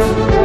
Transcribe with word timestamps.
aquí 0.00 0.37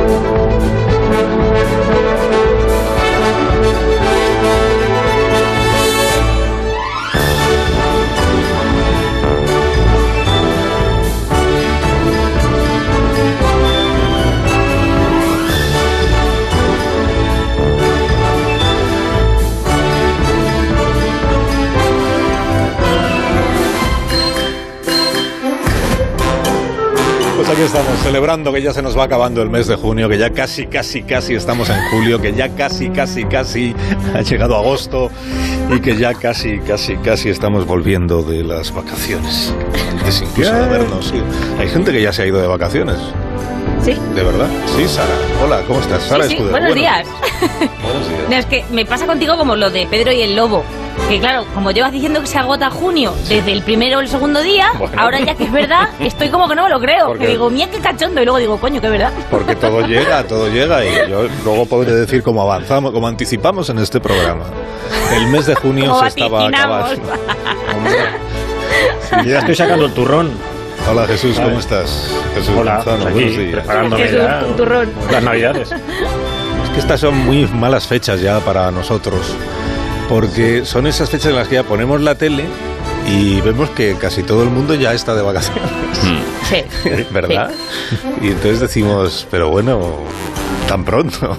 celebrando 28.14 28.54
que 28.54 28.62
ya 28.62 28.72
se 28.72 28.84
nos 28.84 28.96
va 28.96 29.06
acabando 29.06 29.42
el 29.42 29.50
mes 29.50 29.66
de 29.66 29.76
junio, 29.76 30.08
que 30.08 30.20
ya 30.20 30.30
casi, 30.30 30.68
casi, 30.68 31.02
casi 31.02 31.34
estamos 31.34 31.68
en 31.72 31.80
julio, 31.90 32.22
que 32.22 32.32
ya 32.32 32.48
casi, 32.50 32.92
casi, 32.92 33.24
casi 33.24 33.74
ha 34.14 34.22
llegado 34.22 34.56
agosto 34.56 35.10
y 35.76 35.80
que 35.80 35.98
ya 35.98 36.14
casi, 36.14 36.60
casi, 36.60 36.96
casi 36.98 37.30
estamos 37.30 37.66
volviendo 37.66 38.22
de 38.22 38.44
las 38.44 38.72
vacaciones. 38.72 39.52
Antes 39.90 40.22
incluso 40.22 40.54
de 40.54 40.64
habernos 40.64 41.12
ido. 41.12 41.26
Hay 41.58 41.68
gente 41.70 41.92
que 41.92 42.04
ya 42.04 42.14
se 42.14 42.22
ha 42.22 42.28
ido 42.28 42.40
de 42.40 42.46
vacaciones. 42.46 43.00
Sí. 43.84 43.98
¿De 44.16 44.24
verdad? 44.24 44.48
Sí, 44.78 44.88
Sara. 44.88 45.10
Hola, 45.44 45.62
¿cómo 45.68 45.80
estás? 45.82 46.04
Sara 46.04 46.24
Sí, 46.24 46.30
sí, 46.30 46.36
Escudero. 46.36 46.52
buenos 46.52 46.70
Bueno, 46.70 46.82
días. 46.82 47.08
Buenos 47.84 48.08
días. 48.08 48.22
No, 48.30 48.36
es 48.38 48.46
que 48.46 48.64
me 48.72 48.86
pasa 48.86 49.06
contigo 49.06 49.36
como 49.38 49.56
lo 49.58 49.70
de 49.70 49.86
Pedro 49.88 50.12
y 50.14 50.22
el 50.22 50.36
Lobo. 50.38 50.64
Que 51.10 51.20
claro, 51.20 51.44
como 51.54 51.72
llevas 51.72 51.92
diciendo 51.92 52.22
que 52.22 52.28
se 52.28 52.38
agota 52.38 52.70
junio 52.70 53.14
desde 53.28 53.52
el 53.52 53.62
primero 53.64 53.98
o 53.98 54.02
el 54.02 54.08
segundo 54.08 54.42
día, 54.42 54.72
Bueno. 54.78 54.94
ahora 55.02 55.20
ya 55.20 55.36
que 55.36 55.44
es 55.46 55.52
verdad, 55.52 55.90
estoy 56.00 56.30
como 56.30 56.48
que 56.48 56.56
no 56.56 56.64
me 56.64 56.70
lo 56.70 56.80
creo. 56.80 57.08
Porque- 57.08 57.26
Que 57.26 57.32
digo, 57.32 57.50
mía, 57.50 57.68
qué 57.70 57.80
cachondo. 57.80 58.22
Y 58.22 58.26
luego 58.26 58.38
digo, 58.38 58.58
coño, 58.58 58.80
que 58.80 58.88
es 58.88 58.94
verdad. 58.94 59.12
Porque 59.30 59.56
todo 59.56 59.82
llega, 59.88 60.24
todo 60.24 60.48
llega 60.50 60.86
y 60.86 61.10
yo 61.10 61.28
luego 61.44 61.66
podré 61.66 61.94
decir 61.94 62.24
cómo 62.24 62.42
avanzamos, 62.44 62.92
cómo 62.94 63.08
anticipamos 63.08 63.70
en 63.70 63.80
este 63.80 64.00
programa. 64.00 64.46
El 65.14 65.28
mes 65.28 65.46
de 65.46 65.56
junio 65.56 66.00
se 66.00 66.08
estaba 66.08 66.48
acabando. 66.48 67.02
Ya 69.26 69.40
estoy 69.40 69.56
sacando 69.56 69.86
el 69.88 69.94
turrón. 69.94 70.32
Hola 70.90 71.08
Jesús, 71.08 71.40
¿cómo 71.40 71.60
estás? 71.60 72.10
Jesús 72.36 72.54
Hola, 72.58 72.76
Manzano, 72.76 73.04
pues 73.04 73.14
buenos 73.14 73.32
aquí, 73.34 73.42
días. 73.46 73.54
preparándome 73.60 74.04
Jesús, 74.04 74.20
ya 74.20 74.44
un 74.48 74.56
turrón. 74.56 74.90
las 75.12 75.24
navidades. 75.24 75.72
Es 75.72 76.70
que 76.74 76.80
estas 76.80 77.00
son 77.00 77.18
muy 77.18 77.48
malas 77.48 77.88
fechas 77.88 78.22
ya 78.22 78.40
para 78.42 78.70
nosotros, 78.72 79.34
porque 80.10 80.66
son 80.66 80.86
esas 80.88 81.10
fechas 81.10 81.28
en 81.28 81.36
las 81.38 81.48
que 81.48 81.56
ya 81.56 81.64
ponemos 81.64 82.02
la 82.02 82.16
tele 82.16 82.46
y 83.08 83.42
vemos 83.42 83.70
que 83.72 83.96
casi 83.96 84.24
todo 84.24 84.44
el 84.44 84.50
mundo 84.50 84.76
ya 84.76 84.94
está 84.94 85.16
de 85.16 85.22
vacaciones, 85.22 85.64
Sí. 86.02 86.64
¿verdad? 87.12 87.52
Y 88.22 88.28
entonces 88.28 88.60
decimos, 88.60 89.26
pero 89.32 89.50
bueno, 89.50 89.98
tan 90.78 90.86
pronto. 90.86 91.38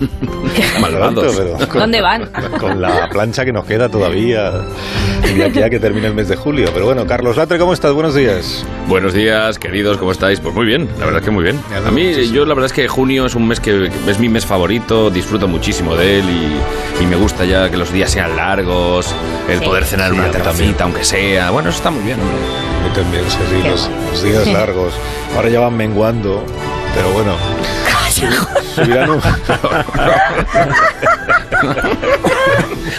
Malvados. 0.81 1.25
Pronto, 1.35 1.55
pero 1.57 1.69
con- 1.69 1.81
¿Dónde 1.81 2.01
van? 2.01 2.31
Con 2.61 2.81
la 2.81 3.09
plancha 3.11 3.45
que 3.45 3.53
nos 3.53 3.65
queda 3.65 3.89
todavía 3.89 4.53
y 5.29 5.35
de 5.35 5.45
aquí 5.45 5.61
a 5.63 5.69
que 5.71 5.81
termine 5.81 6.07
el 6.07 6.15
mes 6.15 6.29
de 6.29 6.37
julio. 6.37 6.71
Pero 6.73 6.87
bueno, 6.87 7.05
Carlos 7.07 7.37
Latre, 7.37 7.59
¿cómo 7.59 7.73
estás? 7.73 7.93
Buenos 7.93 8.15
días. 8.15 8.65
Buenos 8.87 9.12
días, 9.12 9.59
queridos, 9.59 9.97
¿cómo 9.99 10.12
estáis? 10.12 10.39
Pues 10.41 10.55
muy 10.55 10.67
bien, 10.67 10.89
la 10.99 11.07
verdad 11.07 11.21
es 11.21 11.25
que 11.25 11.31
muy 11.33 11.43
bien. 11.43 11.59
A 11.87 11.91
mí, 11.91 12.03
muchísimo. 12.09 12.35
yo 12.35 12.45
la 12.47 12.55
verdad 12.55 12.67
es 12.67 12.73
que 12.73 12.87
junio 12.87 13.27
es 13.27 13.35
un 13.35 13.49
mes 13.49 13.59
que 13.61 13.91
es 14.07 14.19
mi 14.21 14.29
mes 14.29 14.47
favorito, 14.47 15.11
disfruto 15.11 15.49
muchísimo 15.49 15.97
de 15.97 16.21
él 16.21 16.25
y, 16.31 17.03
y 17.03 17.07
me 17.07 17.17
gusta 17.17 17.45
ya 17.45 17.69
que 17.71 17.77
los 17.77 17.93
días 17.93 18.11
sean 18.11 18.37
largos, 18.37 19.15
el 19.49 19.59
Sí. 19.59 19.65
poder 19.65 19.85
cenar 19.85 20.09
en 20.09 20.15
Sí, 20.15 20.21
una 20.21 20.31
terracita, 20.31 20.85
aunque 20.85 21.03
sea. 21.05 21.51
Bueno, 21.51 21.71
eso 21.71 21.79
está 21.79 21.91
muy 21.91 22.05
bien, 22.05 22.19
hombre. 22.21 22.37
Yo 22.87 23.03
también, 23.03 23.25
sí, 23.29 23.69
los, 23.69 23.91
los 24.12 24.23
días 24.23 24.47
largos. 24.47 24.93
Ahora 25.35 25.49
ya 25.49 25.61
van 25.61 25.77
menguando, 25.77 26.45
pero 26.95 27.11
bueno. 27.11 27.33
Subirán 28.75 29.11
un- 29.11 29.20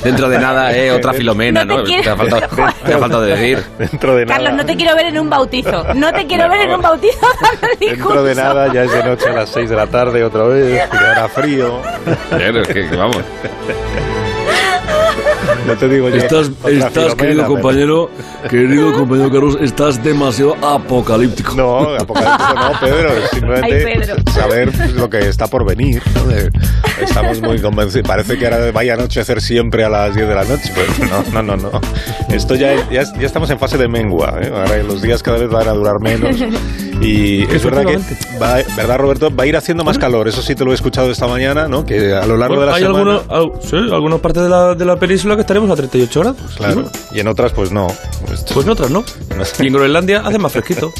Dentro 0.03 0.29
de 0.29 0.39
nada, 0.39 0.75
eh, 0.75 0.91
otra 0.91 1.13
filomena, 1.13 1.63
No 1.65 1.77
¿no? 1.77 1.83
te 1.83 2.09
ha 2.09 2.15
faltado, 2.15 2.41
te 2.85 2.93
ha 2.93 2.97
faltado 2.97 3.21
decir. 3.23 3.63
Dentro 3.77 4.15
de 4.15 4.25
nada. 4.25 4.37
Carlos, 4.37 4.53
no 4.57 4.65
te 4.65 4.75
quiero 4.75 4.95
ver 4.95 5.05
en 5.07 5.19
un 5.19 5.29
bautizo. 5.29 5.83
No 5.95 6.11
te 6.13 6.25
quiero 6.27 6.49
ver 6.49 6.61
en 6.61 6.73
un 6.75 6.81
bautizo 6.81 7.27
Dentro 7.79 8.23
de 8.23 8.35
nada, 8.35 8.71
ya 8.73 8.83
es 8.83 8.91
de 8.91 9.03
noche 9.03 9.29
a 9.29 9.33
las 9.33 9.49
6 9.49 9.69
de 9.69 9.75
la 9.75 9.87
tarde 9.87 10.23
otra 10.23 10.43
vez, 10.43 10.81
hará 10.91 11.27
frío. 11.29 11.81
Claro, 12.29 12.61
es 12.61 12.67
que, 12.67 12.89
que 12.89 12.95
vamos. 12.95 13.17
No 15.67 15.73
te 15.75 15.87
digo 15.89 16.09
yo. 16.09 16.15
Estás, 16.15 16.51
estás 16.67 17.15
querido 17.15 17.41
pero- 17.43 17.47
compañero, 17.47 18.09
querido 18.49 18.93
compañero 18.93 19.31
Carlos, 19.31 19.57
estás 19.61 20.03
demasiado 20.03 20.55
apocalíptico. 20.65 21.53
No, 21.55 21.95
apocalíptico 21.95 22.53
no, 22.55 22.79
Pedro. 22.79 23.09
Simplemente 23.31 23.75
Ay, 23.87 23.99
Pedro. 23.99 24.15
saber 24.33 24.91
lo 24.95 25.09
que 25.09 25.19
está 25.19 25.47
por 25.47 25.65
venir. 25.65 26.01
¿no? 26.15 26.25
De- 26.27 26.49
Estamos 27.01 27.41
muy 27.41 27.59
convencidos. 27.59 28.07
Parece 28.07 28.37
que 28.37 28.45
ahora 28.47 28.71
vaya 28.71 28.93
a 28.93 28.95
anochecer 28.95 29.41
siempre 29.41 29.83
a 29.83 29.89
las 29.89 30.15
10 30.15 30.27
de 30.29 30.35
la 30.35 30.43
noche. 30.45 30.71
Pero 30.73 31.09
no, 31.31 31.41
no, 31.43 31.55
no. 31.57 31.69
no. 31.71 31.81
Esto 32.33 32.55
ya, 32.55 32.73
ya, 32.89 33.03
ya 33.03 33.25
estamos 33.25 33.49
en 33.49 33.59
fase 33.59 33.77
de 33.77 33.87
mengua. 33.87 34.39
¿eh? 34.41 34.51
Ahora 34.53 34.77
los 34.83 35.01
días 35.01 35.21
cada 35.21 35.37
vez 35.37 35.49
van 35.49 35.67
a 35.67 35.71
durar 35.71 35.99
menos. 35.99 36.35
Y 37.01 37.43
es 37.43 37.63
verdad 37.63 37.85
que, 37.85 37.97
va, 38.41 38.55
¿verdad, 38.75 38.97
Roberto? 38.97 39.35
Va 39.35 39.43
a 39.43 39.47
ir 39.47 39.57
haciendo 39.57 39.83
más 39.83 39.97
calor. 39.97 40.27
Eso 40.27 40.41
sí 40.41 40.55
te 40.55 40.63
lo 40.63 40.71
he 40.71 40.75
escuchado 40.75 41.11
esta 41.11 41.27
mañana, 41.27 41.67
¿no? 41.67 41.85
Que 41.85 42.13
a 42.13 42.25
lo 42.25 42.37
largo 42.37 42.55
Bueno, 42.55 42.61
de 42.61 42.67
la 42.67 42.75
hay 42.77 42.83
semana. 42.83 43.21
algunos, 43.29 43.65
sí, 43.65 43.75
algunas 43.75 44.19
partes 44.21 44.43
de 44.43 44.49
la, 44.49 44.75
de 44.75 44.85
la 44.85 44.95
península 44.97 45.35
que 45.35 45.41
estaremos 45.41 45.69
a 45.69 45.75
38 45.75 46.19
grados. 46.19 46.37
Claro. 46.57 46.89
Y 47.11 47.19
en 47.19 47.27
otras, 47.27 47.51
pues 47.51 47.71
no. 47.71 47.87
Pues 48.25 48.65
en 48.65 48.69
otras 48.69 48.89
no. 48.89 49.03
Y 49.59 49.67
en 49.67 49.73
Groenlandia 49.73 50.21
hace 50.21 50.37
más 50.39 50.51
fresquito. 50.51 50.91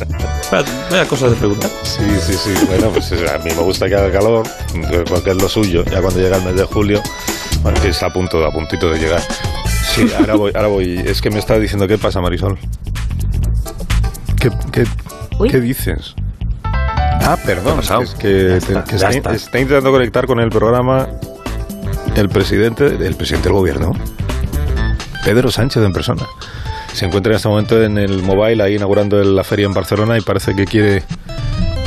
Vaya, 0.52 0.66
vaya 0.92 1.08
cosas 1.08 1.32
de 1.32 1.38
preguntar. 1.38 1.70
Sí, 1.84 2.04
sí, 2.20 2.34
sí. 2.34 2.54
Bueno, 2.68 2.90
pues 2.90 3.12
a 3.12 3.38
mí 3.40 3.52
me 3.56 3.62
gusta 3.64 3.88
que 3.88 3.96
haga 3.96 4.12
calor, 4.12 4.46
porque 5.08 5.32
es 5.32 5.42
lo 5.42 5.48
suyo. 5.50 5.84
Ya 5.86 6.02
cuando 6.02 6.20
llega 6.20 6.38
el 6.38 6.44
mes 6.44 6.56
de 6.56 6.66
julio, 6.66 7.02
bueno, 7.62 7.80
que 7.82 7.90
está 7.90 8.08
a 8.08 8.14
punto, 8.14 8.46
a 8.46 8.52
puntito 8.52 8.90
de 8.90 9.00
llegar. 9.00 9.22
Sí, 9.94 10.08
ahora 10.20 10.36
voy, 10.36 10.52
ahora 10.56 10.68
voy. 10.68 11.02
Es 11.06 11.22
que 11.22 11.30
me 11.32 11.40
está 11.40 11.58
diciendo 11.58 11.88
qué 11.88 11.98
pasa, 11.98 12.20
Marisol. 12.22 12.58
¿Qué, 14.40 14.52
qué, 14.72 14.84
Uy. 15.40 15.50
qué 15.50 15.60
dices? 15.60 16.16
Ah, 16.64 17.38
perdón. 17.46 17.80
Es 17.80 18.12
que, 18.16 18.28
te- 18.28 18.58
está, 18.58 18.84
que 18.84 18.96
está, 18.96 19.10
está. 19.10 19.34
está 19.34 19.60
intentando 19.60 19.92
conectar 19.92 20.28
con 20.28 20.40
el 20.40 20.50
programa 20.50 21.08
el 22.16 22.30
presidente, 22.30 22.86
el 22.86 23.16
presidente 23.16 23.50
del 23.50 23.54
gobierno, 23.58 23.92
Pedro 25.26 25.52
Sánchez 25.52 25.84
en 25.84 25.92
persona. 25.92 26.24
Se 26.94 27.06
encuentra 27.06 27.34
en 27.34 27.36
este 27.38 27.50
momento 27.50 27.82
en 27.84 27.98
el 27.98 28.22
mobile 28.24 28.64
ahí 28.64 28.76
inaugurando 28.76 29.22
la 29.24 29.44
feria 29.44 29.66
en 29.66 29.74
Barcelona 29.74 30.18
y 30.18 30.22
parece 30.22 30.56
que 30.56 30.66
quiere 30.66 31.04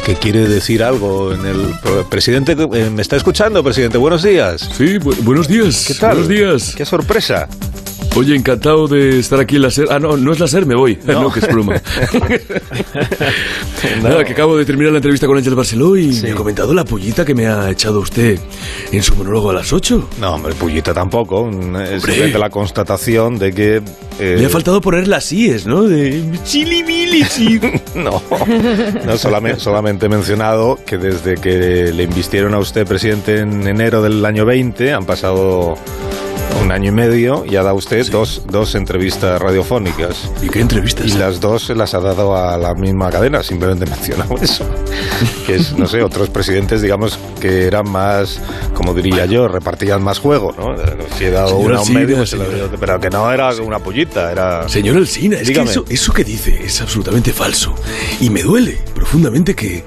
que 0.05 0.15
quiere 0.17 0.49
decir 0.49 0.83
algo 0.83 1.33
en 1.35 1.45
el 1.47 1.75
presidente 2.11 2.53
eh, 2.53 2.91
me 2.91 3.03
está 3.03 3.17
escuchando 3.17 3.63
presidente 3.63 3.99
buenos 3.99 4.23
días 4.23 4.63
Sí, 4.77 4.99
bu- 4.99 5.15
buenos 5.23 5.49
días. 5.49 5.85
qué 5.87 5.93
tal 5.95 6.11
Buenos 6.13 6.29
días. 6.29 6.75
qué 6.75 6.87
sorpresa 6.87 7.47
Oye, 8.19 8.35
encantado 8.35 8.89
de 8.89 9.21
estar 9.21 9.39
aquí 9.39 9.55
en 9.57 9.63
la 9.63 9.71
SER. 9.71 9.87
Ah, 9.91 10.01
no, 10.01 10.17
no 10.17 10.33
es 10.33 10.41
la 10.41 10.49
SER, 10.49 10.67
me 10.67 10.75
voy. 10.75 10.99
No. 11.05 11.19
No, 11.29 11.33
que 11.33 11.41
es 11.41 11.49
broma. 11.49 11.75
Nada, 14.03 14.25
que 14.25 14.33
acabo 14.33 14.57
de 14.57 14.65
terminar 14.65 14.93
la 14.93 14.99
entrevista 14.99 15.27
con 15.27 15.37
Ángel 15.37 15.55
Barceló 15.55 15.97
y 15.97 16.09
me 16.23 16.31
ha 16.33 16.35
comentado 16.35 16.73
la 16.75 16.85
pollita 16.85 17.25
que 17.25 17.35
me 17.35 17.47
ha 17.47 17.71
echado 17.71 18.01
usted 18.01 18.39
en 18.93 19.03
su 19.03 19.15
monólogo 19.17 19.51
a 19.51 19.55
las 19.55 19.73
8. 19.73 20.09
no 20.21 20.35
hombre 20.35 20.55
pullita 20.55 20.95
tampoco 20.95 21.49
es 21.51 22.03
simplemente 22.03 22.39
la 22.39 22.51
constatación 22.51 23.39
de 23.39 23.53
que 23.53 23.83
eh, 24.21 24.37
Le 24.39 24.47
ha 24.47 24.49
faltado 24.49 24.81
poner 24.81 25.07
las 25.09 25.31
IES, 25.33 25.67
¿no? 25.67 25.83
De 25.83 26.23
chili 26.45 26.83
mili, 26.83 27.25
sí. 27.25 27.61
No, 27.95 28.23
no 29.05 29.19
solamente, 29.19 29.61
solamente 29.61 30.07
he 30.07 30.09
mencionado 30.09 30.79
que 30.87 30.99
desde 30.99 31.35
que 31.35 31.93
le 31.93 32.03
invistieron 32.05 32.55
a 32.55 32.59
usted 32.59 32.87
presidente 32.87 33.41
en 33.41 33.67
enero 33.67 34.03
del 34.03 34.25
año 34.25 34.45
20 34.45 34.93
han 34.93 35.05
pasado 35.05 35.75
un 36.69 36.73
año 36.73 36.91
y 36.91 36.93
medio 36.93 37.47
y 37.47 37.57
ha 37.57 37.63
dado 37.63 37.77
usted 37.77 38.07
dos, 38.11 38.43
dos 38.47 38.75
entrevistas 38.75 39.41
radiofónicas. 39.41 40.31
¿Y 40.43 40.51
qué 40.51 40.61
entrevistas? 40.61 41.07
Y 41.07 41.13
las 41.13 41.41
dos 41.41 41.65
se 41.65 41.75
las 41.75 41.95
ha 41.95 42.01
dado 42.01 42.37
a 42.37 42.59
la 42.59 42.75
misma 42.75 43.09
cadena, 43.09 43.43
simplemente 43.43 43.87
he 43.87 43.89
mencionado 43.89 44.37
eso. 44.37 44.67
Que 45.47 45.57
es, 45.57 45.77
no 45.77 45.87
sé, 45.87 46.03
otros 46.03 46.29
presidentes, 46.31 46.83
digamos, 46.83 47.19
que 47.41 47.67
eran 47.67 47.91
más, 47.91 48.41
como 48.75 48.95
diría 48.95 49.27
yo, 49.27 49.49
repartían 49.49 50.03
más 50.03 50.19
juego, 50.19 50.55
¿no? 50.57 50.75
Si 51.17 51.25
he 51.25 51.31
dado 51.31 51.57
una 51.57 51.81
un 51.81 51.93
medio, 51.93 52.25
se 52.27 52.37
lo 52.37 52.45
pero 52.79 53.01
que 53.01 53.11
no 53.11 53.31
era 53.33 53.55
una 53.55 53.79
pollita, 53.79 54.31
era... 54.31 54.69
Señor 54.69 54.97
Alsina, 54.97 55.39
es 55.39 55.51
que 55.51 55.61
eso, 55.61 55.85
eso 55.89 56.13
que 56.13 56.25
dice 56.25 56.61
es 56.65 56.81
absolutamente 56.81 57.33
falso. 57.33 57.75
Y 58.21 58.31
me 58.31 58.43
duele 58.43 58.79
profundamente 58.95 59.55
que, 59.55 59.83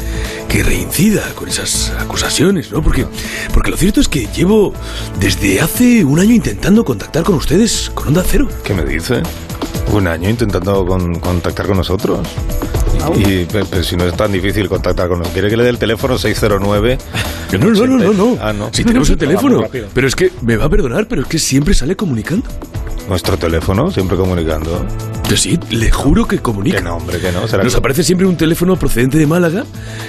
que 0.48 0.64
reincida 0.64 1.24
con 1.36 1.50
esas 1.50 1.92
acusaciones, 2.00 2.72
¿no? 2.72 2.82
Porque, 2.82 3.06
porque 3.54 3.72
lo 3.72 3.78
cierto 3.78 4.02
es 4.02 4.08
que 4.08 4.28
llevo 4.36 4.74
desde 5.20 5.62
hace 5.62 6.04
un 6.04 6.20
año 6.20 6.34
intentando 6.34 6.84
contactar 6.84 7.24
con 7.24 7.36
ustedes 7.36 7.92
con 7.94 8.10
Onda 8.10 8.24
Cero. 8.26 8.48
¿Qué 8.64 8.74
me 8.74 8.84
dice? 8.84 9.22
Un 9.94 10.08
año 10.08 10.30
intentando 10.30 10.86
con- 10.86 11.20
contactar 11.20 11.68
con 11.68 11.78
nosotros. 11.78 12.20
Y 13.18 13.46
pe- 13.46 13.66
pero 13.70 13.84
si 13.84 13.96
no 13.96 14.06
es 14.06 14.16
tan 14.16 14.32
difícil 14.32 14.70
contactar 14.70 15.08
con 15.08 15.18
nosotros. 15.20 15.34
¿Quiere 15.34 15.50
que 15.50 15.58
le 15.58 15.64
dé 15.64 15.70
el 15.70 15.78
teléfono 15.80 16.18
609? 16.18 16.98
No, 17.54 17.58
no, 17.72 17.86
no, 17.86 17.98
no, 17.98 18.14
no. 18.14 18.38
Ah, 18.42 18.54
no. 18.54 18.70
Si 18.72 18.84
tenemos 18.84 19.10
el 19.10 19.18
Vamos 19.18 19.42
teléfono. 19.42 19.68
Pero 19.94 20.08
es 20.08 20.16
que, 20.16 20.32
me 20.42 20.56
va 20.56 20.66
a 20.66 20.70
perdonar, 20.70 21.08
pero 21.08 21.24
es 21.24 21.28
que 21.28 21.40
siempre 21.40 21.74
sale 21.74 21.96
comunicando. 21.96 22.48
Nuestro 23.08 23.38
teléfono, 23.38 23.92
siempre 23.92 24.16
comunicando. 24.16 24.86
Sí, 25.36 25.58
le 25.70 25.90
juro 25.92 26.26
que 26.28 26.40
comunica. 26.40 26.78
Que 26.78 26.84
no, 26.84 26.98
hombre, 26.98 27.18
que 27.20 27.32
no. 27.32 27.48
¿Será 27.48 27.64
Nos 27.64 27.74
que- 27.74 27.80
aparece 27.80 28.04
siempre 28.04 28.28
un 28.28 28.36
teléfono 28.36 28.76
procedente 28.76 29.18
de 29.18 29.26
Málaga 29.26 29.64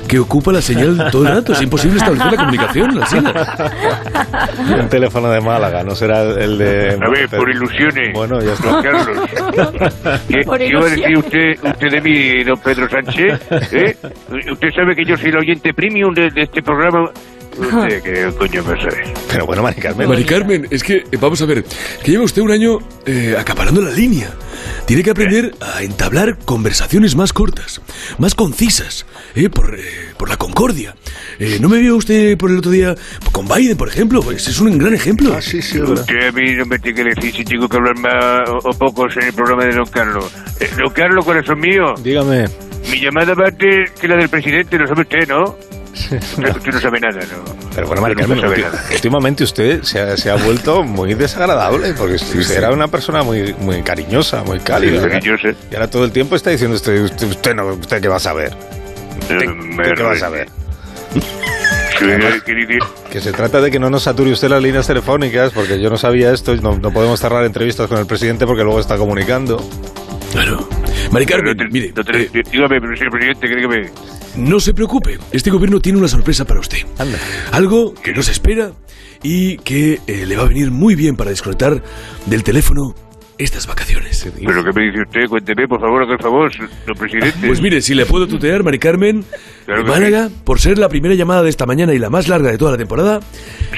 que 0.09 0.19
ocupa 0.19 0.53
la 0.53 0.61
señal 0.61 1.09
todo 1.13 1.27
el 1.27 1.35
rato. 1.35 1.53
Es 1.53 1.63
imposible 1.63 1.99
establecer 1.99 2.33
la 2.33 2.39
comunicación, 2.39 2.99
Alsina. 3.03 3.33
un 4.83 4.89
teléfono 4.89 5.31
de 5.31 5.41
Málaga, 5.41 5.85
no 5.85 5.95
será 5.95 6.23
el 6.23 6.59
de... 6.59 6.99
A 7.01 7.09
ver, 7.11 7.29
por 7.29 7.49
ilusiones. 7.51 8.13
Bueno, 8.15 8.41
ya 8.43 8.53
está. 8.55 8.71
Don 8.73 8.83
Carlos. 8.83 9.19
¿Qué, 10.29 10.39
Por 10.45 10.59
qué 10.59 10.67
iba 10.67 10.81
a 10.81 10.85
decir 10.85 11.17
usted, 11.19 11.65
usted 11.65 11.91
de 11.91 12.01
mí, 12.01 12.45
don 12.45 12.59
Pedro 12.59 12.89
Sánchez? 12.89 13.41
¿Eh? 13.73 13.97
Usted 14.51 14.69
sabe 14.75 14.97
que 14.97 15.05
yo 15.05 15.17
soy 15.17 15.31
el 15.31 15.37
oyente 15.39 15.73
premium 15.73 16.13
de, 16.15 16.31
de 16.31 16.43
este 16.43 16.63
programa. 16.63 17.11
¿Usted 17.59 18.03
qué 18.03 18.33
coño 18.39 18.63
me? 18.65 18.75
Pero 19.31 19.47
bueno, 19.47 19.63
Mari 19.63 19.81
Carmen. 19.81 20.09
Mari 20.09 20.25
Carmen, 20.25 20.67
es 20.71 20.83
que, 20.83 20.97
eh, 20.97 21.05
vamos 21.21 21.41
a 21.43 21.47
ver, 21.47 21.65
que 22.03 22.11
lleva 22.11 22.25
usted 22.25 22.43
un 22.43 22.51
año 22.51 22.79
eh, 23.07 23.37
acaparando 23.39 23.81
la 23.83 23.91
línea. 23.91 24.31
Tiene 24.87 25.03
que 25.03 25.11
aprender 25.11 25.55
a 25.61 25.83
entablar 25.83 26.39
conversaciones 26.45 27.15
más 27.17 27.33
cortas, 27.33 27.81
más 28.19 28.35
concisas, 28.35 29.07
eh, 29.35 29.49
por, 29.49 29.79
eh, 29.79 29.83
por 30.17 30.29
la 30.29 30.37
concordia. 30.37 30.95
Eh, 31.39 31.59
¿No 31.61 31.69
me 31.69 31.79
vio 31.79 31.97
usted 31.97 32.37
por 32.37 32.51
el 32.51 32.59
otro 32.59 32.71
día 32.71 32.95
con 33.33 33.47
Biden, 33.49 33.77
por 33.77 33.89
ejemplo? 33.89 34.23
Pues 34.23 34.47
es 34.49 34.61
un 34.61 34.77
gran 34.79 34.95
ejemplo. 34.95 35.35
Ah, 35.37 35.43
sí, 35.43 35.61
sí. 35.63 35.81
Usted 35.81 36.29
a 36.29 36.33
mí 36.33 36.53
no 36.55 36.67
me 36.67 36.79
tiene 36.79 36.97
que 37.03 37.05
decir 37.15 37.35
si 37.35 37.45
tengo 37.45 37.69
que 37.69 37.77
hablar 37.77 37.99
más 37.99 38.49
o, 38.49 38.59
o 38.69 38.73
pocos 38.75 39.17
en 39.17 39.25
el 39.25 39.33
programa 39.33 39.65
de 39.65 39.73
don 39.75 39.87
Carlos. 39.87 40.31
Eh, 40.61 40.69
don 40.79 40.91
Carlos, 40.93 41.25
corazón 41.25 41.61
mío, 41.61 41.95
Dígame. 42.03 42.47
mi 42.91 43.01
llamada 43.01 43.35
va 43.35 43.47
antes 43.49 43.91
que 43.93 44.09
la 44.09 44.17
del 44.17 44.29
presidente, 44.29 44.79
lo 44.79 44.87
sabe 44.87 45.03
usted, 45.03 45.29
¿no? 45.29 45.57
Usted, 45.93 46.57
usted 46.57 46.73
no 46.73 46.81
sabe 46.81 47.01
nada, 47.01 47.21
¿no? 47.21 47.55
Pero 47.75 47.87
bueno, 47.87 48.03
Carmen, 48.17 48.41
no 48.41 48.51
últimamente 48.93 49.45
usted 49.45 49.83
se 49.83 50.01
ha, 50.01 50.17
se 50.17 50.31
ha 50.31 50.37
vuelto 50.37 50.83
muy 50.83 51.15
desagradable, 51.15 51.93
porque 51.95 52.15
usted 52.15 52.57
era 52.57 52.71
una 52.71 52.89
persona 52.89 53.23
muy, 53.23 53.55
muy 53.55 53.83
cariñosa, 53.83 54.43
muy 54.43 54.59
cálida. 54.61 55.03
Sé. 55.41 55.55
Y 55.71 55.75
ahora 55.75 55.89
todo 55.89 56.05
el 56.05 56.13
tiempo 56.13 56.37
está 56.37 56.51
diciendo 56.51 56.77
usted, 56.77 57.03
usted, 57.03 57.29
usted 57.29 57.55
no, 57.55 57.67
usted 57.69 58.01
qué 58.01 58.09
va 58.09 58.17
a 58.17 58.21
saber. 58.21 58.55
¿Usted, 59.21 59.41
Eh, 59.43 59.93
qué 59.97 60.03
va 60.03 60.13
a 60.13 60.17
saber? 60.17 60.49
Que 63.11 63.21
se 63.21 63.33
trata 63.33 63.61
de 63.61 63.71
que 63.71 63.79
no 63.79 63.91
nos 63.91 64.03
sature 64.05 64.33
usted 64.33 64.49
las 64.49 64.63
líneas 64.63 64.87
telefónicas, 64.87 65.53
porque 65.53 65.81
yo 65.81 65.91
no 65.91 65.97
sabía 65.97 66.33
esto, 66.33 66.55
y 66.55 66.61
no, 66.61 66.77
no 66.79 66.91
podemos 66.91 67.21
cerrar 67.21 67.45
entrevistas 67.45 67.87
con 67.87 67.99
el 67.99 68.07
presidente 68.07 68.47
porque 68.47 68.65
luego 68.65 68.81
está 68.81 68.97
comunicando. 68.97 69.63
Claro. 70.33 70.69
Mari 71.11 71.27
Carmen, 71.27 71.57
No 71.57 71.65
te- 71.65 71.71
mire, 71.71 71.87
eh, 71.89 72.43
dígame, 72.51 72.81
pero 72.81 72.97
señor 72.97 73.13
presidente, 73.13 73.49
dígame. 73.49 73.91
no 74.37 74.61
se 74.61 74.73
preocupe. 74.73 75.19
Este 75.31 75.51
gobierno 75.51 75.81
tiene 75.81 75.99
una 75.99 76.09
sorpresa 76.09 76.45
para 76.47 76.61
usted. 76.61 76.79
Anda. 76.99 77.19
Algo 77.53 77.93
que 77.95 78.13
no 78.13 78.23
se 78.23 78.33
espera 78.33 78.73
y 79.23 79.59
que 79.59 80.01
eh, 80.07 80.25
le 80.27 80.37
va 80.37 80.45
a 80.45 80.49
venir 80.49 80.71
muy 80.71 80.95
bien 80.95 81.17
para 81.17 81.31
desconectar 81.31 81.83
del 82.27 82.43
teléfono 82.43 82.95
estas 83.39 83.67
vacaciones. 83.67 84.31
¿Pero 84.45 84.65
qué 84.65 84.73
me 84.73 84.83
dice 84.87 85.03
usted? 85.03 85.29
Cuénteme, 85.29 85.67
por 85.67 85.81
favor, 85.81 86.03
haga 86.03 86.13
el 86.15 86.19
favor, 86.21 86.53
señor 86.53 86.71
presidente. 86.99 87.47
Pues 87.47 87.61
mire, 87.61 87.81
si 87.83 87.95
le 87.95 88.07
puedo 88.07 88.27
tutear, 88.29 88.63
Mari 88.63 88.79
Carmen, 88.79 89.25
Claro 89.67 89.85
Málaga, 89.85 90.29
por 90.45 90.61
ser 90.61 90.79
la 90.79 90.89
primera 90.89 91.15
llamada 91.15 91.43
de 91.43 91.51
esta 91.51 91.67
mañana 91.67 91.93
y 91.95 91.99
la 91.99 92.11
más 92.11 92.29
larga 92.29 92.51
de 92.51 92.59
toda 92.59 92.73
la 92.73 92.79
temporada, 92.79 93.21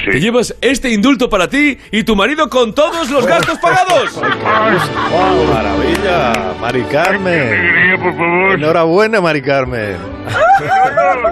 Sí. 0.03 0.11
te 0.11 0.19
llevas 0.21 0.55
este 0.61 0.89
indulto 0.91 1.29
para 1.29 1.47
ti 1.47 1.77
y 1.91 2.03
tu 2.03 2.15
marido 2.15 2.49
con 2.49 2.75
todos 2.75 3.09
los 3.09 3.25
gastos 3.25 3.57
pagados. 3.59 4.13
¡Wow, 4.15 5.53
maravilla! 5.53 6.53
Mari 6.61 6.83
Carmen. 6.83 7.47
Alegría, 7.47 7.97
por 7.97 8.13
favor. 8.15 8.51
Enhorabuena, 8.53 9.21
Mari 9.21 9.41
Carmen. 9.41 9.95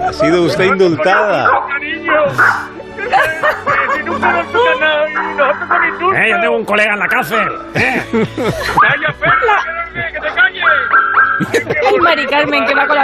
Ha 0.08 0.12
sido 0.12 0.42
usted 0.44 0.64
indultada. 0.64 1.48
Cariño. 3.10 3.92
Si 3.96 4.02
nunca 4.04 4.32
nos 4.32 4.52
toca 4.52 4.74
nada. 4.80 5.04
Eh, 6.16 6.30
yo 6.30 6.40
tengo 6.40 6.56
un 6.56 6.64
colega 6.64 6.92
en 6.94 6.98
la 7.00 7.06
cárcel. 7.08 7.48
Eh. 7.74 8.02
¡Calla, 8.12 9.14
perra! 9.20 9.62
¡Que 10.12 10.20
te 10.20 10.34
calles! 10.34 10.64
Ay, 11.86 11.98
Mari 12.00 12.26
Carmen, 12.26 12.64
que 12.64 12.74
va 12.74 12.86
con 12.86 12.96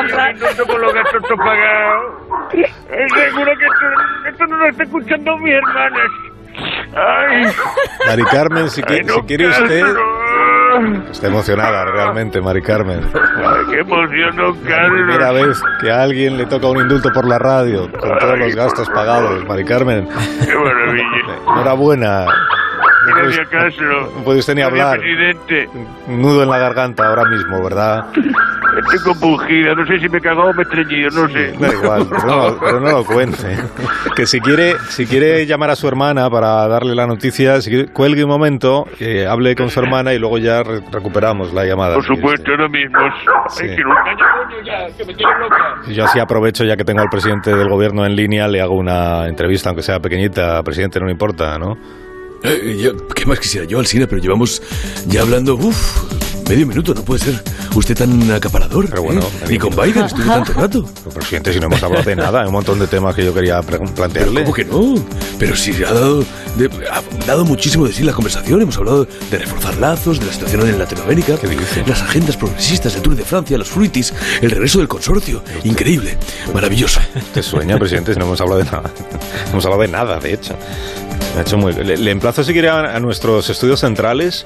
los 0.81 0.94
gastos 0.94 1.23
todos 1.23 1.38
pagados. 1.38 2.12
Eh, 2.52 3.06
Seguro 3.14 3.52
que 3.58 3.64
esto, 3.64 4.29
esto 4.29 4.47
no 4.47 4.56
lo 4.56 4.67
está 4.69 4.82
escuchando 4.85 5.37
mi 5.38 5.52
hermana. 5.52 5.99
Ay. 6.97 7.47
Mari 8.06 8.25
Carmen, 8.25 8.70
si, 8.70 8.82
qui- 8.82 8.94
Ay, 8.94 9.02
no, 9.05 9.14
si 9.14 9.20
quiere 9.23 9.49
usted... 9.49 9.85
Está 11.11 11.26
emocionada 11.26 11.84
realmente, 11.84 12.40
Mari 12.40 12.62
Carmen. 12.62 13.00
Qué 13.70 13.81
emoción, 13.81 14.37
don 14.37 14.56
Primera 14.58 15.19
Carlos. 15.19 15.46
vez 15.49 15.62
que 15.81 15.90
a 15.90 16.02
alguien 16.02 16.37
le 16.37 16.46
toca 16.46 16.67
un 16.69 16.78
indulto 16.78 17.11
por 17.12 17.26
la 17.26 17.38
radio, 17.38 17.90
con 17.93 18.19
todos 18.19 18.38
los 18.38 18.55
gastos 18.55 18.88
pagados, 18.90 19.44
Mari 19.46 19.64
Carmen. 19.64 20.08
Qué 20.46 20.55
maravilla. 20.56 21.05
Enhorabuena. 21.55 22.26
Que 23.15 23.85
No 23.85 24.01
no 24.17 24.25
puede, 24.25 24.39
usted 24.41 24.55
ni 24.55 24.62
hablar. 24.62 24.99
presidente. 24.99 25.69
Nudo 26.09 26.43
en 26.43 26.49
la 26.51 26.59
garganta 26.59 27.09
ahora 27.09 27.25
mismo, 27.25 27.62
¿verdad? 27.62 28.07
Estoy 28.15 28.99
compungida. 29.05 29.75
No 29.75 29.85
sé 29.87 29.99
si 29.99 30.09
me 30.09 30.19
he 30.19 30.21
cagado 30.21 30.51
o 30.51 30.53
me 30.55 30.61
he 30.61 30.62
estreñido. 30.62 31.11
No 31.11 31.29
sé. 31.29 31.53
Da 31.59 31.73
igual, 31.73 32.07
pero 32.09 32.25
no, 32.27 32.59
pero 32.61 32.81
no 32.81 32.91
lo 32.91 33.05
cuente. 33.05 33.57
Que 34.17 34.27
si 34.27 34.41
quiere, 34.41 34.75
si 34.89 35.07
quiere 35.07 35.47
llamar 35.47 35.71
a 35.71 35.77
su 35.77 35.89
hermana 35.89 36.29
para 36.29 36.67
darle 36.69 36.95
la 36.95 37.07
noticia, 37.07 37.61
si 37.61 37.71
quiere, 37.71 37.89
cuelgue 37.93 38.23
un 38.25 38.31
momento, 38.31 38.87
eh, 38.99 39.27
hable 39.27 39.55
con 39.55 39.71
su 39.71 39.81
hermana 39.81 40.12
y 40.12 40.19
luego 40.19 40.37
ya 40.39 40.62
re- 40.62 40.81
recuperamos 40.93 41.53
la 41.55 41.65
llamada. 41.65 41.95
Por 41.95 42.05
supuesto, 42.05 42.51
ahora 42.51 42.69
mismo. 42.69 42.99
Sí. 43.49 43.67
Que 43.67 43.83
no 43.83 43.91
coño, 44.05 44.65
ya, 44.65 44.87
que 44.97 45.05
me 45.05 45.12
loca. 45.15 45.77
Yo 45.89 46.05
así 46.05 46.19
aprovecho, 46.19 46.65
ya 46.65 46.77
que 46.77 46.85
tengo 46.85 47.01
al 47.01 47.09
presidente 47.09 47.55
del 47.55 47.69
gobierno 47.69 48.05
en 48.05 48.15
línea, 48.15 48.47
le 48.49 48.61
hago 48.61 48.75
una 48.75 49.27
entrevista, 49.27 49.71
aunque 49.71 49.83
sea 49.83 50.01
pequeñita. 50.01 50.62
Presidente, 50.62 51.01
no 51.01 51.07
le 51.07 51.12
importa, 51.12 51.59
¿no? 51.59 51.77
Eh, 52.42 52.78
yo- 52.82 53.06
¿Qué 53.08 53.26
más 53.26 53.38
quisiera 53.38 53.66
yo, 53.66 53.78
Alcina? 53.78 54.06
Pero 54.06 54.20
llevamos 54.22 54.62
ya 55.06 55.22
hablando, 55.22 55.54
uff, 55.56 56.02
medio 56.48 56.66
minuto. 56.66 56.94
No 56.94 57.02
puede 57.04 57.22
ser 57.25 57.42
usted 57.75 57.96
tan 57.96 58.31
acaparador. 58.31 58.87
Pero 58.88 59.02
bueno, 59.02 59.20
¿eh? 59.20 59.46
Ni 59.48 59.58
con. 59.58 59.70
Biden 59.76 60.04
estuve 60.06 60.25
tanto 60.25 60.52
rato. 60.54 60.84
Pero, 61.04 61.10
presidente, 61.14 61.52
si 61.52 61.60
no 61.60 61.66
hemos 61.66 61.82
hablado 61.82 62.02
de 62.04 62.16
nada, 62.16 62.40
hay 62.40 62.46
un 62.46 62.52
montón 62.54 62.78
de 62.78 62.87
temas 62.87 63.14
que 63.14 63.25
yo 63.25 63.34
quería 63.34 63.60
plantearle. 63.62 64.42
¿Cómo 64.44 64.54
que 64.54 64.64
no? 64.64 64.94
Pero 65.38 65.54
sí, 65.54 65.72
ha 65.87 65.92
dado, 65.92 66.20
de- 66.56 66.70
ha 66.90 67.02
dado 67.26 67.44
muchísimo 67.44 67.87
de 67.87 67.92
sí 67.92 68.02
la 68.04 68.12
conversación. 68.12 68.60
Hemos 68.62 68.76
hablado 68.78 69.04
de 69.31 69.38
reforzar 69.38 69.76
lazos, 69.76 70.19
de 70.19 70.26
la 70.26 70.32
situación 70.32 70.66
en 70.69 70.78
Latinoamérica, 70.78 71.37
¿Qué 71.37 71.46
dice? 71.48 71.84
las 71.87 72.00
agendas 72.02 72.37
progresistas, 72.38 72.94
el 72.96 73.02
Tour 73.02 73.16
de 73.16 73.25
Francia, 73.25 73.58
los 73.58 73.69
fruitis, 73.69 74.12
el 74.40 74.50
regreso 74.50 74.78
del 74.78 74.88
consorcio. 74.88 75.42
Increíble, 75.64 76.16
maravilloso. 76.54 77.00
Te 77.34 77.42
sueña, 77.42 77.78
presidente, 77.78 78.14
si 78.14 78.19
no 78.19 78.25
hemos 78.25 78.40
hablado 78.40 78.58
de 78.60 78.64
nada. 78.64 78.90
No 79.46 79.52
hemos 79.52 79.64
hablado 79.64 79.82
de 79.82 79.88
nada, 79.88 80.19
de 80.20 80.32
hecho. 80.34 80.54
Ha 81.37 81.43
hecho 81.43 81.56
muy... 81.59 81.73
le, 81.73 81.97
le 81.97 82.11
emplazo 82.11 82.43
si 82.44 82.53
quiere 82.53 82.69
a, 82.69 82.97
a 82.97 83.00
nuestros 83.00 83.49
estudios 83.50 83.81
centrales. 83.81 84.44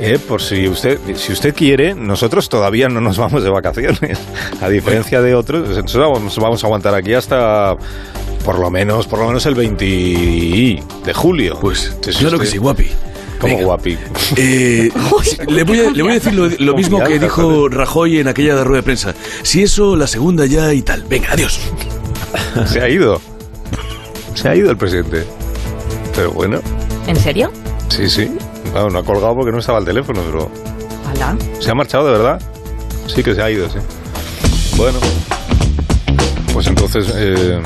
eh, 0.00 0.18
por 0.26 0.40
si 0.42 0.66
usted, 0.68 0.98
si 1.16 1.32
usted 1.32 1.54
quiere, 1.54 1.94
nosotros 1.94 2.48
todavía 2.48 2.88
no 2.88 3.00
nos 3.00 3.18
vamos 3.18 3.42
de 3.44 3.50
vacaciones. 3.50 4.18
A 4.60 4.68
diferencia 4.68 5.20
de 5.20 5.34
otros, 5.34 5.68
nosotros 5.68 5.94
vamos, 6.12 6.36
vamos 6.38 6.64
a 6.64 6.66
aguantar 6.66 6.94
aquí 6.94 7.14
hasta 7.14 7.76
por 8.44 8.58
lo 8.58 8.70
menos, 8.70 9.06
por 9.06 9.18
lo 9.20 9.26
menos 9.28 9.46
el 9.46 9.54
20 9.54 9.84
de 11.04 11.12
julio. 11.14 11.58
Pues 11.60 11.86
Entonces, 11.94 12.16
claro 12.18 12.38
que 12.38 12.44
usted- 12.44 12.52
sí, 12.52 12.58
guapi. 12.58 12.88
¿Cómo 13.40 13.54
Venga. 13.54 13.66
guapi? 13.66 13.98
Eh, 14.36 14.90
le, 15.48 15.64
voy 15.64 15.80
a, 15.80 15.90
le 15.90 16.02
voy 16.02 16.12
a 16.12 16.14
decir 16.14 16.32
lo, 16.34 16.48
lo 16.48 16.74
mismo 16.76 17.02
que 17.04 17.18
dijo 17.18 17.68
Rajoy 17.68 18.18
en 18.20 18.28
aquella 18.28 18.64
rueda 18.64 18.78
de 18.80 18.82
prensa. 18.84 19.14
Si 19.42 19.62
eso, 19.62 19.96
la 19.96 20.06
segunda 20.06 20.46
ya 20.46 20.72
y 20.72 20.80
tal. 20.82 21.02
Venga, 21.04 21.28
adiós. 21.32 21.60
Se 22.66 22.80
ha 22.80 22.88
ido. 22.88 23.20
Se 24.34 24.48
ha 24.48 24.56
ido 24.56 24.70
el 24.70 24.76
presidente. 24.76 25.24
Pero 26.14 26.30
bueno, 26.32 26.60
¿En 27.06 27.16
serio? 27.16 27.50
sí, 27.88 28.08
sí. 28.08 28.30
Bueno, 28.72 28.90
no 28.90 28.98
ha 28.98 29.04
colgado 29.04 29.34
porque 29.34 29.52
no 29.52 29.58
estaba 29.58 29.78
el 29.78 29.84
teléfono, 29.84 30.20
pero... 30.30 30.50
Hola. 31.12 31.36
¿Se 31.60 31.70
ha 31.70 31.74
marchado 31.74 32.06
de 32.06 32.12
verdad? 32.12 32.40
Sí 33.06 33.22
que 33.22 33.34
se 33.34 33.42
ha 33.42 33.50
ido, 33.50 33.68
sí. 33.70 33.78
Bueno, 34.76 34.98
pues 36.52 36.66
entonces 36.66 37.12
eh, 37.14 37.60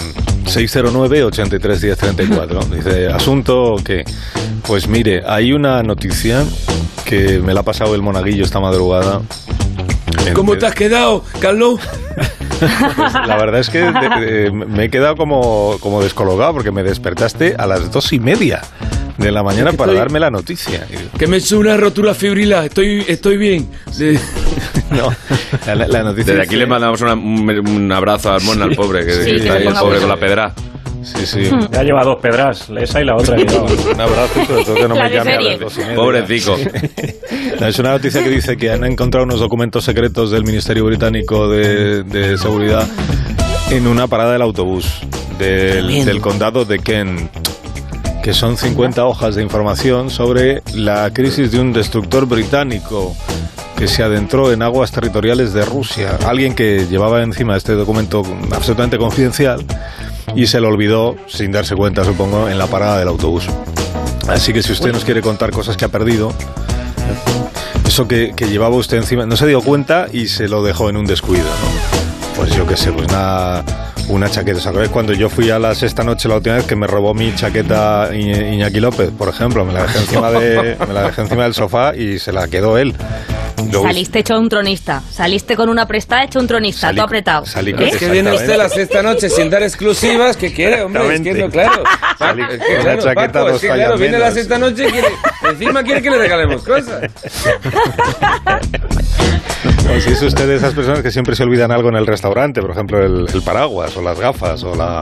609-83-1034. 0.45 2.65
Dice, 2.69 3.07
asunto 3.09 3.77
que, 3.83 4.05
pues 4.67 4.87
mire, 4.89 5.23
hay 5.27 5.53
una 5.53 5.83
noticia 5.83 6.45
que 7.05 7.39
me 7.39 7.55
la 7.55 7.61
ha 7.61 7.63
pasado 7.63 7.95
el 7.95 8.03
monaguillo 8.03 8.45
esta 8.45 8.61
madrugada. 8.61 9.23
¿Cómo 10.35 10.59
te 10.59 10.67
has 10.67 10.75
quedado, 10.75 11.25
Carlos? 11.41 11.81
Pues 12.59 13.13
la 13.27 13.37
verdad 13.37 13.61
es 13.61 13.71
que 13.71 13.79
de- 13.81 14.21
de- 14.27 14.51
me 14.53 14.85
he 14.85 14.91
quedado 14.91 15.17
como, 15.17 15.77
como 15.81 16.03
descolocado 16.03 16.53
porque 16.55 16.71
me 16.73 16.83
despertaste 16.83 17.55
a 17.59 17.67
las 17.67 17.91
dos 17.93 18.13
y 18.13 18.19
media 18.21 18.61
de 19.17 19.33
la 19.33 19.43
mañana 19.43 19.73
para 19.73 19.93
estoy- 19.93 19.97
darme 19.99 20.21
la 20.21 20.31
noticia. 20.31 20.87
Que 21.19 21.27
me 21.27 21.37
he 21.37 21.39
hecho 21.41 21.59
una 21.59 21.77
rotura 21.77 22.15
fibrila. 22.15 22.65
Estoy, 22.65 23.05
estoy 23.09 23.37
bien. 23.37 23.69
No, 24.91 25.13
la, 25.67 26.03
noticia 26.03 26.33
Desde 26.33 26.43
aquí 26.45 26.57
le 26.57 26.67
mandamos 26.67 27.03
una- 27.03 27.13
un, 27.13 27.69
un 27.69 27.93
abrazo 27.93 28.33
al 28.33 28.41
mono, 28.43 28.65
al 28.65 28.75
pobre, 28.75 29.05
que 29.05 29.13
Sí, 29.23 29.31
está 29.33 29.43
que 29.43 29.51
ahí 29.59 29.67
el 29.67 29.75
pobre 29.75 29.99
con 29.99 30.09
la 30.09 30.17
pedra. 30.17 30.55
Sí, 31.17 31.27
sí. 31.27 31.51
Ya 31.71 31.83
lleva 31.83 32.05
dos 32.05 32.19
pedras, 32.21 32.69
esa 32.77 33.01
y 33.01 33.05
la 33.05 33.17
otra. 33.17 33.37
Un 33.37 34.01
abrazo 34.01 34.45
sobre 34.47 34.65
todo 34.65 34.75
que 34.75 34.89
no 34.89 34.95
La 34.95 35.05
me 35.05 35.11
llame 35.11 35.35
a 35.35 35.41
las 35.41 35.61
dos 35.61 35.77
y 35.77 35.81
media. 35.81 35.95
Pobrecico. 35.95 36.57
No, 37.61 37.67
es 37.67 37.79
una 37.79 37.91
noticia 37.91 38.23
que 38.23 38.31
dice 38.31 38.57
que 38.57 38.71
han 38.71 38.85
encontrado 38.85 39.25
unos 39.25 39.41
documentos 39.41 39.85
secretos 39.85 40.31
del 40.31 40.45
Ministerio 40.45 40.85
Británico 40.85 41.49
de, 41.49 42.03
de 42.05 42.39
Seguridad 42.39 42.87
en 43.71 43.87
una 43.87 44.07
parada 44.07 44.33
del 44.33 44.43
autobús 44.43 45.01
del, 45.39 46.05
del 46.05 46.21
condado 46.21 46.65
de 46.65 46.79
Kent, 46.79 47.31
que 48.23 48.33
son 48.33 48.57
50 48.57 49.05
hojas 49.05 49.35
de 49.35 49.43
información 49.43 50.11
sobre 50.11 50.63
la 50.75 51.11
crisis 51.13 51.53
de 51.53 51.61
un 51.61 51.73
destructor 51.73 52.27
británico 52.27 53.15
que 53.77 53.87
se 53.87 54.03
adentró 54.03 54.53
en 54.53 54.63
aguas 54.63 54.91
territoriales 54.91 55.53
de 55.53 55.65
Rusia. 55.65 56.19
Alguien 56.27 56.55
que 56.55 56.87
llevaba 56.91 57.23
encima 57.23 57.57
este 57.57 57.75
documento 57.75 58.23
absolutamente 58.51 58.99
confidencial 58.99 59.65
y 60.35 60.47
se 60.47 60.61
lo 60.61 60.69
olvidó, 60.69 61.17
sin 61.27 61.53
darse 61.53 61.75
cuenta, 61.75 62.05
supongo, 62.05 62.49
en 62.49 62.59
la 62.59 62.67
parada 62.67 62.99
del 62.99 63.09
autobús. 63.09 63.49
Así 64.29 64.53
que 64.53 64.63
si 64.63 64.73
usted 64.73 64.93
nos 64.93 65.05
quiere 65.05 65.21
contar 65.23 65.51
cosas 65.51 65.77
que 65.77 65.85
ha 65.85 65.89
perdido, 65.89 66.33
eso 67.87 68.07
que, 68.07 68.33
que 68.37 68.49
llevaba 68.49 68.77
usted 68.77 68.99
encima, 68.99 69.27
no 69.27 69.37
se 69.37 69.47
dio 69.47 69.61
cuenta 69.63 70.07
y 70.13 70.29
se 70.29 70.49
lo 70.49 70.63
dejó 70.63 70.91
en 70.91 70.97
un 70.97 71.07
descuido, 71.07 71.45
¿no? 71.45 72.37
Pues 72.37 72.55
yo 72.55 72.67
qué 72.67 72.77
sé, 72.77 72.93
pues 72.93 73.09
nada, 73.09 73.65
una 74.09 74.31
chaqueta. 74.31 74.59
¿Os 74.59 74.67
acordáis 74.67 74.91
cuando 74.91 75.13
yo 75.13 75.29
fui 75.29 75.51
a 75.51 75.59
la 75.59 75.75
sexta 75.75 76.05
noche 76.05 76.29
la 76.29 76.37
última 76.37 76.57
vez 76.57 76.67
que 76.67 76.77
me 76.77 76.87
robó 76.87 77.15
mi 77.15 77.35
chaqueta 77.35 78.11
Iñ- 78.13 78.53
Iñaki 78.55 78.79
López, 78.81 79.11
por 79.17 79.29
ejemplo? 79.29 79.65
Me 79.65 79.73
la 79.73 79.83
dejé 79.83 79.99
encima, 79.99 80.31
de, 80.31 80.77
me 80.87 80.95
la 80.95 81.03
dejé 81.05 81.23
encima 81.23 81.43
del 81.45 81.55
sofá 81.55 81.97
y 81.97 82.19
se 82.21 82.31
la 82.33 82.47
quedó 82.47 82.79
él. 82.79 82.95
Luego- 83.71 83.87
Saliste 83.87 84.19
hecho 84.21 84.39
un 84.39 84.49
tronista. 84.49 85.03
Saliste 85.11 85.57
con 85.57 85.69
una 85.69 85.87
prestada 85.87 86.25
hecho 86.25 86.39
un 86.39 86.47
tronista, 86.47 86.89
Salí- 86.89 86.97
todo 86.97 87.07
apretado. 87.07 87.47
salí 87.47 87.73
con- 87.73 87.83
¿Eh? 87.83 87.89
Es 87.91 87.97
que 87.97 88.09
viene 88.11 88.33
usted 88.33 88.57
la 88.57 88.69
sexta 88.69 89.03
noche 89.03 89.29
sin 89.29 89.51
dar 89.51 89.63
exclusivas, 89.63 90.37
¿qué 90.37 90.53
quiere, 90.53 90.83
hombre? 90.83 91.15
Es 91.15 91.21
que 91.21 91.35
no, 91.35 91.51
claro. 91.51 91.83
Salí 92.19 92.43
Es 92.43 92.49
con 92.49 92.59
que, 92.59 92.73
una 92.75 92.83
claro, 92.83 93.03
chaqueta 93.03 93.33
Paco, 93.33 93.47
es 93.47 93.53
dos 93.53 93.61
que, 93.61 93.67
claro, 93.69 93.99
viene 93.99 94.19
la 94.19 94.25
menos. 94.27 94.35
sexta 94.35 94.59
noche 94.59 94.89
y 94.89 94.93
quiere, 94.93 95.09
encima 95.51 95.83
quiere 95.83 96.03
que 96.03 96.11
le 96.11 96.19
regalemos 96.19 96.63
cosas. 96.63 97.11
Si 100.01 100.11
es 100.11 100.23
usted 100.23 100.47
de 100.47 100.57
esas 100.57 100.75
personas 100.75 101.03
que 101.03 101.11
siempre 101.11 101.35
se 101.35 101.43
olvidan 101.43 101.73
algo 101.73 101.89
en 101.89 101.97
el 101.97 102.07
restaurante, 102.07 102.61
por 102.61 102.71
ejemplo, 102.71 103.05
el, 103.05 103.27
el 103.35 103.43
paraguas 103.43 103.97
o 103.97 104.03
las 104.03 104.19
gafas 104.19 104.63
o 104.63 104.75
la, 104.77 105.01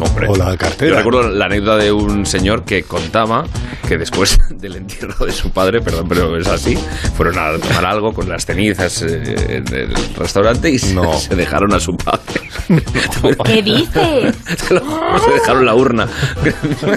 Hombre. 0.00 0.26
o 0.28 0.34
la 0.36 0.50
Yo 0.50 0.58
cartera. 0.58 0.96
recuerdo 0.96 1.30
la 1.30 1.44
anécdota 1.46 1.76
de 1.76 1.92
un 1.92 2.26
señor 2.26 2.64
que 2.64 2.82
contaba 2.82 3.44
que 3.86 3.96
después 3.98 4.38
del 4.50 4.76
entierro 4.76 5.26
de 5.26 5.32
su 5.32 5.50
padre, 5.50 5.80
perdón, 5.80 6.06
pero 6.08 6.36
es 6.36 6.48
así, 6.48 6.76
fueron 7.16 7.38
a 7.38 7.56
tomar 7.58 7.86
algo 7.86 8.12
con 8.12 8.28
las 8.28 8.44
cenizas 8.44 9.02
eh, 9.02 9.22
en 9.48 9.74
el 9.74 9.94
restaurante 10.16 10.70
y 10.70 10.78
se, 10.78 10.92
No. 10.94 11.12
se 11.18 11.36
dejaron 11.36 11.72
a 11.72 11.78
su 11.80 11.96
padre. 11.96 12.40
¿Qué 13.44 13.62
dices? 13.62 14.34
Se 14.66 14.74
lo- 14.74 14.82
se 15.24 15.30
dejaron 15.32 15.66
la 15.66 15.74
urna. 15.74 16.08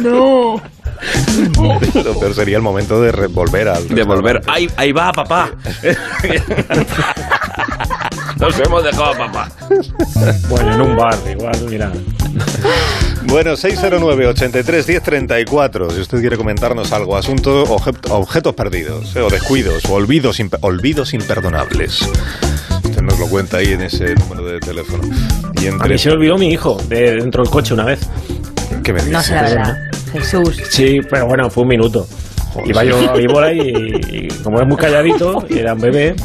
No. 0.02 0.62
Lo 2.04 2.18
peor 2.20 2.34
sería 2.34 2.56
el 2.56 2.64
momento 2.64 3.02
de 3.02 3.28
volver 3.28 3.68
al 3.68 3.86
De 3.90 4.04
volver. 4.04 4.42
Ahí, 4.48 4.68
ahí 4.78 4.94
va, 4.94 5.12
papá. 5.12 5.52
Nos 8.40 8.58
hemos 8.60 8.84
dejado 8.84 9.14
a 9.14 9.18
papá. 9.18 9.50
Bueno, 10.50 10.74
en 10.74 10.82
un 10.82 10.96
bar, 10.98 11.16
igual, 11.30 11.56
mira. 11.70 11.92
Bueno, 13.24 13.52
609-83-1034. 13.54 15.92
Si 15.94 16.00
usted 16.02 16.22
quiere 16.22 16.38
comentarnos 16.38 16.92
algo, 16.94 17.16
asunto 17.18 17.66
obje- 17.66 17.94
objetos 18.10 18.56
perdidos, 18.56 19.16
eh, 19.16 19.22
o 19.22 19.30
descuidos, 19.30 19.86
o 19.86 19.94
olvidos, 19.94 20.40
olvidos 20.62 21.14
imperdonables. 21.14 22.10
Nos 23.18 23.20
lo 23.20 23.28
cuenta 23.30 23.58
ahí 23.58 23.72
en 23.74 23.82
ese 23.82 24.14
número 24.16 24.46
de 24.46 24.60
teléfono. 24.60 25.04
Y 25.62 25.66
A 25.66 25.70
entre... 25.70 25.90
mí 25.90 25.98
se 25.98 26.10
me 26.10 26.16
olvidó 26.16 26.38
mi 26.38 26.50
hijo 26.50 26.78
de 26.90 27.16
dentro 27.16 27.44
del 27.44 27.52
coche 27.52 27.74
una 27.74 27.86
vez. 27.86 28.00
¿Qué 28.84 28.92
me 28.92 29.02
No 29.04 29.20
dice? 29.20 29.30
sé 29.30 29.36
la 29.36 29.42
verdad. 29.44 29.78
Jesús. 30.12 30.62
Sí, 30.70 31.00
pero 31.10 31.26
bueno, 31.28 31.50
fue 31.50 31.64
un 31.64 31.70
minuto. 31.70 32.06
Iba 32.66 32.84
yo 32.84 33.12
a 33.12 33.16
mi 33.16 33.26
bola 33.28 33.52
y, 33.54 33.60
y 34.10 34.28
como 34.44 34.60
es 34.62 34.68
muy 34.68 34.78
calladito, 34.78 35.46
era 35.50 35.74
un 35.74 35.80
bebé, 35.82 36.16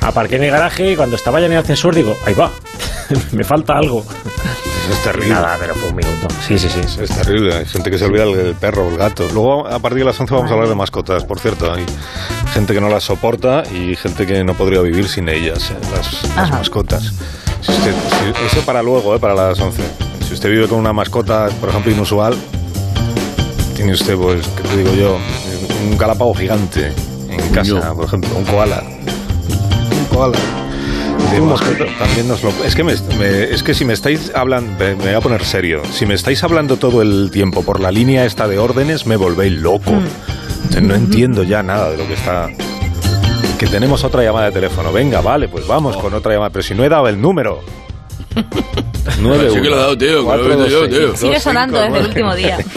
aparqué 0.00 0.36
en 0.36 0.44
el 0.44 0.50
garaje 0.50 0.92
y 0.92 0.96
cuando 0.96 1.16
estaba 1.16 1.38
ya 1.40 1.46
en 1.46 1.52
el 1.52 1.58
ascensor 1.58 1.94
digo, 1.94 2.16
ahí 2.26 2.34
va, 2.34 2.50
me 3.32 3.44
falta 3.44 3.74
algo. 3.78 4.04
Eso 4.04 4.92
es 4.92 5.02
terrible. 5.04 5.30
Nada, 5.30 5.56
pero 5.60 5.74
fue 5.76 5.90
un 5.90 5.96
minuto. 5.96 6.28
Sí, 6.46 6.58
sí, 6.58 6.68
sí. 6.68 6.80
Es 7.02 7.10
terrible, 7.10 7.54
hay 7.54 7.66
gente 7.66 7.90
que 7.90 7.98
se 7.98 8.04
olvida 8.04 8.24
el, 8.24 8.34
el 8.34 8.54
perro 8.54 8.86
o 8.86 8.90
el 8.90 8.96
gato. 8.96 9.28
Luego, 9.32 9.66
a 9.68 9.78
partir 9.78 10.00
de 10.00 10.04
las 10.06 10.18
11 10.20 10.34
vamos 10.34 10.50
a 10.50 10.54
hablar 10.54 10.68
de 10.68 10.74
mascotas, 10.74 11.24
por 11.24 11.38
cierto. 11.38 11.72
Hay 11.72 11.84
gente 12.52 12.74
que 12.74 12.80
no 12.80 12.88
las 12.88 13.04
soporta 13.04 13.62
y 13.72 13.96
gente 13.96 14.26
que 14.26 14.44
no 14.44 14.54
podría 14.54 14.80
vivir 14.82 15.08
sin 15.08 15.28
ellas, 15.28 15.70
eh, 15.70 15.74
las, 16.36 16.50
mascotas. 16.50 17.12
Si 17.60 17.70
usted- 17.72 17.92
si- 17.92 18.46
eso 18.46 18.64
para 18.66 18.82
luego, 18.82 19.14
eh, 19.14 19.18
para 19.18 19.34
las 19.34 19.58
11. 19.60 19.82
Si 20.26 20.34
usted 20.34 20.50
vive 20.50 20.68
con 20.68 20.78
una 20.78 20.92
mascota, 20.92 21.48
por 21.60 21.68
ejemplo, 21.70 21.92
inusual, 21.92 22.34
tiene 23.76 23.92
usted, 23.92 24.16
pues, 24.16 24.46
¿qué 24.56 24.62
te 24.68 24.76
digo 24.76 24.94
yo? 24.94 25.18
Un 25.90 25.96
galápago 25.98 26.34
gigante 26.34 26.92
en 27.30 27.48
casa, 27.54 27.92
por 27.94 28.04
ejemplo, 28.04 28.30
un 28.36 28.44
koala. 28.44 28.82
Un 28.84 30.04
koala. 30.16 30.38
De 31.32 31.40
mascota 31.40 31.84
también 31.98 32.28
nos 32.28 32.42
lo... 32.42 32.50
Es 32.64 32.74
que, 32.76 32.84
me- 32.84 32.94
me- 33.18 33.44
es 33.44 33.62
que 33.62 33.72
si 33.72 33.84
me 33.86 33.94
estáis 33.94 34.30
hablando... 34.34 34.70
Me, 34.78 34.94
me 34.96 35.04
voy 35.04 35.14
a 35.14 35.20
poner 35.20 35.42
serio. 35.44 35.80
Si 35.90 36.04
me 36.04 36.12
estáis 36.14 36.44
hablando 36.44 36.76
todo 36.76 37.00
el 37.00 37.30
tiempo 37.32 37.62
por 37.62 37.80
la 37.80 37.90
línea 37.90 38.26
esta 38.26 38.46
de 38.48 38.58
órdenes, 38.58 39.06
me 39.06 39.16
volvéis 39.16 39.52
loco. 39.54 39.90
Entonces, 39.90 40.12
no 40.80 40.94
entiendo 40.94 41.42
ya 41.42 41.62
nada 41.62 41.90
de 41.90 41.96
lo 41.98 42.06
que 42.06 42.14
está... 42.14 42.48
Que 43.58 43.66
tenemos 43.68 44.02
otra 44.02 44.24
llamada 44.24 44.46
de 44.46 44.52
teléfono. 44.52 44.92
Venga, 44.92 45.20
vale, 45.20 45.48
pues 45.48 45.66
vamos 45.68 45.96
con 45.96 46.12
otra 46.14 46.32
llamada. 46.32 46.50
Pero 46.50 46.62
si 46.64 46.74
no 46.74 46.82
he 46.84 46.88
dado 46.88 47.06
el 47.08 47.20
número. 47.20 47.60
9 49.20 49.50
Sí 49.52 49.60
que 49.60 49.68
lo 49.68 49.76
he 49.76 49.78
dado, 49.78 49.98
tío, 49.98 50.28
que 50.28 50.36
lo 50.36 50.64
he 50.64 50.70
yo, 50.70 50.88
tío. 50.88 51.16
Sigue 51.16 51.38
sonando 51.38 51.80
desde 51.80 51.98
el 51.98 52.06
último 52.06 52.34
día. 52.34 52.58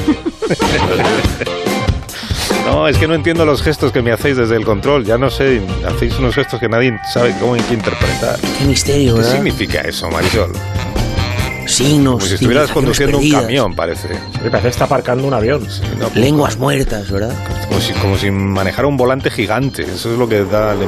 No, 2.65 2.87
es 2.87 2.97
que 2.97 3.07
no 3.07 3.13
entiendo 3.13 3.45
los 3.45 3.61
gestos 3.61 3.91
que 3.91 4.01
me 4.01 4.11
hacéis 4.11 4.37
desde 4.37 4.55
el 4.55 4.65
control. 4.65 5.05
Ya 5.05 5.19
no 5.19 5.29
sé, 5.29 5.61
hacéis 5.87 6.17
unos 6.17 6.33
gestos 6.33 6.59
que 6.59 6.67
nadie 6.67 6.99
sabe 7.13 7.35
cómo 7.39 7.53
hay 7.53 7.61
que 7.61 7.75
interpretar. 7.75 8.39
Qué 8.57 8.65
misterio, 8.65 9.13
¿Qué 9.13 9.19
¿verdad? 9.21 9.33
significa 9.35 9.81
eso, 9.81 10.09
Marisol? 10.09 10.51
Signos. 11.67 12.13
Como 12.15 12.25
si 12.25 12.33
estuvieras 12.35 12.71
conduciendo 12.71 13.17
un 13.17 13.23
perdidas, 13.23 13.41
camión, 13.43 13.75
parece. 13.75 14.07
Me 14.43 14.49
parece 14.49 14.61
que 14.63 14.67
está 14.69 14.85
aparcando 14.85 15.27
un 15.27 15.33
avión. 15.33 15.69
Sí, 15.69 15.81
no, 15.97 16.05
pues, 16.07 16.15
Lenguas 16.15 16.57
muertas, 16.57 17.11
¿verdad? 17.11 17.33
como, 17.67 17.79
si, 17.81 17.93
como 17.93 18.15
si 18.17 18.29
manejara 18.31 18.87
un 18.87 18.95
volante 18.97 19.29
gigante. 19.31 19.83
Eso 19.83 20.11
es 20.13 20.17
lo 20.19 20.27
que 20.27 20.43
da... 20.45 20.73
el- 20.73 20.87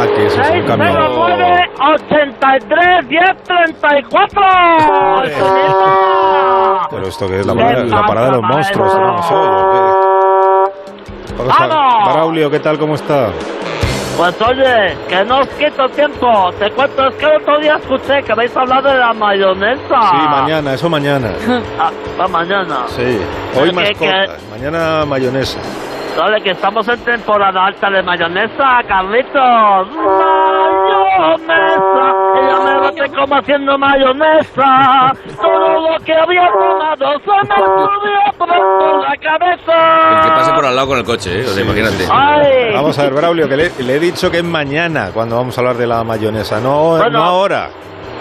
Ah, 0.00 0.06
que 0.14 0.26
eso 0.26 0.40
es 0.40 0.50
un 0.50 0.62
camión. 0.64 0.94
609 0.96 1.70
83 1.80 3.06
1034 3.08 4.42
Pero 6.90 7.08
esto 7.08 7.26
que 7.28 7.40
es 7.40 7.46
la 7.46 7.54
parada, 7.54 7.84
la 7.84 8.06
parada 8.06 8.26
de 8.26 8.32
los 8.32 8.42
monstruos, 8.42 8.94
¿no? 8.94 9.16
No 9.16 9.22
soy, 9.24 9.48
¿o 9.48 9.70
qué? 9.72 9.78
Vamos 11.38 11.54
a- 11.58 11.66
¡Vamos! 11.66 12.12
Braulio, 12.14 12.50
¿qué 12.50 12.60
tal? 12.60 12.78
¿Cómo 12.78 12.94
está? 12.94 13.30
Pues 14.18 14.34
oye, 14.42 14.96
que 15.08 15.24
no 15.24 15.38
os 15.38 15.48
quito 15.50 15.88
tiempo. 15.90 16.50
Te 16.58 16.68
cuento, 16.72 17.06
es 17.06 17.14
que 17.14 17.24
el 17.24 17.36
otro 17.40 17.58
día 17.60 17.76
escuché 17.76 18.20
que 18.24 18.32
habéis 18.32 18.56
hablado 18.56 18.88
de 18.90 18.98
la 18.98 19.12
mayonesa. 19.14 20.00
Sí, 20.10 20.28
mañana, 20.28 20.74
eso 20.74 20.88
mañana. 20.90 21.30
Ah, 21.78 21.92
va 22.20 22.26
mañana. 22.26 22.88
Sí. 22.88 23.20
Hoy 23.56 23.68
¿Qué, 23.70 23.74
mascotas, 23.76 24.42
mañana 24.50 25.04
mayonesa. 25.06 25.60
Dale, 26.16 26.42
que 26.42 26.50
estamos 26.50 26.88
en 26.88 26.98
temporada 27.04 27.66
alta 27.66 27.88
de 27.90 28.02
mayonesa, 28.02 28.80
Carlitos. 28.88 29.88
Mayonesa. 30.98 32.17
Ella 32.36 32.58
me 32.64 32.80
bate 32.80 33.14
como 33.16 33.34
haciendo 33.36 33.78
mayonesa. 33.78 35.12
Todo 35.40 35.90
lo 35.90 36.04
que 36.04 36.14
había 36.14 36.48
tomado 36.48 37.18
se 37.20 37.48
me 37.48 37.54
subió 37.56 38.38
por 38.38 39.02
la 39.02 39.16
cabeza. 39.16 40.18
Es 40.20 40.26
que 40.26 40.30
pase 40.32 40.52
por 40.52 40.66
al 40.66 40.76
lado 40.76 40.88
con 40.88 40.98
el 40.98 41.04
coche, 41.04 41.40
¿eh? 41.40 41.44
O 41.44 41.48
sea, 41.48 41.64
imagínate. 41.64 42.06
Ay. 42.10 42.74
Vamos 42.74 42.98
a 42.98 43.02
ver, 43.04 43.12
Braulio, 43.14 43.48
que 43.48 43.56
le, 43.56 43.70
le 43.78 43.96
he 43.96 44.00
dicho 44.00 44.30
que 44.30 44.38
es 44.38 44.44
mañana 44.44 45.10
cuando 45.12 45.36
vamos 45.36 45.56
a 45.56 45.60
hablar 45.60 45.76
de 45.76 45.86
la 45.86 46.04
mayonesa, 46.04 46.60
no, 46.60 46.96
Bueno. 46.96 47.10
no 47.10 47.24
ahora. 47.24 47.68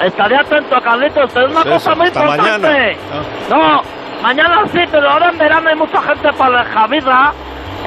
Estaré 0.03 0.37
atento, 0.37 0.75
Carlitos. 0.81 1.29
Es 1.35 1.49
una 1.49 1.61
Eso, 1.61 1.69
cosa 1.69 1.95
muy 1.95 2.07
importante. 2.07 2.39
mañana. 2.41 2.93
No, 3.49 3.81
mañana 4.21 4.63
sí, 4.71 4.79
pero 4.91 5.09
ahora 5.09 5.29
en 5.29 5.37
verano 5.39 5.69
hay 5.69 5.75
mucha 5.75 6.01
gente 6.01 6.31
por 6.33 6.49
la 6.51 6.63
Javida, 6.65 7.33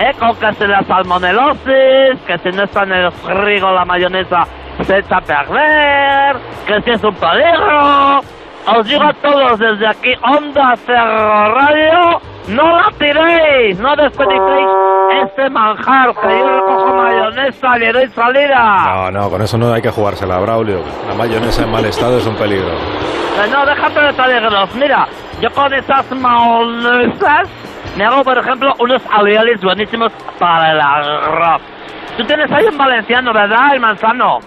¿eh? 0.00 0.12
Con 0.18 0.34
que 0.36 0.52
si 0.54 0.66
la 0.66 0.82
salmonelosis, 0.84 2.20
que 2.26 2.38
si 2.42 2.48
no 2.56 2.64
está 2.64 2.82
en 2.84 2.92
el 2.92 3.12
frigo 3.12 3.70
la 3.72 3.84
mayonesa 3.84 4.44
se 4.84 4.98
echa 4.98 5.18
a 5.18 5.20
perder, 5.20 6.36
que 6.66 6.80
si 6.82 6.90
es 6.90 7.04
un 7.04 7.14
peligro. 7.14 8.20
Os 8.66 8.86
digo 8.86 9.02
a 9.02 9.12
todos 9.14 9.58
desde 9.58 9.86
aquí, 9.88 10.12
Onda 10.22 10.74
Cerro 10.84 11.54
Radio, 11.54 12.20
no 12.48 12.76
la 12.76 12.90
tiréis, 12.98 13.78
no 13.80 13.96
desperdicéis 13.96 14.68
este 15.22 15.50
manjar, 15.50 16.14
que 16.14 16.28
yo 16.38 16.46
recojo 16.46 16.94
mayonesa 16.94 17.76
y 17.76 17.80
le 17.80 17.92
doy 17.92 18.06
salida. 18.08 18.84
No, 18.94 19.10
no, 19.10 19.30
con 19.30 19.42
eso 19.42 19.56
no 19.58 19.72
hay 19.72 19.80
que 19.82 19.90
jugársela, 19.90 20.38
Braulio. 20.40 20.82
La 21.08 21.14
mayonesa 21.14 21.62
en 21.64 21.72
mal 21.72 21.84
estado 21.86 22.18
es 22.18 22.26
un 22.26 22.36
peligro. 22.36 22.68
Eh, 22.70 23.48
No, 23.50 23.64
déjate 23.64 24.00
de 24.00 24.12
peligros. 24.12 24.74
Mira, 24.74 25.06
yo 25.40 25.50
con 25.52 25.72
esas 25.72 26.10
mayonesas 26.12 27.48
me 27.96 28.04
hago, 28.04 28.22
por 28.22 28.38
ejemplo, 28.38 28.72
unos 28.78 29.02
alveolis 29.10 29.60
buenísimos 29.62 30.12
para 30.38 30.72
el 30.72 30.80
arroz. 30.80 31.62
Tú 32.16 32.24
tienes 32.24 32.50
ahí 32.52 32.66
un 32.66 32.76
valenciano, 32.76 33.32
¿verdad, 33.32 33.74
el 33.74 33.80
manzano? 33.80 34.38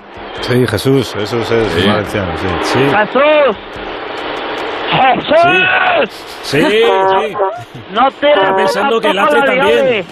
Sí, 0.41 0.65
Jesús, 0.67 1.15
eso 1.15 1.39
es, 1.39 1.51
es 1.51 1.67
Sí. 1.73 1.87
valenciano, 1.87 2.37
sí. 2.37 2.47
Sí, 2.61 2.79
¡Jesús! 2.79 3.57
¡Jesús! 4.91 6.09
sí, 6.41 6.61
sí. 6.61 7.35
No 7.91 8.09
tires 8.11 8.35
Estaba 8.37 8.55
pensando 8.55 8.99
que 8.99 9.07
el 9.09 9.15
también. 9.17 10.05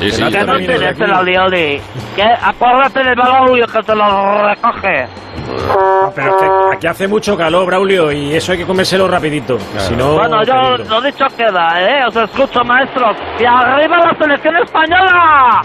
Sí, 0.00 0.10
sí, 0.10 0.20
no 0.22 0.52
aquí. 0.54 0.64
el 1.02 1.12
alioli. 1.12 1.80
Que 2.16 2.22
acuérdate 2.22 3.04
del 3.04 3.14
Braulio 3.14 3.66
que 3.66 3.82
te 3.82 3.94
lo 3.94 4.48
recoge. 4.48 5.06
No, 5.46 6.12
pero 6.14 6.30
es 6.30 6.42
que 6.42 6.76
aquí 6.76 6.86
hace 6.86 7.06
mucho 7.08 7.36
calor, 7.36 7.66
Braulio, 7.66 8.10
y 8.12 8.34
eso 8.34 8.52
hay 8.52 8.58
que 8.58 8.66
comérselo 8.66 9.06
rapidito. 9.08 9.58
Si 9.78 9.94
no, 9.94 10.14
Bueno, 10.14 10.42
yo 10.44 10.76
lo 10.78 11.00
dicho 11.00 11.24
queda, 11.36 11.80
¿eh? 11.80 12.04
Os 12.06 12.16
escucho, 12.16 12.64
maestros. 12.64 13.16
¡Y 13.38 13.44
arriba 13.44 13.98
la 13.98 14.16
selección 14.18 14.56
española! 14.56 15.62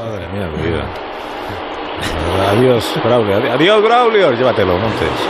Madre 0.00 0.28
mía, 0.32 0.48
mi 0.56 0.62
vida. 0.70 0.84
Adiós, 2.50 3.00
Braulio. 3.04 3.36
Adi- 3.36 3.48
Adiós, 3.48 3.82
Braulio. 3.82 4.32
Llévatelo, 4.32 4.78
Montes. 4.78 5.28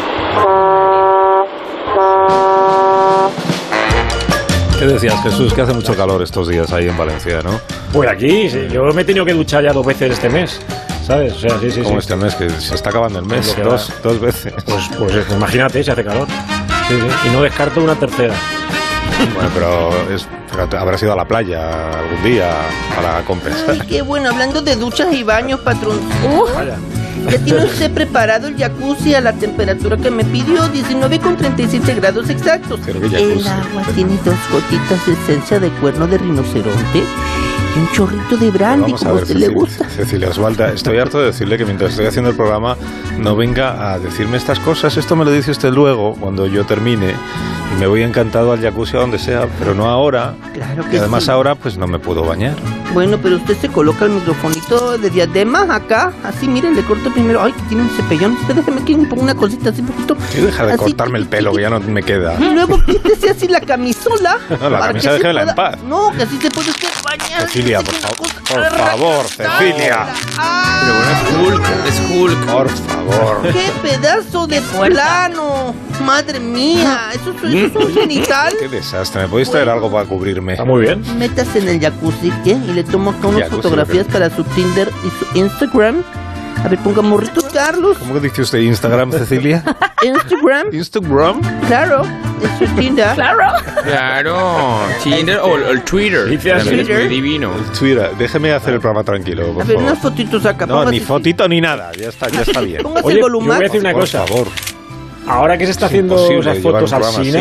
¿Qué 4.83 4.89
decías, 4.89 5.23
Jesús? 5.23 5.55
Que 5.55 5.61
hace 5.63 5.73
mucho 5.75 5.95
calor 5.95 6.21
estos 6.23 6.49
días 6.49 6.73
ahí 6.73 6.89
en 6.89 6.99
Valencia, 6.99 7.41
¿no? 7.41 7.61
Pues 7.93 8.09
aquí, 8.11 8.51
sí, 8.51 8.67
yo 8.69 8.83
me 8.93 9.03
he 9.03 9.05
tenido 9.05 9.25
que 9.25 9.33
duchar 9.33 9.63
ya 9.63 9.73
dos 9.73 9.87
veces 9.87 10.11
este 10.11 10.29
mes, 10.29 10.61
¿sabes? 11.07 11.35
O 11.35 11.39
sea, 11.39 11.57
sí, 11.61 11.71
sí, 11.71 11.83
Como 11.83 11.95
sí. 11.95 11.99
este 12.01 12.17
mes, 12.17 12.35
que 12.35 12.51
se 12.51 12.75
está 12.75 12.91
acabando 12.91 13.21
el 13.21 13.25
mes. 13.27 13.55
Que 13.55 13.63
Dos, 13.63 13.93
dos 14.03 14.21
veces. 14.21 14.53
Pues, 14.67 14.91
pues 14.99 15.31
imagínate, 15.31 15.85
se 15.85 15.93
hace 15.93 16.03
calor. 16.03 16.27
Sí, 16.89 16.95
sí. 16.97 17.29
Y 17.29 17.31
no 17.31 17.43
descarto 17.43 17.81
una 17.81 17.95
tercera. 17.95 18.35
Bueno, 19.37 19.51
pero 19.55 19.91
es, 20.13 20.27
fíjate, 20.51 20.77
habrás 20.77 21.01
ido 21.01 21.13
a 21.13 21.17
la 21.17 21.27
playa 21.29 22.01
algún 22.01 22.25
día 22.25 22.51
para 22.97 23.21
compensar. 23.25 23.71
Ay, 23.71 23.83
qué 23.87 24.03
bueno, 24.03 24.31
hablando 24.31 24.63
de 24.63 24.75
duchas 24.75 25.13
y 25.13 25.23
baños, 25.23 25.61
patrón. 25.61 26.01
Vaya. 26.57 26.77
Ya 27.31 27.39
tiene 27.39 27.65
usted 27.65 27.91
preparado 27.93 28.49
el 28.49 28.57
jacuzzi 28.57 29.15
a 29.15 29.21
la 29.21 29.33
temperatura 29.33 29.97
que 29.97 30.11
me 30.11 30.25
pidió, 30.25 30.69
19 30.69 31.19
con 31.21 31.37
37 31.37 31.95
grados 31.95 32.29
exactos. 32.31 32.81
El 32.87 33.47
agua 33.47 33.85
tiene 33.95 34.19
dos 34.25 34.37
gotitas 34.51 35.07
de 35.07 35.13
esencia 35.13 35.61
de 35.61 35.71
cuerno 35.81 36.07
de 36.07 36.19
rinoceronte 36.19 37.03
un 37.77 37.91
chorrito 37.93 38.37
de 38.37 38.51
brandy, 38.51 38.93
como 38.93 39.11
a 39.11 39.13
ver, 39.15 39.23
usted 39.23 39.35
le 39.37 39.47
Cecilia, 39.47 39.61
gusta. 39.61 39.89
Cecilia 39.89 40.29
Osvalda, 40.29 40.73
estoy 40.73 40.99
harto 40.99 41.21
de 41.21 41.27
decirle 41.27 41.57
que 41.57 41.65
mientras 41.65 41.91
estoy 41.91 42.07
haciendo 42.07 42.31
el 42.31 42.37
programa 42.37 42.77
no 43.19 43.35
venga 43.37 43.93
a 43.93 43.99
decirme 43.99 44.37
estas 44.37 44.59
cosas. 44.61 44.97
Esto 44.97 45.17
me 45.17 45.25
lo 45.25 45.31
dice 45.31 45.51
usted 45.51 45.71
luego, 45.73 46.15
cuando 46.15 46.47
yo 46.47 46.65
termine, 46.67 47.15
y 47.75 47.81
me 47.81 47.87
voy 47.87 48.03
encantado 48.03 48.53
al 48.53 48.61
jacuzzi 48.61 48.97
a 48.97 49.01
donde 49.01 49.19
sea, 49.19 49.49
pero 49.59 49.75
no 49.75 49.87
ahora. 49.89 50.35
Claro 50.53 50.85
Y 50.87 50.91
que 50.91 50.99
además 50.99 51.25
sí. 51.25 51.31
ahora 51.31 51.55
pues 51.55 51.79
no 51.79 51.87
me 51.87 51.99
puedo 51.99 52.23
bañar. 52.25 52.55
Bueno, 52.93 53.17
pero 53.23 53.37
usted 53.37 53.57
se 53.57 53.69
coloca 53.71 54.05
el 54.05 54.11
microfonito 54.11 54.99
de 54.99 55.09
diadema 55.09 55.63
acá, 55.75 56.13
así, 56.25 56.47
miren, 56.47 56.77
le 56.77 56.83
corto 56.83 57.11
primero. 57.11 57.43
Ay, 57.43 57.53
que 57.53 57.63
tiene 57.63 57.85
un 57.85 57.89
cepellón. 57.89 58.33
Usted 58.33 58.55
déjeme 58.57 58.85
que 58.85 58.97
me 58.99 59.07
ponga 59.07 59.23
una 59.23 59.35
cosita 59.35 59.71
así 59.71 59.81
un 59.81 59.87
poquito. 59.87 60.15
Quiero 60.31 60.47
dejar 60.49 60.67
de 60.67 60.73
así, 60.75 60.83
cortarme 60.83 61.19
el 61.19 61.27
pelo, 61.27 61.55
que 61.55 61.63
ya 61.63 61.71
no 61.71 61.81
me 61.81 62.03
queda. 62.03 62.35
Y 62.39 62.53
luego 62.53 62.79
quítese 62.85 63.31
así 63.31 63.49
la 63.49 63.63
camisola. 63.63 64.37
No, 64.61 64.69
la 64.71 64.79
camisa 64.81 65.13
déjela 65.15 65.43
en 65.45 65.55
paz. 65.55 65.79
No, 65.89 66.13
que 66.13 66.25
así 66.25 66.37
se 66.37 66.51
puede 66.51 66.69
usted 66.69 66.89
bañar. 67.03 67.49
Cecilia, 67.63 67.81
por 67.81 67.95
favor, 67.95 68.43
por 68.49 68.77
favor. 68.77 69.25
Cecilia. 69.29 70.07
Pero 70.81 70.95
bueno, 70.97 71.13
es 71.13 71.31
Hulk, 71.39 71.87
es 71.87 72.01
Hulk. 72.11 72.47
Por 72.47 72.69
favor. 72.69 73.43
¡Qué 73.53 73.71
pedazo 73.89 74.47
de 74.49 74.61
plano! 74.61 75.73
¡Madre 76.05 76.41
mía! 76.41 77.11
¿Eso, 77.15 77.31
es- 77.31 77.55
eso 77.55 77.79
es 77.79 77.87
un 77.87 77.95
genital? 77.95 78.53
Qué 78.59 78.69
desastre. 78.69 79.23
¿Me 79.23 79.29
podéis 79.29 79.49
traer 79.49 79.69
algo 79.69 79.93
para 79.93 80.05
cubrirme? 80.07 80.53
Está 80.55 80.65
muy 80.65 80.83
bien. 80.83 81.05
Métase 81.19 81.61
en 81.61 81.69
el 81.69 81.81
jacuzzi 81.81 82.33
¿qué? 82.43 82.51
y 82.51 82.73
le 82.73 82.83
tomo 82.83 83.11
acá 83.13 83.29
unas 83.29 83.49
fotografías 83.49 84.09
para 84.09 84.29
su 84.35 84.43
Tinder 84.43 84.91
y 85.05 85.11
su 85.11 85.39
Instagram. 85.39 86.03
A 86.65 86.69
ver, 86.69 86.79
ponga 86.79 87.03
morritos 87.03 87.45
Carlos. 87.53 87.99
¿Cómo 87.99 88.15
que 88.15 88.21
dice 88.21 88.43
usted 88.43 88.59
Instagram, 88.61 89.11
Cecilia? 89.13 89.65
Instagram, 90.03 90.69
Instagram. 90.73 91.41
claro, 91.67 92.03
es 92.43 92.51
su 92.69 92.75
Tinder. 92.77 93.15
Claro. 93.15 93.47
Claro. 93.85 94.79
Tinder 95.03 95.39
o 95.41 95.57
el, 95.57 95.63
el 95.65 95.83
Twitter. 95.83 96.27
Dice 96.29 96.53
así. 96.53 96.69
Es 96.69 96.75
muy 96.75 96.85
Twitter. 96.85 97.09
divino. 97.09 97.51
Twitter, 97.79 98.11
déjeme 98.17 98.53
hacer 98.53 98.75
el 98.75 98.81
programa 98.81 99.03
tranquilo, 99.03 99.53
por 99.53 99.63
A 99.63 99.65
ver, 99.65 99.77
favor. 99.77 99.83
unas 99.91 99.99
fotitos 100.03 100.47
acá. 100.47 100.67
No, 100.67 100.85
ni 100.91 101.01
fotito 101.01 101.49
ni 101.49 101.61
nada. 101.61 101.91
Ya 101.99 102.09
está, 102.11 102.29
ya 102.29 102.43
está 102.43 102.61
bien. 102.61 102.83
Póngase 102.83 103.07
Oye, 103.07 103.17
el 103.17 103.21
yo 103.23 103.29
voy 103.29 103.41
a 103.41 103.41
volumen. 103.41 103.59
decir 103.61 103.81
una 103.81 103.93
por 103.93 104.01
cosa. 104.03 104.27
favor. 104.27 104.47
Ahora 105.27 105.59
que 105.59 105.65
se 105.67 105.71
está 105.73 105.87
Es 105.87 105.93
haciendo 105.93 106.29
llevar 106.29 106.57
fotos 106.57 106.93
así. 106.93 107.31
Di- 107.33 107.39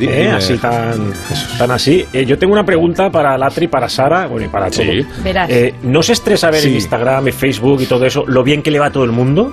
¿eh? 0.00 0.30
así 0.30 0.58
tan, 0.58 1.12
tan 1.58 1.70
así, 1.70 2.04
eh, 2.12 2.24
yo 2.24 2.38
tengo 2.38 2.52
una 2.52 2.64
pregunta 2.64 3.10
para 3.10 3.36
Latri, 3.38 3.68
para 3.68 3.88
Sara, 3.88 4.26
bueno, 4.26 4.46
y 4.46 4.48
para 4.48 4.70
todo. 4.70 4.82
Sí. 4.84 5.06
Verás. 5.22 5.48
Eh, 5.50 5.74
¿No 5.82 6.02
se 6.02 6.12
estresa 6.14 6.50
ver 6.50 6.62
en 6.64 6.70
Sí. 6.70 6.74
Instagram 6.76 7.28
y 7.28 7.32
Facebook 7.32 7.82
y 7.82 7.86
todo 7.86 8.04
eso 8.04 8.24
lo 8.26 8.42
bien 8.42 8.62
que 8.62 8.70
le 8.70 8.78
va 8.78 8.86
a 8.86 8.92
todo 8.92 9.04
el 9.04 9.12
mundo? 9.12 9.52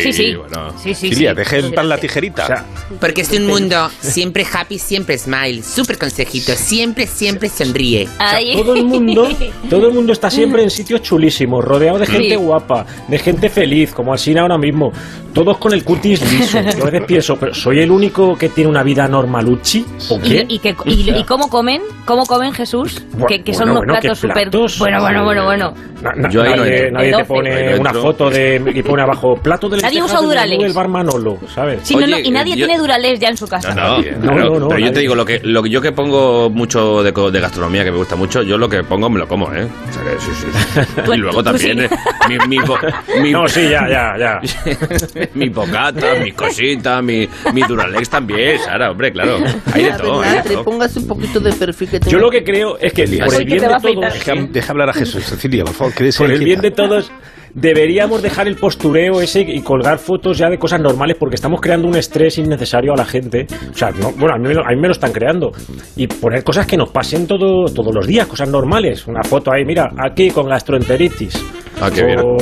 Sí, 0.00 0.12
sí. 0.12 0.34
bueno. 0.34 0.70
Sí, 0.78 0.94
sí, 0.94 1.08
Cecilia, 1.08 1.30
sí. 1.30 1.36
deje 1.36 1.58
en 1.60 1.88
la 1.88 1.98
tijerita. 1.98 2.42
O 2.44 2.46
sea, 2.46 2.64
Porque 3.00 3.22
es 3.22 3.32
un 3.32 3.46
mundo 3.46 3.88
siempre 4.00 4.44
happy, 4.52 4.78
siempre 4.78 5.18
smile, 5.18 5.62
súper 5.62 5.98
consejito, 5.98 6.52
siempre, 6.54 7.06
siempre 7.06 7.48
sonríe. 7.48 8.08
Todo 8.54 8.74
el 8.74 8.84
mundo, 8.84 9.28
todo 9.70 9.88
el 9.88 9.94
mundo 9.94 10.12
está 10.12 10.30
siempre 10.30 10.62
en 10.62 10.70
sitios 10.70 11.02
chulísimos, 11.02 11.64
rodeado 11.64 11.98
de 11.98 12.06
gente 12.06 12.30
Sí. 12.30 12.36
guapa, 12.36 12.86
de 13.08 13.18
gente 13.18 13.48
feliz, 13.48 13.92
como 13.92 14.12
así 14.12 14.36
ahora 14.36 14.58
mismo, 14.58 14.92
todos 15.32 15.58
con 15.58 15.72
el 15.72 15.84
cutis 15.84 16.20
liso. 16.32 16.58
Yo 16.60 16.82
a 16.82 16.90
veces 16.90 17.02
pienso, 17.06 17.36
pero 17.36 17.54
¿soy 17.54 17.80
el 17.80 17.90
único 17.90 18.36
que 18.36 18.48
tiene 18.48 18.70
una 18.70 18.82
vida 18.82 19.06
normaluchi? 19.08 19.84
¿O 20.10 20.16
¿Y, 20.18 20.20
qué? 20.28 20.46
y, 20.48 20.58
que- 20.58 20.74
y- 20.86 21.10
y 21.10 21.24
cómo 21.24 21.48
comen? 21.48 21.82
¿Cómo 22.04 22.24
comen 22.26 22.52
Jesús? 22.52 23.02
Bu- 23.16 23.26
Que, 23.26 23.42
que 23.42 23.52
son 23.54 23.66
bueno, 23.70 23.72
unos 23.80 23.86
bueno, 23.86 23.94
¿qué 23.94 24.00
platos 24.08 24.18
súper... 24.18 24.78
Bueno, 24.78 25.00
bueno, 25.00 25.24
bueno, 25.24 25.44
bueno. 25.44 25.74
Na- 26.02 26.12
na- 26.16 26.30
Yo 26.30 26.42
ahí 26.42 26.50
no 26.90 26.98
nadie, 26.98 27.14
te 27.16 27.24
pone 27.24 27.78
una 27.78 27.92
foto 27.94 28.28
de 28.30 28.62
y 28.74 28.82
pone 28.82 29.02
abajo 29.02 29.34
plato 29.36 29.68
de 29.68 29.78
Nadie 29.84 29.98
lentejas 30.00 30.20
usa 30.20 30.28
Duralex. 30.28 30.62
del 30.62 30.72
bar 30.72 30.88
Manolo, 30.88 31.38
¿sabes? 31.54 31.80
Sí, 31.82 31.94
no, 31.94 32.06
no, 32.06 32.16
Oye, 32.16 32.22
y 32.28 32.30
nadie 32.30 32.56
yo- 32.56 32.66
tiene 32.66 32.78
Durales 32.80 33.20
ya 33.20 33.28
en 33.28 33.36
su 33.36 33.46
casa. 33.46 33.74
No, 33.74 33.98
no. 33.98 33.98
No, 33.98 34.02
pero, 34.02 34.20
no, 34.20 34.58
no, 34.60 34.68
pero 34.68 34.78
yo 34.80 34.86
nadie. 34.86 34.90
te 34.92 35.00
digo, 35.00 35.14
lo 35.14 35.24
que, 35.24 35.40
lo 35.42 35.62
que 35.62 35.70
yo 35.70 35.80
que 35.80 35.92
pongo 35.92 36.50
mucho 36.50 37.02
de, 37.02 37.12
co- 37.12 37.30
de 37.30 37.40
gastronomía, 37.40 37.84
que 37.84 37.90
me 37.90 37.98
gusta 37.98 38.16
mucho, 38.16 38.42
yo 38.42 38.58
lo 38.58 38.68
que 38.68 38.82
pongo 38.84 39.08
me 39.10 39.18
lo 39.18 39.28
como, 39.28 39.52
¿eh? 39.52 39.66
O 39.88 39.92
sea 39.92 40.02
que 40.02 40.20
sí, 40.20 40.30
sí. 40.34 41.02
Tú- 41.04 41.14
y 41.14 41.16
luego 41.18 41.38
tú- 41.42 41.50
tú 41.50 41.58
también 41.58 41.78
sí. 41.80 41.84
eh, 41.94 41.98
mi, 42.28 42.56
mi, 42.58 42.64
bo- 42.66 42.78
mi- 43.22 43.30
No, 43.32 43.46
sí, 43.48 43.68
ya, 43.68 43.88
ya, 43.88 44.14
ya. 44.18 44.40
mi 45.34 45.48
bocata, 45.48 46.14
mis 46.22 46.34
cositas, 46.34 47.02
mi, 47.02 47.28
mi 47.52 47.62
Duralex 47.62 48.08
también, 48.10 48.58
Sara, 48.58 48.90
hombre, 48.90 49.12
claro. 49.12 49.38
Hay 49.72 49.84
de 49.84 49.92
todo, 49.92 50.22
hay 50.22 50.30
de 50.30 50.36
Natre, 50.36 50.54
todo. 50.54 50.64
póngase 50.64 50.98
un 51.00 51.06
poquito 51.08 51.40
de 51.40 51.52
perfil 51.52 51.88
que 51.88 51.98
Yo 52.00 52.04
tenga 52.10 52.18
lo 52.22 52.30
que 52.30 52.44
creo 52.44 52.78
es 52.78 52.92
que 52.92 53.04
por 53.04 53.34
el 53.34 53.38
que 53.38 53.44
bien 53.44 53.58
te 53.60 53.68
de 53.68 53.94
todos. 53.94 54.12
Deja, 54.14 54.34
deja 54.50 54.72
hablar 54.72 54.88
a 54.90 54.92
Jesús, 54.92 55.24
Cecilia, 55.24 55.64
por 55.64 55.74
favor. 55.74 55.94
quédese 55.94 56.18
por 56.18 56.30
el 56.30 56.44
bien 56.44 56.60
de 56.60 56.70
todos, 56.70 57.10
deberíamos 57.54 58.20
dejar 58.22 58.48
el 58.48 58.56
postureo 58.56 59.20
ese 59.20 59.40
y 59.40 59.60
colgar 59.62 59.98
fotos 59.98 60.36
ya 60.38 60.48
de 60.50 60.58
cosas 60.58 60.80
normales 60.80 61.16
porque 61.18 61.36
estamos 61.36 61.60
creando 61.60 61.88
un 61.88 61.96
estrés 61.96 62.38
innecesario 62.38 62.92
a 62.92 62.96
la 62.96 63.04
gente. 63.04 63.46
O 63.70 63.74
sea, 63.76 63.90
no, 63.90 64.10
bueno, 64.12 64.34
a 64.34 64.38
mí, 64.38 64.48
me 64.48 64.54
lo- 64.54 64.64
a 64.64 64.70
mí 64.70 64.76
me 64.76 64.88
lo 64.88 64.92
están 64.92 65.12
creando. 65.12 65.52
Y 65.96 66.06
poner 66.06 66.42
cosas 66.44 66.66
que 66.66 66.76
nos 66.76 66.90
pasen 66.90 67.26
todo, 67.26 67.66
todos 67.66 67.94
los 67.94 68.06
días, 68.06 68.26
cosas 68.26 68.48
normales. 68.48 69.06
Una 69.06 69.22
foto 69.22 69.52
ahí, 69.52 69.64
mira, 69.64 69.90
aquí 69.98 70.30
con 70.30 70.48
gastroenteritis. 70.48 71.42
Ah, 71.80 71.90
qué 71.92 72.04
bien. 72.04 72.20
O 72.20 72.36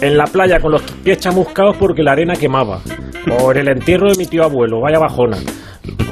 en 0.00 0.16
la 0.16 0.24
playa 0.24 0.58
con 0.60 0.72
los 0.72 0.82
pies 0.82 1.18
chamuscados 1.18 1.76
porque 1.76 2.02
la 2.02 2.12
arena 2.12 2.34
quemaba. 2.34 2.80
O 3.40 3.50
en 3.52 3.58
el 3.58 3.68
entierro 3.68 4.08
de 4.10 4.16
mi 4.16 4.26
tío 4.26 4.44
abuelo, 4.44 4.80
vaya 4.80 4.98
bajona. 4.98 5.36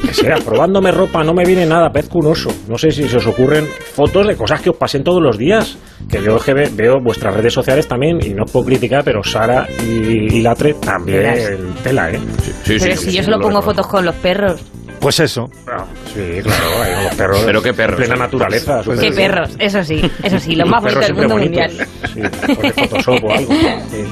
Lo 0.07 0.13
que 0.13 0.15
sea, 0.15 0.37
probándome 0.45 0.93
ropa 0.93 1.25
no 1.25 1.33
me 1.35 1.45
viene 1.45 1.67
nada, 1.67 1.91
pezco 1.91 2.19
un 2.19 2.27
oso. 2.27 2.51
No 2.69 2.79
sé 2.79 2.91
si 2.91 3.09
se 3.09 3.17
os 3.17 3.27
ocurren 3.27 3.67
fotos 3.67 4.27
de 4.27 4.37
cosas 4.37 4.61
que 4.61 4.71
os 4.71 4.77
pasen 4.77 5.03
todos 5.03 5.23
los 5.23 5.37
días. 5.37 5.77
Que 6.09 6.23
yo 6.23 6.39
que 6.39 6.55
ve- 6.55 6.71
veo 6.73 6.95
vuestras 7.03 7.35
redes 7.35 7.53
sociales 7.53 7.89
también, 7.89 8.19
y 8.25 8.31
no 8.35 8.45
os 8.45 8.51
puedo 8.51 8.67
criticar, 8.67 9.03
pero 9.05 9.23
Sara 9.25 9.67
y, 9.85 10.37
y 10.37 10.41
Latre 10.43 10.75
también 10.75 11.23
Verás. 11.23 11.51
tela, 11.83 12.11
¿eh? 12.13 12.21
Sí, 12.65 12.77
Pero 12.79 12.79
sí, 12.79 12.91
si 12.93 12.97
sí, 13.11 13.17
yo 13.17 13.23
sí, 13.23 13.25
solo 13.25 13.39
lo 13.39 13.43
pongo 13.43 13.63
fotos 13.63 13.87
con 13.89 14.05
los 14.05 14.15
perros. 14.17 14.61
Pues 15.01 15.21
eso. 15.21 15.49
Ah, 15.69 15.85
Sí, 16.15 16.41
claro, 16.43 16.65
con 16.95 17.05
los 17.05 17.15
perros. 17.15 17.43
Pero 17.45 17.63
qué 17.63 17.75
perros, 17.75 17.97
Plena 18.01 18.17
naturaleza. 18.17 18.81
Pues 18.85 18.99
Qué 19.01 19.11
perros, 19.13 19.51
eso 19.59 19.83
sí, 19.85 20.01
eso 20.23 20.39
sí, 20.39 20.55
los 20.55 20.69
Los 20.69 20.69
más 20.71 20.83
bonitos 20.83 21.07
del 21.07 21.15
mundo 21.17 21.37
mundial. 21.37 21.87
Sí, 22.15 22.21
de 22.21 22.73
Photoshop 22.73 23.25
o 23.25 23.33
algo. 23.33 23.53
Sí. 23.91 24.05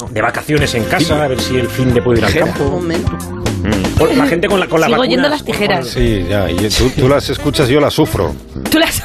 No, 0.00 0.08
De 0.08 0.20
vacaciones 0.22 0.74
en 0.74 0.84
casa, 0.84 1.24
a 1.24 1.28
ver 1.28 1.40
si 1.40 1.56
el 1.56 1.68
fin 1.68 1.92
de 1.94 2.02
puedo 2.02 2.18
ir 2.18 2.24
al 2.24 2.32
Un 2.32 2.38
campo. 2.38 3.43
La 4.16 4.26
gente 4.26 4.48
con 4.48 4.60
la, 4.60 4.66
con 4.66 4.80
la 4.80 4.86
Sigo 4.86 4.98
vacuna- 4.98 5.10
yendo 5.10 5.26
a 5.26 5.30
las 5.30 5.44
tijeras. 5.44 5.86
Sí, 5.88 6.24
ya. 6.28 6.50
Y 6.50 6.56
tú, 6.68 6.90
tú 6.90 7.08
las 7.08 7.28
escuchas, 7.30 7.68
yo 7.68 7.80
las 7.80 7.94
sufro. 7.94 8.34
Tú 8.70 8.78
las... 8.78 9.02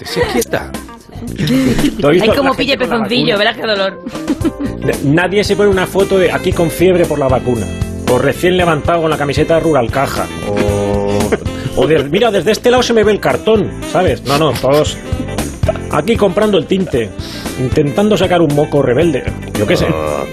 Esté 0.00 0.20
quieta. 0.32 0.70
¿Tú 1.26 1.42
has 1.42 1.50
visto 1.50 2.08
Hay 2.08 2.18
la 2.28 2.34
como 2.36 2.54
pille 2.54 2.76
pezoncillo, 2.76 3.38
verás 3.38 3.56
qué 3.56 3.62
dolor. 3.66 4.04
Nadie 5.04 5.42
se 5.44 5.56
pone 5.56 5.70
una 5.70 5.86
foto 5.86 6.18
de 6.18 6.30
aquí 6.30 6.52
con 6.52 6.70
fiebre 6.70 7.06
por 7.06 7.18
la 7.18 7.28
vacuna. 7.28 7.66
O 8.10 8.18
recién 8.18 8.56
levantado 8.56 9.00
con 9.02 9.10
la 9.10 9.16
camiseta 9.16 9.54
de 9.54 9.60
Rural 9.60 9.90
Caja. 9.90 10.26
O, 10.48 11.80
o 11.82 11.86
de- 11.86 12.04
mira, 12.04 12.30
desde 12.30 12.50
este 12.52 12.70
lado 12.70 12.82
se 12.82 12.92
me 12.92 13.02
ve 13.04 13.12
el 13.12 13.20
cartón, 13.20 13.70
¿sabes? 13.90 14.22
No, 14.24 14.38
no, 14.38 14.52
todos 14.52 14.98
aquí 15.90 16.16
comprando 16.16 16.58
el 16.58 16.66
tinte, 16.66 17.08
intentando 17.58 18.16
sacar 18.18 18.42
un 18.42 18.54
moco 18.54 18.82
rebelde. 18.82 19.24
Yo 19.58 19.66
qué 19.66 19.76
sé, 19.76 19.86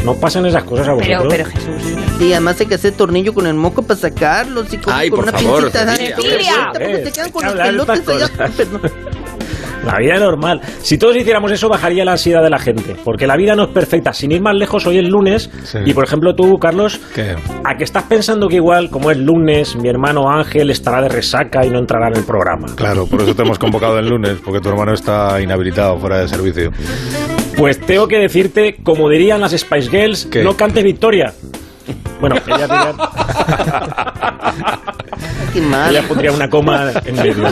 no 0.04 0.16
pasan 0.16 0.46
esas 0.48 0.64
cosas 0.64 0.88
a 0.88 0.94
vosotros. 0.94 1.26
pero 1.30 1.46
Jesús. 1.46 1.76
Sí, 2.18 2.32
además 2.34 2.60
hay 2.60 2.66
que 2.68 2.76
hacer 2.76 2.94
tornillo 2.94 3.34
con 3.34 3.46
el 3.48 3.54
moco 3.54 3.84
para 3.84 4.00
sacarlo. 4.00 4.64
Y 4.70 4.78
con, 4.78 4.94
Ay, 4.94 5.10
con 5.10 5.20
por 5.20 5.30
una 5.30 5.38
favor, 5.38 5.64
pincita. 5.72 5.86
Porque 6.74 7.04
se 7.06 7.12
quedan 7.12 7.32
con 7.32 7.46
los 7.46 7.54
pelotes 7.54 8.08
allá. 8.08 8.30
La 9.86 9.98
vida 9.98 10.20
normal. 10.20 10.62
Si 10.84 11.00
todos 11.00 11.16
hiciéramos 11.16 11.52
eso, 11.52 11.68
bajaría 11.68 12.06
la 12.06 12.12
ansiedad 12.12 12.44
de 12.44 12.52
la 12.52 12.60
gente. 12.60 12.96
Porque 13.04 13.26
la 13.26 13.36
vida 13.36 13.56
no 13.56 13.64
es 13.64 13.70
perfecta. 13.70 14.14
Sin 14.14 14.32
ir 14.32 14.40
más 14.40 14.54
lejos, 14.56 14.86
hoy 14.86 15.00
es 15.00 15.06
lunes. 15.10 15.50
Sí. 15.64 15.80
Y 15.86 15.94
por 15.94 16.04
ejemplo, 16.04 16.36
tú, 16.36 16.60
Carlos, 16.60 17.00
¿Qué? 17.16 17.36
¿a 17.64 17.76
que 17.76 17.84
estás 17.84 18.04
pensando 18.04 18.48
que 18.48 18.58
igual, 18.58 18.92
como 18.92 19.10
es 19.10 19.18
lunes, 19.18 19.76
mi 19.76 19.90
hermano 19.90 20.30
Ángel 20.30 20.70
estará 20.70 21.02
de 21.02 21.10
resaca 21.10 21.66
y 21.66 21.72
no 21.72 21.80
entrará 21.80 22.10
en 22.10 22.18
el 22.18 22.24
programa? 22.24 22.68
Claro, 22.76 23.08
por 23.08 23.22
eso 23.22 23.34
te 23.34 23.42
hemos 23.42 23.58
convocado 23.58 23.98
el 23.98 24.08
lunes, 24.08 24.38
porque 24.46 24.60
tu 24.60 24.70
hermano 24.70 24.94
está 24.94 25.42
inhabilitado 25.42 25.98
fuera 25.98 26.20
de 26.20 26.28
servicio. 26.28 26.70
Pues 27.62 27.80
tengo 27.80 28.08
que 28.08 28.18
decirte, 28.18 28.78
como 28.82 29.08
dirían 29.08 29.40
las 29.40 29.52
Spice 29.52 29.88
Girls, 29.88 30.26
¿Qué? 30.26 30.44
no 30.44 30.58
cantes 30.58 30.84
victoria. 30.84 31.32
Bueno, 32.20 32.36
ella 32.48 32.58
diría, 32.58 32.96
Qué 35.54 35.62
mal. 35.62 35.96
ella 35.96 36.08
pondría 36.08 36.32
una 36.32 36.50
coma 36.50 36.92
en 37.06 37.16
medio, 37.18 37.36
¿no? 37.36 37.50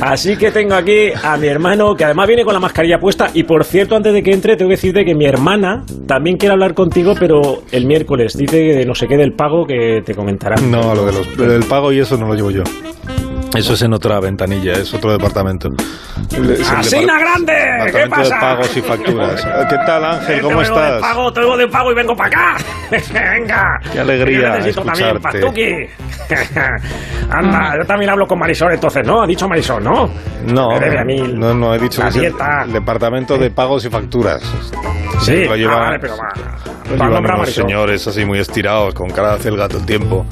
Así 0.00 0.36
que 0.36 0.50
tengo 0.50 0.74
aquí 0.74 1.10
a 1.22 1.36
mi 1.36 1.46
hermano, 1.46 1.94
que 1.94 2.04
además 2.04 2.26
viene 2.26 2.42
con 2.44 2.52
la 2.52 2.58
mascarilla 2.58 2.98
puesta. 2.98 3.30
Y 3.32 3.44
por 3.44 3.64
cierto, 3.64 3.94
antes 3.94 4.12
de 4.12 4.24
que 4.24 4.32
entre, 4.32 4.56
tengo 4.56 4.68
que 4.70 4.74
decirte 4.74 5.04
que 5.04 5.14
mi 5.14 5.26
hermana 5.26 5.84
también 6.08 6.38
quiere 6.38 6.54
hablar 6.54 6.74
contigo, 6.74 7.14
pero 7.16 7.62
el 7.70 7.86
miércoles. 7.86 8.36
Dice 8.36 8.56
de 8.56 8.84
no 8.84 8.96
sé 8.96 9.06
qué 9.06 9.16
del 9.16 9.34
pago 9.34 9.64
que 9.68 10.02
te 10.04 10.16
comentará. 10.16 10.56
No, 10.56 10.96
lo 10.96 11.06
de 11.06 11.12
los, 11.12 11.36
del 11.36 11.62
pago 11.62 11.92
y 11.92 12.00
eso 12.00 12.16
no 12.16 12.26
lo 12.26 12.34
llevo 12.34 12.50
yo. 12.50 12.64
Eso 13.54 13.74
es 13.74 13.82
en 13.82 13.92
otra 13.92 14.18
ventanilla, 14.18 14.72
es 14.72 14.94
otro 14.94 15.12
departamento. 15.12 15.68
El- 16.34 16.50
el 16.52 16.62
¡Asina 16.64 17.18
grande! 17.18 17.52
¿Qué 17.52 17.98
Departamento 17.98 18.16
pasa? 18.16 18.34
de 18.34 18.40
pagos 18.40 18.76
y 18.76 18.80
facturas. 18.80 19.46
¿Qué 19.68 19.76
tal, 19.86 20.04
Ángel? 20.04 20.40
¿Cómo 20.40 20.56
Te 20.58 20.62
vengo 20.64 20.80
de 20.80 20.86
estás? 20.86 21.00
pago, 21.00 21.32
te 21.32 21.40
vengo 21.40 21.56
de 21.58 21.68
pago 21.68 21.92
y 21.92 21.94
vengo 21.94 22.16
para 22.16 22.28
acá. 22.28 22.64
Venga. 23.12 23.80
Qué 23.92 24.00
alegría 24.00 24.40
Yo 24.40 24.48
necesito 24.54 24.82
también 24.84 25.16
escucharte. 25.16 25.40
pastuqui. 25.40 25.86
Anda, 27.30 27.76
yo 27.78 27.86
también 27.86 28.10
hablo 28.10 28.26
con 28.26 28.38
Marisol 28.38 28.72
entonces, 28.72 29.06
¿no? 29.06 29.22
Ha 29.22 29.26
dicho 29.26 29.48
Marisol, 29.48 29.82
¿no? 29.84 30.08
No, 30.46 30.70
Me 30.70 30.80
debe 30.80 30.98
a 31.00 31.04
mí 31.04 31.20
no, 31.34 31.54
no, 31.54 31.74
he 31.74 31.78
dicho 31.78 32.00
la 32.02 32.06
que 32.06 32.10
es 32.10 32.16
el- 32.16 32.30
dieta. 32.30 32.62
el 32.64 32.72
departamento 32.72 33.36
de 33.38 33.50
pagos 33.50 33.84
y 33.84 33.90
facturas. 33.90 34.42
Sí, 35.22 35.44
lo 35.44 35.56
lleva, 35.56 35.74
ah, 35.74 35.80
vale, 35.84 35.98
pero 36.00 36.14
va. 36.16 36.28
lo 36.90 36.98
Va, 36.98 37.06
llevan 37.06 37.24
unos 37.24 37.38
Marisol. 37.38 37.64
señores 37.64 38.06
así 38.06 38.24
muy 38.24 38.38
estirados, 38.38 38.94
con 38.94 39.10
cara 39.10 39.36
de 39.36 39.42
celga 39.42 39.68
todo 39.68 39.78
el 39.80 39.86
tiempo. 39.86 40.26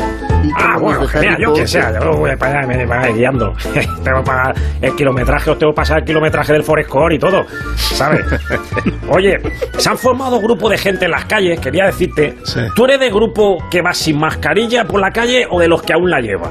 Ah, 0.56 0.78
bueno, 0.78 1.06
genial, 1.06 1.36
yo 1.38 1.52
que 1.52 1.66
sea, 1.66 1.92
yo 2.00 2.12
voy 2.12 2.34
para 2.36 2.60
allá 2.60 2.68
me 2.68 2.86
van 2.86 3.14
guiando. 3.14 3.52
tengo 4.04 4.18
que 4.18 4.24
pagar 4.24 4.54
el 4.80 4.94
kilometraje, 4.96 5.50
os 5.50 5.58
tengo 5.58 5.72
que 5.72 5.76
pasar 5.76 5.98
el 5.98 6.04
kilometraje 6.04 6.52
del 6.52 6.62
Forescore 6.62 7.14
y 7.14 7.18
todo, 7.18 7.44
¿sabes? 7.76 8.24
Oye, 9.08 9.38
se 9.76 9.88
han 9.88 9.98
formado 9.98 10.40
grupos 10.40 10.70
de 10.70 10.78
gente 10.78 11.04
en 11.04 11.10
las 11.12 11.24
calles, 11.26 11.60
quería 11.60 11.86
decirte. 11.86 12.36
¿Tú 12.74 12.84
eres 12.84 13.00
de 13.00 13.10
grupo 13.10 13.58
que 13.70 13.82
va 13.82 13.92
sin 13.92 14.18
mascarilla 14.18 14.84
por 14.84 15.00
la 15.00 15.10
calle 15.10 15.46
o 15.50 15.60
de 15.60 15.68
los 15.68 15.82
que 15.82 15.92
aún 15.92 16.10
la 16.10 16.20
lleva? 16.20 16.50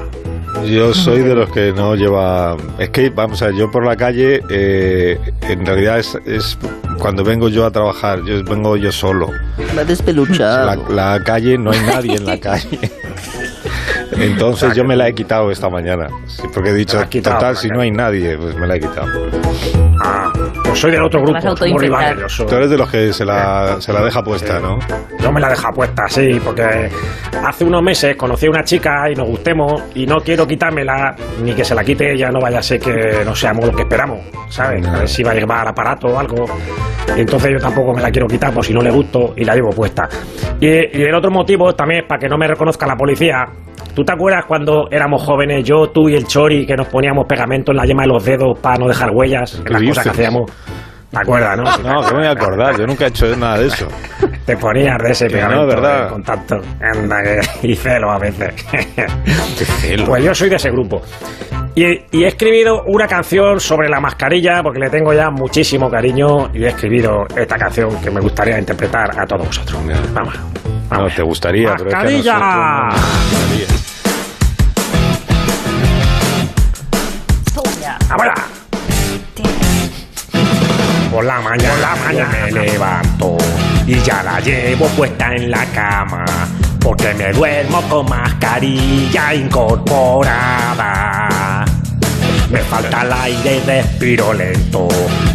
Yo 0.66 0.92
soy 0.92 1.20
de 1.22 1.34
los 1.34 1.50
que 1.50 1.72
no 1.72 1.94
lleva... 1.94 2.56
Es 2.78 2.90
que, 2.90 3.08
vamos 3.10 3.40
a 3.40 3.46
ver, 3.46 3.54
yo 3.54 3.70
por 3.70 3.86
la 3.86 3.96
calle, 3.96 4.42
eh, 4.50 5.18
en 5.42 5.64
realidad 5.64 5.98
es, 6.00 6.18
es 6.26 6.58
cuando 6.98 7.24
vengo 7.24 7.48
yo 7.48 7.64
a 7.64 7.70
trabajar, 7.70 8.22
yo 8.24 8.42
vengo 8.44 8.76
yo 8.76 8.92
solo. 8.92 9.30
La 9.74 9.84
despeluchado. 9.84 10.66
La, 10.90 11.14
la 11.14 11.24
calle, 11.24 11.56
no 11.56 11.70
hay 11.70 11.80
nadie 11.80 12.16
en 12.16 12.26
la 12.26 12.38
calle. 12.40 12.78
Entonces 14.18 14.74
yo 14.74 14.84
me 14.84 14.96
la 14.96 15.08
he 15.08 15.14
quitado 15.14 15.50
esta 15.50 15.68
mañana. 15.68 16.08
Porque 16.52 16.70
he 16.70 16.74
dicho, 16.74 16.98
quitado, 17.08 17.36
total, 17.36 17.54
¿para 17.54 17.60
si 17.60 17.68
no 17.68 17.80
hay 17.80 17.90
nadie, 17.90 18.36
pues 18.36 18.56
me 18.56 18.66
la 18.66 18.76
he 18.76 18.80
quitado. 18.80 19.08
Ah, 20.02 20.32
pues 20.64 20.78
soy 20.78 20.92
del 20.92 21.02
otro 21.02 21.20
grupo, 21.20 21.54
Tú 21.54 22.54
eres 22.54 22.70
de 22.70 22.78
los 22.78 22.90
que 22.90 23.12
se 23.12 23.24
la, 23.24 23.76
se 23.80 23.92
la 23.92 24.02
deja 24.02 24.22
puesta, 24.22 24.58
¿no? 24.58 24.78
Yo 25.18 25.30
me 25.30 25.40
la 25.40 25.50
deja 25.50 25.70
puesta, 25.72 26.08
sí, 26.08 26.40
porque 26.42 26.90
hace 27.44 27.64
unos 27.64 27.82
meses 27.82 28.16
conocí 28.16 28.46
a 28.46 28.50
una 28.50 28.64
chica 28.64 29.10
y 29.10 29.14
nos 29.14 29.28
gustemos 29.28 29.82
y 29.94 30.06
no 30.06 30.20
quiero 30.20 30.46
quitármela 30.46 31.14
ni 31.42 31.52
que 31.52 31.64
se 31.64 31.74
la 31.74 31.84
quite 31.84 32.14
ella, 32.14 32.30
no 32.30 32.40
vaya 32.40 32.60
a 32.60 32.62
ser 32.62 32.80
que 32.80 33.22
no 33.24 33.34
seamos 33.34 33.66
lo 33.66 33.72
que 33.72 33.82
esperamos, 33.82 34.20
¿sabes? 34.48 34.86
A 34.86 35.00
ver 35.00 35.08
si 35.08 35.22
va 35.22 35.32
a 35.32 35.34
llevar 35.34 35.68
aparato 35.68 36.08
o 36.08 36.18
algo. 36.18 36.46
Y 37.14 37.20
entonces 37.20 37.50
yo 37.52 37.58
tampoco 37.58 37.92
me 37.92 38.00
la 38.00 38.10
quiero 38.10 38.26
quitar 38.26 38.52
por 38.52 38.64
si 38.64 38.72
no 38.72 38.80
le 38.80 38.90
gusto 38.90 39.34
y 39.36 39.44
la 39.44 39.54
llevo 39.54 39.70
puesta. 39.70 40.08
Y, 40.60 40.66
y 40.68 41.02
el 41.02 41.14
otro 41.14 41.30
motivo 41.30 41.74
también 41.74 42.02
es 42.02 42.08
para 42.08 42.18
que 42.18 42.28
no 42.28 42.38
me 42.38 42.46
reconozca 42.46 42.86
la 42.86 42.96
policía. 42.96 43.46
¿Tú 43.94 44.02
te 44.04 44.12
acuerdas 44.12 44.44
cuando 44.46 44.88
éramos 44.90 45.22
jóvenes, 45.22 45.64
yo, 45.64 45.88
tú 45.92 46.08
y 46.08 46.14
el 46.14 46.24
Chori, 46.26 46.66
que 46.66 46.76
nos 46.76 46.88
poníamos 46.88 47.26
pegamento 47.26 47.72
en 47.72 47.78
la 47.78 47.84
yema 47.84 48.02
de 48.02 48.08
los 48.08 48.24
dedos 48.24 48.58
para 48.60 48.76
no 48.78 48.88
dejar 48.88 49.10
huellas 49.12 49.62
en 49.66 49.72
las 49.72 49.82
cosas 49.82 50.04
que 50.04 50.10
dices? 50.10 50.26
hacíamos? 50.26 50.50
¿Te 51.10 51.18
acuerdas, 51.18 51.56
no? 51.56 51.64
No, 51.64 52.06
que 52.06 52.12
me 52.14 52.18
voy 52.20 52.26
a 52.28 52.30
acordar, 52.30 52.78
yo 52.78 52.86
nunca 52.86 53.06
he 53.06 53.08
hecho 53.08 53.36
nada 53.36 53.58
de 53.58 53.66
eso. 53.66 53.88
Te 54.46 54.56
ponías 54.56 54.96
de 55.02 55.10
ese 55.10 55.26
Que 55.26 55.34
pegamento 55.34 55.62
no, 55.62 55.68
¿verdad? 55.68 56.04
de 56.04 56.08
contacto. 56.10 56.56
Anda, 56.80 57.16
que 57.22 57.40
y 57.68 57.74
celo 57.74 58.10
a 58.12 58.18
veces. 58.18 58.54
Pues 60.06 60.24
yo 60.24 60.34
soy 60.34 60.48
de 60.48 60.56
ese 60.56 60.70
grupo. 60.70 61.02
Y, 61.74 61.84
y 62.12 62.24
he 62.24 62.28
escribido 62.28 62.82
una 62.86 63.06
canción 63.06 63.58
sobre 63.60 63.88
la 63.88 64.00
mascarilla 64.00 64.62
porque 64.62 64.78
le 64.78 64.90
tengo 64.90 65.12
ya 65.12 65.30
muchísimo 65.30 65.90
cariño 65.90 66.48
y 66.54 66.64
he 66.64 66.68
escribido 66.68 67.24
esta 67.36 67.56
canción 67.56 68.00
que 68.00 68.10
me 68.10 68.20
gustaría 68.20 68.58
interpretar 68.58 69.10
a 69.18 69.26
todos 69.26 69.46
vosotros. 69.46 69.80
Vamos. 70.14 70.34
No, 70.90 71.08
te 71.08 71.22
gustaría, 71.22 71.76
pero 71.76 71.90
es 71.90 71.94
que 71.94 71.94
a 71.94 72.02
¡Mascarilla! 72.02 72.38
no 77.54 77.62
gustaría. 77.62 77.98
¡Ahora! 78.08 78.34
Por 81.12 81.24
la 81.24 81.40
mañana, 81.40 81.70
por 81.70 81.80
la 81.80 81.96
mañana 82.04 82.38
me 82.44 82.50
levanto 82.50 83.36
y 83.86 84.00
ya 84.00 84.22
la 84.22 84.40
llevo 84.40 84.86
puesta 84.88 85.34
en 85.34 85.50
la 85.50 85.64
cama. 85.66 86.24
Porque 86.80 87.14
me 87.14 87.32
duermo 87.32 87.82
con 87.82 88.08
mascarilla 88.08 89.34
incorporada. 89.34 91.28
Me 92.50 92.58
falta 92.60 93.02
el 93.02 93.12
aire 93.12 93.56
y 93.56 93.60
respiro 93.60 94.32
lento 94.34 94.88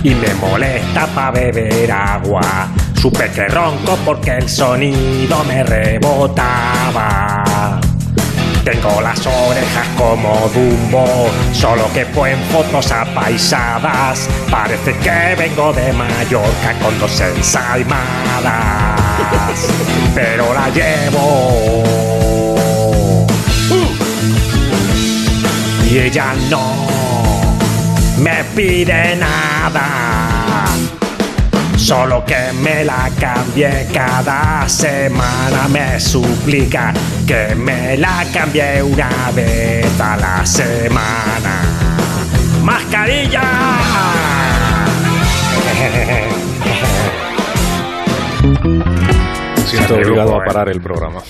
y 0.04 0.16
me 0.16 0.34
molesta 0.34 1.08
para 1.08 1.32
beber 1.32 1.92
agua. 1.92 2.68
Supe 3.06 3.30
que 3.30 3.48
ronco 3.50 3.96
porque 4.04 4.32
el 4.32 4.50
sonido 4.50 5.44
me 5.44 5.64
rebotaba. 5.64 7.44
Tengo 8.64 9.00
las 9.00 9.24
orejas 9.28 9.88
como 9.96 10.50
Dumbo, 10.52 11.30
solo 11.54 11.88
que 11.94 12.02
en 12.02 12.40
fotos 12.52 12.92
apaisadas. 12.92 14.28
Parece 14.50 14.98
que 14.98 15.36
vengo 15.38 15.72
de 15.72 15.94
Mallorca 15.94 16.74
con 16.82 17.00
dos 17.00 17.22
ensaimadas, 17.22 17.94
pero 20.16 20.52
la 20.52 20.70
llevo. 20.72 21.84
Y 25.92 26.00
ella 26.00 26.34
no 26.50 26.74
me 28.18 28.44
pide 28.56 29.16
nada. 29.16 30.25
Solo 31.86 32.26
que 32.26 32.52
me 32.64 32.84
la 32.84 33.12
cambie 33.20 33.88
cada 33.94 34.68
semana. 34.68 35.68
Me 35.68 36.00
suplica 36.00 36.92
que 37.28 37.54
me 37.54 37.96
la 37.96 38.26
cambie 38.34 38.82
una 38.82 39.30
vez 39.36 40.02
a 40.02 40.18
la 40.18 40.44
semana. 40.44 41.62
¡Mascarilla! 42.64 43.44
Siento 49.68 49.94
obligado 49.94 50.42
a 50.42 50.44
parar 50.44 50.70
el 50.70 50.82
programa. 50.82 51.22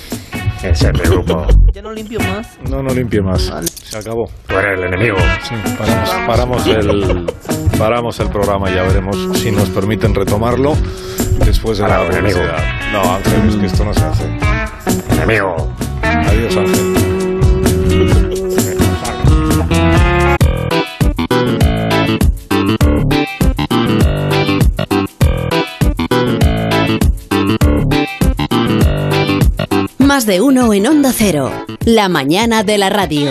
Ese 0.63 0.87
es 0.87 0.93
mi 0.93 1.01
grupo. 1.01 1.45
Ya 1.73 1.81
no 1.81 1.91
limpio 1.91 2.21
más. 2.21 2.57
No, 2.69 2.81
no 2.81 2.93
limpie 2.93 3.21
más. 3.21 3.51
Se 3.83 3.97
acabó. 3.97 4.29
Tú 4.47 4.57
eres 4.57 4.79
el 4.79 4.85
enemigo. 4.85 5.17
Sí, 5.43 5.53
paramos, 5.77 6.09
paramos 6.25 6.65
el, 6.67 7.25
paramos 7.77 8.19
el 8.19 8.29
programa 8.29 8.69
y 8.69 8.75
ya 8.75 8.83
veremos 8.83 9.17
si 9.35 9.51
nos 9.51 9.69
permiten 9.69 10.15
retomarlo 10.15 10.75
después 11.45 11.77
de 11.77 11.83
la 11.83 11.97
Parado, 11.97 12.09
publicidad. 12.09 12.57
No, 12.91 13.15
Ángel, 13.15 13.49
es 13.49 13.55
que 13.55 13.65
esto 13.65 13.85
no 13.85 13.93
se 13.93 14.03
hace. 14.03 14.23
Enemigo. 15.11 15.55
Adiós, 16.01 16.57
Ángel. 16.57 17.05
Más 29.99 30.25
de 30.25 30.39
uno 30.39 30.73
en 30.73 30.87
Onda 30.87 31.11
Cero. 31.13 31.51
La 31.83 32.07
mañana 32.07 32.63
de 32.63 32.77
la 32.77 32.89
radio. 32.89 33.29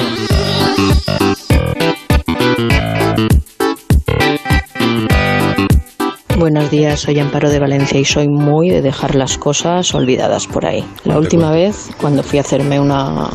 Buenos 6.37 6.69
días, 6.69 7.01
soy 7.01 7.21
Amparo 7.21 7.49
de 7.49 7.61
Valencia 7.61 8.01
y 8.01 8.05
soy 8.05 8.29
muy 8.29 8.69
de 8.69 8.83
dejar 8.83 9.15
las 9.15 9.39
cosas 9.39 9.95
olvidadas 9.95 10.49
por 10.49 10.67
ahí. 10.67 10.85
La 11.05 11.17
última 11.17 11.53
vez, 11.53 11.91
cuando 12.01 12.25
fui 12.25 12.39
a 12.39 12.43
hacerme 12.43 12.81
una 12.81 13.31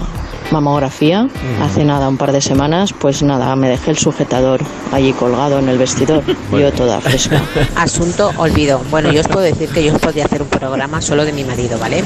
mamografía, 0.51 1.27
hace 1.61 1.83
nada, 1.83 2.07
un 2.09 2.17
par 2.17 2.31
de 2.31 2.41
semanas, 2.41 2.93
pues 2.93 3.23
nada, 3.23 3.55
me 3.55 3.69
dejé 3.69 3.91
el 3.91 3.97
sujetador 3.97 4.61
allí 4.91 5.13
colgado 5.13 5.59
en 5.59 5.69
el 5.69 5.77
vestidor, 5.77 6.23
yo 6.51 6.71
toda 6.71 6.99
fresca. 7.01 7.41
Asunto 7.75 8.31
olvido. 8.37 8.81
Bueno, 8.89 9.11
yo 9.11 9.21
os 9.21 9.27
puedo 9.27 9.41
decir 9.41 9.69
que 9.69 9.83
yo 9.83 9.93
os 9.93 9.99
podría 9.99 10.25
hacer 10.25 10.41
un 10.41 10.47
programa 10.47 11.01
solo 11.01 11.25
de 11.25 11.33
mi 11.33 11.43
marido, 11.43 11.77
¿vale? 11.79 12.03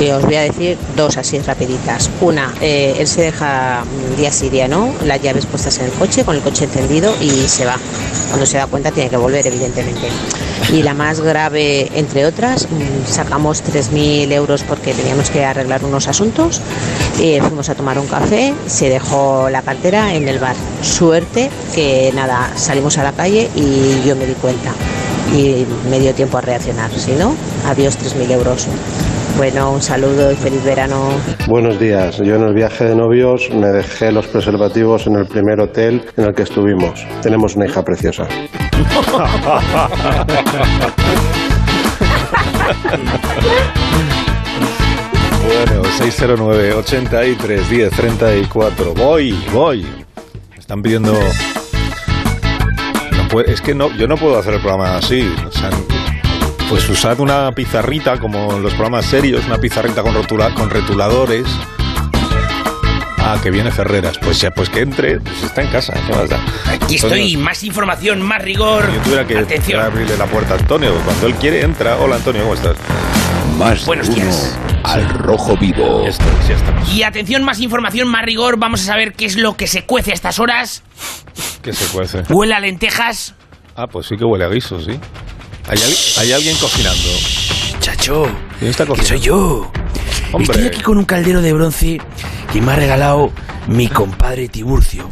Y 0.00 0.10
os 0.10 0.22
voy 0.24 0.36
a 0.36 0.42
decir 0.42 0.76
dos 0.96 1.16
así 1.16 1.38
rapiditas. 1.40 2.10
Una, 2.20 2.52
eh, 2.60 2.96
él 2.98 3.06
se 3.06 3.22
deja 3.22 3.84
mm, 3.84 4.16
día 4.16 4.32
sí, 4.32 4.48
día 4.48 4.68
no, 4.68 4.92
las 5.04 5.20
llaves 5.22 5.46
puestas 5.46 5.78
en 5.78 5.86
el 5.86 5.92
coche, 5.92 6.24
con 6.24 6.36
el 6.36 6.42
coche 6.42 6.64
encendido 6.64 7.14
y 7.20 7.30
se 7.48 7.64
va. 7.64 7.76
Cuando 8.28 8.46
se 8.46 8.58
da 8.58 8.66
cuenta 8.66 8.90
tiene 8.90 9.10
que 9.10 9.16
volver, 9.16 9.46
evidentemente. 9.46 10.08
Y 10.72 10.82
la 10.82 10.94
más 10.94 11.20
grave, 11.20 11.90
entre 11.94 12.26
otras, 12.26 12.66
mm, 12.70 13.06
sacamos 13.06 13.62
3.000 13.62 14.32
euros 14.32 14.62
porque 14.62 14.92
teníamos 14.92 15.30
que 15.30 15.44
arreglar 15.44 15.84
unos 15.84 16.08
asuntos. 16.08 16.60
Eh, 17.20 17.40
fuimos 17.40 17.68
a 17.68 17.74
tomar 17.74 17.98
un 17.98 18.06
café, 18.06 18.52
se 18.66 18.88
dejó 18.88 19.48
la 19.48 19.62
cartera 19.62 20.14
en 20.14 20.28
el 20.28 20.38
bar. 20.38 20.56
Suerte 20.82 21.50
que 21.74 22.12
nada, 22.14 22.50
salimos 22.56 22.98
a 22.98 23.04
la 23.04 23.12
calle 23.12 23.48
y 23.54 24.02
yo 24.06 24.16
me 24.16 24.26
di 24.26 24.34
cuenta. 24.34 24.72
Y 25.32 25.64
me 25.90 26.00
dio 26.00 26.12
tiempo 26.12 26.38
a 26.38 26.40
reaccionar. 26.40 26.90
Si 26.90 27.12
no, 27.12 27.34
adiós 27.66 27.98
3.000 27.98 28.30
euros. 28.32 28.66
Bueno, 29.36 29.72
un 29.72 29.82
saludo 29.82 30.30
y 30.30 30.36
feliz 30.36 30.62
verano. 30.64 31.08
Buenos 31.48 31.80
días. 31.80 32.18
Yo 32.18 32.36
en 32.36 32.42
el 32.42 32.54
viaje 32.54 32.84
de 32.84 32.94
novios 32.94 33.50
me 33.50 33.68
dejé 33.68 34.12
los 34.12 34.26
preservativos 34.28 35.06
en 35.06 35.16
el 35.16 35.26
primer 35.26 35.60
hotel 35.60 36.04
en 36.16 36.26
el 36.26 36.34
que 36.34 36.42
estuvimos. 36.42 37.04
Tenemos 37.22 37.56
una 37.56 37.66
hija 37.66 37.82
preciosa. 37.82 38.28
Bueno, 45.44 45.82
609 45.98 46.72
83 46.74 47.68
10 47.70 47.90
34. 47.92 48.94
Voy, 48.94 49.32
voy. 49.52 49.82
Me 50.50 50.56
están 50.58 50.82
pidiendo. 50.82 51.12
No 53.16 53.28
puede- 53.28 53.52
es 53.52 53.60
que 53.60 53.74
no, 53.74 53.90
yo 53.96 54.06
no 54.08 54.16
puedo 54.16 54.38
hacer 54.38 54.54
el 54.54 54.60
programa 54.60 54.96
así. 54.96 55.32
O 55.46 55.52
sea, 55.52 55.70
pues 56.68 56.88
usad 56.88 57.20
una 57.20 57.52
pizarrita 57.52 58.18
como 58.18 58.52
en 58.56 58.62
los 58.62 58.72
programas 58.74 59.06
serios, 59.06 59.44
una 59.46 59.58
pizarrita 59.58 60.02
con, 60.02 60.14
rotula- 60.14 60.54
con 60.54 60.70
retuladores. 60.70 61.44
Ah, 63.26 63.38
que 63.42 63.50
viene 63.50 63.70
Ferreras. 63.70 64.18
Pues 64.18 64.38
ya, 64.40 64.50
pues 64.50 64.68
que 64.68 64.80
entre, 64.80 65.18
pues 65.20 65.42
está 65.44 65.62
en 65.62 65.68
casa. 65.68 65.94
¿qué 66.06 66.14
más 66.14 66.28
da? 66.28 66.36
Aquí 66.66 66.96
Antonio, 66.96 67.24
estoy, 67.24 67.36
más 67.38 67.62
información, 67.64 68.20
más 68.20 68.42
rigor. 68.42 68.84
Yo 68.92 69.00
tuviera 69.00 69.26
que 69.26 69.38
Atención. 69.38 69.80
abrirle 69.80 70.16
la 70.18 70.26
puerta 70.26 70.54
a 70.54 70.58
Antonio. 70.58 70.92
Cuando 71.04 71.26
él 71.28 71.34
quiere, 71.36 71.62
entra. 71.62 71.96
Hola, 71.96 72.16
Antonio, 72.16 72.42
¿cómo 72.42 72.54
estás? 72.54 72.76
Más 73.58 73.86
Buenos 73.86 74.08
uno 74.08 74.16
días. 74.16 74.58
Al 74.94 75.08
rojo 75.10 75.56
vivo. 75.56 76.02
Ya 76.04 76.54
estamos. 76.54 76.92
Y 76.94 77.02
atención, 77.02 77.42
más 77.44 77.60
información, 77.60 78.08
más 78.08 78.24
rigor. 78.24 78.58
Vamos 78.58 78.82
a 78.82 78.84
saber 78.84 79.12
qué 79.14 79.26
es 79.26 79.36
lo 79.36 79.56
que 79.56 79.66
se 79.66 79.84
cuece 79.84 80.10
a 80.12 80.14
estas 80.14 80.38
horas. 80.38 80.82
Que 81.62 81.72
se 81.72 81.84
cuece. 81.86 82.22
Huele 82.28 82.54
a 82.54 82.60
lentejas. 82.60 83.34
Ah, 83.76 83.86
pues 83.86 84.06
sí 84.06 84.16
que 84.16 84.24
huele 84.24 84.44
a 84.44 84.48
guiso, 84.48 84.80
sí. 84.80 84.92
¿Hay, 85.68 85.78
al- 85.78 86.22
hay 86.22 86.32
alguien 86.32 86.56
cocinando? 86.58 87.08
Chacho, 87.80 88.26
¿Quién 88.58 88.70
está 88.70 88.84
que 88.84 88.90
cocinando? 88.90 89.16
soy 89.18 89.20
yo. 89.20 89.72
Hombre. 90.32 90.52
Estoy 90.52 90.66
aquí 90.68 90.80
con 90.82 90.98
un 90.98 91.04
caldero 91.04 91.42
de 91.42 91.52
bronce 91.52 92.00
que 92.52 92.60
me 92.60 92.72
ha 92.72 92.76
regalado 92.76 93.30
mi 93.66 93.88
compadre 93.88 94.48
Tiburcio. 94.48 95.10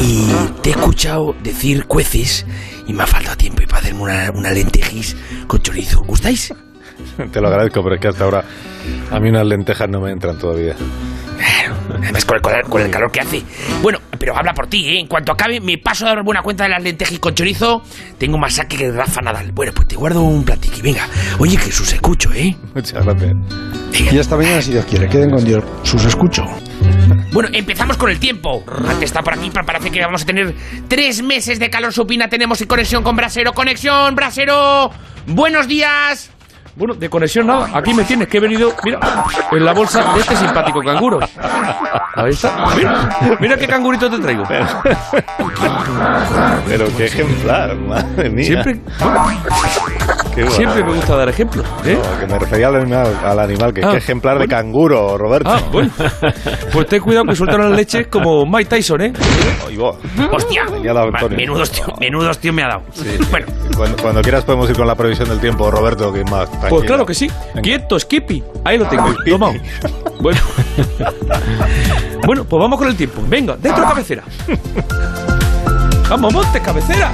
Y 0.00 0.28
te 0.62 0.70
he 0.70 0.72
escuchado 0.72 1.34
decir 1.42 1.86
cueces 1.86 2.46
y 2.86 2.92
me 2.92 3.02
ha 3.02 3.06
faltado 3.06 3.36
tiempo 3.36 3.62
y 3.62 3.66
para 3.66 3.78
hacerme 3.80 4.02
una, 4.02 4.30
una 4.32 4.50
lentejis 4.50 5.16
con 5.46 5.60
chorizo. 5.62 6.02
¿Gustáis? 6.04 6.52
Te 7.32 7.40
lo 7.40 7.48
agradezco, 7.48 7.82
pero 7.82 7.94
es 7.96 8.00
que 8.00 8.08
hasta 8.08 8.24
ahora 8.24 8.44
a 9.10 9.20
mí 9.20 9.28
unas 9.28 9.46
lentejas 9.46 9.88
no 9.88 10.00
me 10.00 10.10
entran 10.12 10.38
todavía. 10.38 10.74
Además, 12.02 12.24
con 12.24 12.36
el, 12.36 12.42
con 12.42 12.54
el- 12.54 12.62
con 12.64 12.82
el 12.82 12.90
calor 12.90 13.10
que 13.12 13.20
hace. 13.20 13.42
Bueno, 13.82 13.98
pero 14.18 14.36
habla 14.36 14.52
por 14.54 14.66
ti, 14.66 14.88
¿eh? 14.88 15.00
En 15.00 15.06
cuanto 15.06 15.32
acabe, 15.32 15.60
me 15.60 15.78
paso 15.78 16.06
a 16.06 16.10
dar 16.10 16.24
buena 16.24 16.42
cuenta 16.42 16.64
de 16.64 16.70
las 16.70 16.82
lentejas 16.82 17.18
con 17.18 17.34
chorizo. 17.34 17.82
Tengo 18.18 18.38
más 18.38 18.54
saque 18.54 18.76
que 18.76 18.90
Rafa 18.90 19.20
Nadal. 19.22 19.52
Bueno, 19.52 19.72
pues 19.74 19.86
te 19.88 19.96
guardo 19.96 20.22
un 20.22 20.44
platiqui. 20.44 20.82
Venga, 20.82 21.06
oye, 21.38 21.56
que 21.56 21.70
sus 21.70 21.92
escucho, 21.92 22.32
¿eh? 22.32 22.56
Muchas 22.74 23.04
gracias. 23.04 23.32
Y 24.12 24.18
esta 24.18 24.36
mañana, 24.36 24.60
si 24.62 24.72
Dios 24.72 24.84
quiere, 24.86 25.08
queden 25.08 25.30
con 25.30 25.44
Dios. 25.44 25.62
Sus 25.84 26.04
escucho. 26.04 26.44
Bueno, 27.32 27.48
empezamos 27.52 27.96
con 27.96 28.10
el 28.10 28.18
tiempo. 28.18 28.64
Antes 28.88 29.04
está 29.04 29.22
por 29.22 29.34
aquí, 29.34 29.50
pero 29.52 29.64
parece 29.64 29.90
que 29.90 30.00
vamos 30.00 30.22
a 30.22 30.26
tener 30.26 30.54
tres 30.88 31.22
meses 31.22 31.58
de 31.58 31.70
calor 31.70 31.92
supina. 31.92 32.28
Tenemos 32.28 32.62
conexión 32.66 33.02
con 33.02 33.14
Brasero. 33.16 33.52
¡Conexión, 33.52 34.14
Brasero! 34.14 34.90
¡Buenos 35.28 35.68
días! 35.68 36.30
Bueno, 36.76 36.92
de 36.94 37.08
conexión 37.08 37.46
nada. 37.46 37.70
Aquí 37.72 37.94
me 37.94 38.04
tienes, 38.04 38.28
que 38.28 38.36
he 38.36 38.40
venido, 38.40 38.74
mira, 38.84 39.00
en 39.50 39.64
la 39.64 39.72
bolsa 39.72 40.12
de 40.12 40.20
este 40.20 40.36
simpático 40.36 40.80
canguro. 40.82 41.20
Ahí 42.14 42.32
está. 42.32 42.66
Mira, 42.76 43.36
mira 43.40 43.56
qué 43.56 43.66
cangurito 43.66 44.10
te 44.10 44.18
traigo. 44.18 44.44
Pero 46.68 46.86
qué 46.96 47.06
ejemplar, 47.06 47.74
madre 47.76 48.28
mía. 48.28 48.44
Siempre, 48.44 48.80
Qué 50.36 50.42
bueno. 50.42 50.54
siempre 50.54 50.84
me 50.84 50.94
gusta 50.94 51.16
dar 51.16 51.28
ejemplos. 51.30 51.66
¿eh? 51.86 51.96
No, 51.96 52.20
que 52.20 52.26
me 52.26 52.38
refería 52.38 52.68
al 52.68 52.76
animal, 52.76 53.20
al 53.24 53.38
animal 53.38 53.72
que 53.72 53.82
Ah, 53.82 53.92
qué 53.92 53.96
ejemplar 53.96 54.38
de 54.38 54.46
canguro, 54.46 55.16
Roberto. 55.16 55.50
Ah, 55.50 55.62
bueno. 55.72 55.90
Pues 56.72 56.86
ten 56.88 57.00
cuidado 57.00 57.24
que 57.24 57.34
sueltan 57.34 57.60
las 57.70 57.72
leches 57.72 58.08
como 58.08 58.44
Mike 58.44 58.66
Tyson, 58.66 59.00
¿eh? 59.00 59.12
Va. 59.80 60.28
¡Hostia! 60.30 60.64
Antonio. 60.64 61.36
Menudos 61.36 61.70
tío, 61.70 61.86
menudos 61.98 62.38
tío 62.38 62.52
me 62.52 62.62
ha 62.62 62.68
dado. 62.68 62.82
Bueno, 63.30 63.46
Cuando, 63.74 63.96
cuando 64.02 64.20
quieras 64.20 64.44
podemos 64.44 64.68
ir 64.68 64.76
con 64.76 64.86
la 64.86 64.94
previsión 64.94 65.28
del 65.30 65.40
tiempo, 65.40 65.70
Roberto, 65.70 66.12
que 66.12 66.22
más. 66.24 66.50
Pues 66.68 66.84
claro 66.84 67.06
que 67.06 67.14
sí. 67.14 67.30
Quieto, 67.62 67.98
Skippy. 67.98 68.44
Ahí 68.64 68.76
lo 68.76 68.86
tengo. 68.88 69.14
Tomado. 69.24 69.54
Bueno. 70.20 70.40
bueno, 72.26 72.44
pues 72.44 72.60
vamos 72.60 72.78
con 72.78 72.88
el 72.88 72.96
tiempo. 72.96 73.22
Venga, 73.26 73.56
dentro 73.56 73.84
cabecera. 73.84 74.22
Vamos, 76.08 76.32
monte, 76.32 76.60
cabecera. 76.60 77.10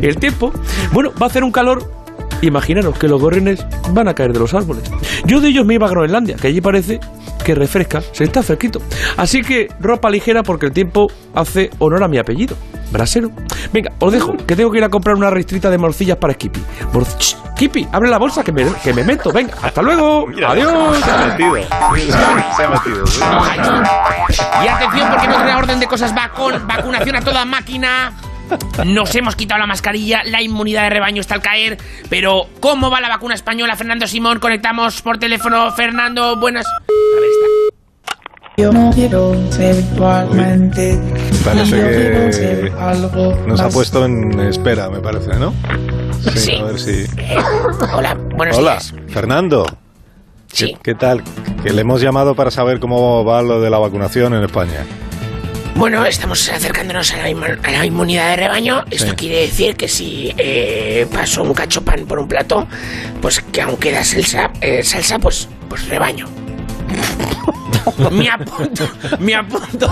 El 0.00 0.16
tiempo, 0.16 0.52
bueno, 0.92 1.12
va 1.20 1.26
a 1.26 1.28
hacer 1.28 1.44
un 1.44 1.52
calor. 1.52 2.03
Imaginaros 2.42 2.98
que 2.98 3.08
los 3.08 3.20
gorriones 3.20 3.64
van 3.90 4.08
a 4.08 4.14
caer 4.14 4.32
de 4.32 4.38
los 4.38 4.52
árboles. 4.54 4.84
Yo 5.24 5.40
de 5.40 5.48
ellos 5.48 5.64
me 5.64 5.74
iba 5.74 5.86
a 5.86 5.90
Groenlandia, 5.90 6.36
que 6.36 6.48
allí 6.48 6.60
parece 6.60 7.00
que 7.44 7.54
refresca, 7.54 8.00
se 8.12 8.24
está 8.24 8.42
fresquito. 8.42 8.80
Así 9.16 9.42
que 9.42 9.68
ropa 9.80 10.10
ligera 10.10 10.42
porque 10.42 10.66
el 10.66 10.72
tiempo 10.72 11.06
hace 11.34 11.70
honor 11.78 12.02
a 12.04 12.08
mi 12.08 12.18
apellido, 12.18 12.56
Brasero. 12.90 13.30
Venga, 13.72 13.92
os 13.98 14.12
dejo, 14.12 14.34
que 14.46 14.56
tengo 14.56 14.70
que 14.70 14.78
ir 14.78 14.84
a 14.84 14.88
comprar 14.88 15.16
una 15.16 15.30
ristrita 15.30 15.70
de 15.70 15.78
morcillas 15.78 16.16
para 16.16 16.32
Skippy. 16.34 16.60
Mor- 16.92 17.04
Skippy, 17.06 17.88
abre 17.92 18.08
la 18.10 18.18
bolsa 18.18 18.42
que 18.42 18.52
me, 18.52 18.64
que 18.82 18.92
me 18.92 19.04
meto. 19.04 19.32
Venga, 19.32 19.54
hasta 19.62 19.82
luego. 19.82 20.26
Adiós. 20.46 20.98
Se 20.98 21.10
ha 21.10 21.26
metido. 21.28 21.54
Se 22.56 22.62
ha 22.64 22.68
metido. 22.70 23.06
sí. 23.06 23.20
y 24.64 24.68
atención 24.68 25.08
porque 25.10 25.28
otra 25.28 25.58
orden 25.58 25.80
de 25.80 25.86
cosas 25.86 26.14
va 26.16 26.28
con 26.30 26.66
vacunación 26.66 27.16
a 27.16 27.20
toda 27.20 27.44
máquina. 27.44 28.12
Nos 28.84 29.14
hemos 29.14 29.36
quitado 29.36 29.60
la 29.60 29.66
mascarilla, 29.66 30.22
la 30.24 30.42
inmunidad 30.42 30.84
de 30.84 30.90
rebaño 30.90 31.20
está 31.20 31.34
al 31.34 31.42
caer, 31.42 31.78
pero 32.10 32.46
¿cómo 32.60 32.90
va 32.90 33.00
la 33.00 33.08
vacuna 33.08 33.34
española? 33.34 33.76
Fernando 33.76 34.06
Simón, 34.06 34.38
conectamos 34.38 35.00
por 35.02 35.18
teléfono. 35.18 35.72
Fernando, 35.72 36.36
buenas. 36.36 36.66
A 36.66 37.20
ver, 37.20 37.30
está. 37.30 37.74
Yo 38.56 38.72
no 38.72 38.90
quiero 38.94 39.34
ser. 39.50 39.82
Parece 41.44 41.76
que 41.76 42.72
nos 43.46 43.60
ha 43.60 43.68
puesto 43.68 44.04
en 44.04 44.38
espera, 44.40 44.88
me 44.90 45.00
parece, 45.00 45.34
¿no? 45.34 45.52
Sí. 46.34 46.56
A 46.56 46.64
ver 46.64 46.78
si. 46.78 47.04
Hola, 47.94 48.14
buenos 48.14 48.56
Hola, 48.58 48.72
días. 48.72 48.94
Fernando. 49.08 49.66
Sí. 50.52 50.72
¿Qué, 50.74 50.78
¿Qué 50.82 50.94
tal? 50.94 51.22
Que 51.64 51.72
le 51.72 51.80
hemos 51.80 52.00
llamado 52.00 52.34
para 52.36 52.50
saber 52.52 52.78
cómo 52.78 53.24
va 53.24 53.42
lo 53.42 53.60
de 53.60 53.70
la 53.70 53.78
vacunación 53.78 54.34
en 54.34 54.44
España. 54.44 54.84
Bueno, 55.76 56.06
estamos 56.06 56.48
acercándonos 56.50 57.12
a 57.12 57.16
la, 57.16 57.24
a 57.62 57.70
la 57.70 57.84
inmunidad 57.84 58.30
de 58.30 58.36
rebaño. 58.36 58.84
Esto 58.90 59.10
Sí. 59.10 59.16
quiere 59.16 59.40
decir 59.42 59.76
que 59.76 59.88
si 59.88 60.32
eh, 60.38 61.06
paso 61.12 61.42
un 61.42 61.52
cachopan 61.52 62.06
por 62.06 62.20
un 62.20 62.28
plato, 62.28 62.66
pues 63.20 63.40
que 63.40 63.60
aún 63.60 63.76
queda 63.76 64.04
salsa, 64.04 64.50
eh, 64.60 64.82
salsa 64.84 65.18
pues, 65.18 65.48
pues 65.68 65.88
rebaño. 65.88 66.28
me 68.12 68.28
apunto, 68.30 68.88
me 69.18 69.34
apunto 69.34 69.90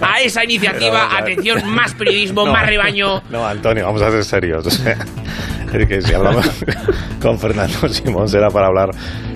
a 0.00 0.20
esa 0.22 0.44
iniciativa. 0.44 1.08
Pero, 1.10 1.22
Atención, 1.22 1.68
más 1.68 1.92
periodismo, 1.94 2.46
No. 2.46 2.52
más 2.52 2.66
rebaño. 2.66 3.22
No, 3.28 3.46
Antonio, 3.46 3.84
vamos 3.84 4.00
a 4.02 4.10
ser 4.10 4.24
serios. 4.24 4.64
Es 5.72 5.88
que 5.88 6.02
si 6.02 6.12
hablamos 6.12 6.46
con 7.22 7.38
Fernando 7.38 7.88
Simón 7.88 8.28
será 8.28 8.50
para 8.50 8.66
hablar 8.66 8.90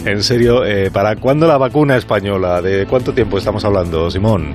en 0.05 0.23
serio. 0.23 0.65
Eh, 0.65 0.91
¿Para 0.91 1.17
cuándo 1.17 1.47
la 1.47 1.57
vacuna 1.57 1.97
española? 1.97 2.61
¿De 2.61 2.87
cuánto 2.87 3.13
tiempo 3.13 3.39
estamos 3.39 3.65
hablando, 3.65 4.11
Simón? 4.11 4.55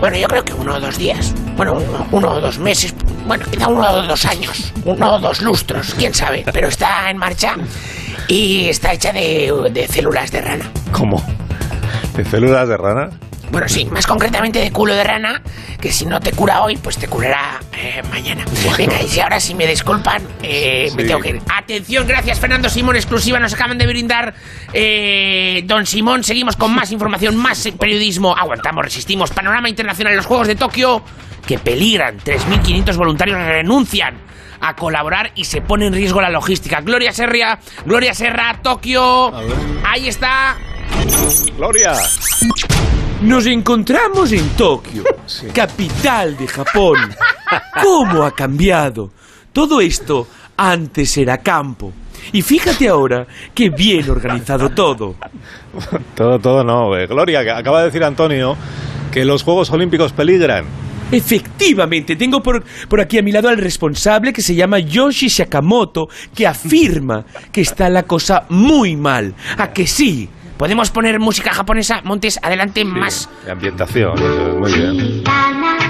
Bueno, 0.00 0.16
yo 0.16 0.26
creo 0.26 0.44
que 0.44 0.54
uno 0.54 0.74
o 0.74 0.80
dos 0.80 0.98
días. 0.98 1.34
Bueno, 1.56 1.74
uno, 1.74 2.06
uno 2.10 2.30
o 2.32 2.40
dos 2.40 2.58
meses. 2.58 2.94
Bueno, 3.26 3.44
quizá 3.50 3.68
uno 3.68 3.88
o 3.88 4.02
dos 4.02 4.24
años. 4.24 4.72
Uno 4.84 5.14
o 5.14 5.18
dos 5.20 5.40
lustros, 5.42 5.94
quién 5.94 6.12
sabe. 6.14 6.44
Pero 6.52 6.68
está 6.68 7.10
en 7.10 7.18
marcha 7.18 7.54
y 8.26 8.68
está 8.68 8.92
hecha 8.92 9.12
de, 9.12 9.52
de 9.72 9.86
células 9.86 10.32
de 10.32 10.40
rana. 10.40 10.70
¿Cómo? 10.90 11.22
¿De 12.16 12.24
células 12.24 12.68
de 12.68 12.76
rana? 12.76 13.10
Bueno, 13.50 13.68
sí, 13.68 13.84
más 13.86 14.06
concretamente 14.06 14.60
de 14.60 14.70
culo 14.70 14.94
de 14.94 15.02
rana, 15.02 15.42
que 15.80 15.90
si 15.90 16.06
no 16.06 16.20
te 16.20 16.32
cura 16.32 16.62
hoy, 16.62 16.76
pues 16.76 16.98
te 16.98 17.08
curará 17.08 17.60
eh, 17.76 18.02
mañana. 18.10 18.44
Venga, 18.78 19.02
y 19.02 19.08
si 19.08 19.20
ahora 19.20 19.40
sí 19.40 19.54
me 19.54 19.66
disculpan, 19.66 20.22
eh, 20.42 20.90
me 20.94 21.04
tengo 21.04 21.20
que 21.20 21.30
ir. 21.30 21.42
Atención, 21.52 22.06
gracias 22.06 22.38
Fernando 22.38 22.68
Simón, 22.68 22.96
exclusiva, 22.96 23.40
nos 23.40 23.52
acaban 23.52 23.76
de 23.78 23.86
brindar 23.86 24.34
eh, 24.72 25.62
Don 25.66 25.84
Simón. 25.86 26.22
Seguimos 26.22 26.56
con 26.56 26.72
más 26.74 26.92
información, 26.92 27.36
más 27.36 27.68
periodismo. 27.78 28.36
Aguantamos, 28.36 28.84
resistimos. 28.84 29.30
Panorama 29.30 29.68
internacional, 29.68 30.14
los 30.14 30.26
Juegos 30.26 30.46
de 30.46 30.54
Tokio, 30.54 31.02
que 31.46 31.58
peligran. 31.58 32.18
3.500 32.18 32.96
voluntarios 32.96 33.38
renuncian 33.38 34.14
a 34.60 34.76
colaborar 34.76 35.32
y 35.34 35.44
se 35.44 35.60
pone 35.60 35.86
en 35.86 35.92
riesgo 35.92 36.20
la 36.20 36.30
logística. 36.30 36.80
Gloria 36.80 37.12
Serra, 37.12 37.58
Gloria 37.84 38.14
Serra, 38.14 38.60
Tokio. 38.62 39.32
Ahí 39.84 40.08
está. 40.08 40.56
Gloria. 41.56 41.94
Nos 43.22 43.46
encontramos 43.46 44.32
en 44.32 44.48
Tokio, 44.50 45.04
capital 45.54 46.36
de 46.36 46.46
Japón. 46.46 46.96
¿Cómo 47.82 48.24
ha 48.24 48.30
cambiado? 48.34 49.10
Todo 49.52 49.80
esto 49.80 50.26
antes 50.56 51.16
era 51.18 51.38
campo. 51.38 51.92
Y 52.32 52.42
fíjate 52.42 52.88
ahora 52.88 53.26
qué 53.54 53.70
bien 53.70 54.08
organizado 54.10 54.70
todo. 54.70 55.16
Todo, 56.14 56.38
todo 56.38 56.64
no. 56.64 56.96
eh. 56.96 57.06
Gloria, 57.06 57.40
acaba 57.56 57.80
de 57.80 57.86
decir 57.86 58.02
Antonio 58.04 58.56
que 59.12 59.24
los 59.24 59.42
Juegos 59.42 59.70
Olímpicos 59.70 60.12
peligran. 60.12 60.64
Efectivamente, 61.12 62.14
tengo 62.16 62.40
por, 62.42 62.62
por 62.88 63.00
aquí 63.00 63.18
a 63.18 63.22
mi 63.22 63.32
lado 63.32 63.48
al 63.48 63.58
responsable 63.58 64.32
que 64.32 64.42
se 64.42 64.54
llama 64.54 64.78
Yoshi 64.78 65.28
Sakamoto, 65.30 66.08
que 66.34 66.46
afirma 66.46 67.24
que 67.50 67.62
está 67.62 67.88
la 67.88 68.02
cosa 68.04 68.44
muy 68.50 68.96
mal. 68.96 69.34
¿A 69.58 69.72
que 69.72 69.86
sí? 69.86 70.28
¿Podemos 70.60 70.90
poner 70.90 71.18
música 71.18 71.54
japonesa? 71.54 72.02
Montes, 72.04 72.38
adelante 72.42 72.84
más. 72.84 73.30
De 73.46 73.52
ambientación, 73.52 74.12
eso, 74.18 74.58
muy 74.58 74.70
bien. 74.70 75.24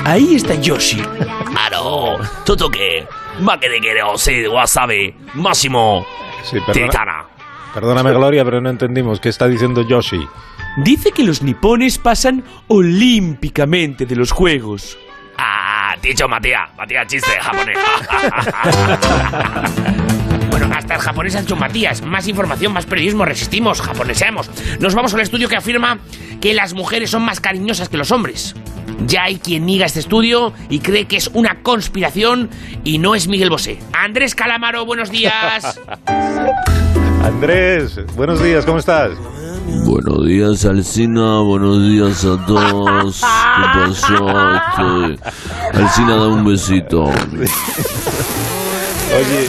Ahí 0.04 0.37
está 0.37 0.54
Yoshi. 0.54 1.02
Claro, 1.46 2.18
todo 2.46 2.70
que. 2.70 3.04
Va 3.46 3.59
que 3.59 3.68
de 3.68 3.80
quiero, 3.80 4.16
sí. 4.16 4.44
Máximo. 5.35 6.06
Sí, 6.44 6.59
perdona, 6.64 7.26
Perdóname, 7.74 8.12
Gloria, 8.12 8.44
pero 8.44 8.61
no 8.61 8.70
entendimos 8.70 9.18
qué 9.18 9.30
está 9.30 9.48
diciendo 9.48 9.83
Yoshi. 9.83 10.24
Dice 10.85 11.11
que 11.11 11.24
los 11.24 11.42
nipones 11.42 11.98
pasan 11.98 12.44
olímpicamente 12.68 14.06
de 14.06 14.14
los 14.14 14.30
juegos. 14.30 14.96
Ah, 15.37 15.96
dicho 16.00 16.28
Matías. 16.28 16.70
Matías, 16.76 17.09
chiste 17.09 17.33
japonés. 17.40 17.76
Bueno, 20.81 20.93
hasta 20.93 20.95
el 20.95 21.01
japonés 21.01 21.37
ha 21.37 21.40
hecho 21.40 21.55
un 21.55 21.61
Matías. 21.61 22.03
Más 22.03 22.27
información, 22.27 22.73
más 22.73 22.87
periodismo, 22.87 23.27
resistimos, 23.27 23.83
japoneseamos. 23.83 24.51
Nos 24.79 24.95
vamos 24.95 25.12
al 25.12 25.21
estudio 25.21 25.47
que 25.47 25.57
afirma 25.57 25.99
que 26.40 26.55
las 26.55 26.73
mujeres 26.73 27.11
son 27.11 27.23
más 27.23 27.38
cariñosas 27.38 27.90
que 27.90 27.99
los 27.99 28.11
hombres. 28.11 28.55
Ya 29.07 29.25
hay 29.25 29.37
quien 29.37 29.66
niega 29.66 29.85
este 29.85 30.01
estudio 30.01 30.55
y 30.71 30.79
cree 30.79 31.07
que 31.07 31.16
es 31.16 31.29
una 31.35 31.62
conspiración 31.62 32.49
y 32.83 32.97
no 32.97 33.14
es 33.14 33.29
Miguel 33.29 33.51
Bosé. 33.51 33.79
Andrés 33.93 34.35
Calamaro, 34.35 34.87
buenos 34.87 35.11
días. 35.11 35.79
Andrés, 37.23 38.01
buenos 38.16 38.43
días, 38.43 38.64
¿cómo 38.64 38.79
estás? 38.79 39.11
Buenos 39.85 40.27
días, 40.27 40.64
Alcina. 40.64 41.40
Buenos 41.40 41.83
días 41.83 42.25
a 42.25 42.47
todos. 42.47 43.21
¿Qué 43.21 43.27
pasó? 43.75 44.14
Este, 44.55 45.79
Alcina, 45.79 46.16
da 46.16 46.29
un 46.29 46.45
besito. 46.45 47.11
Oye. 49.16 49.49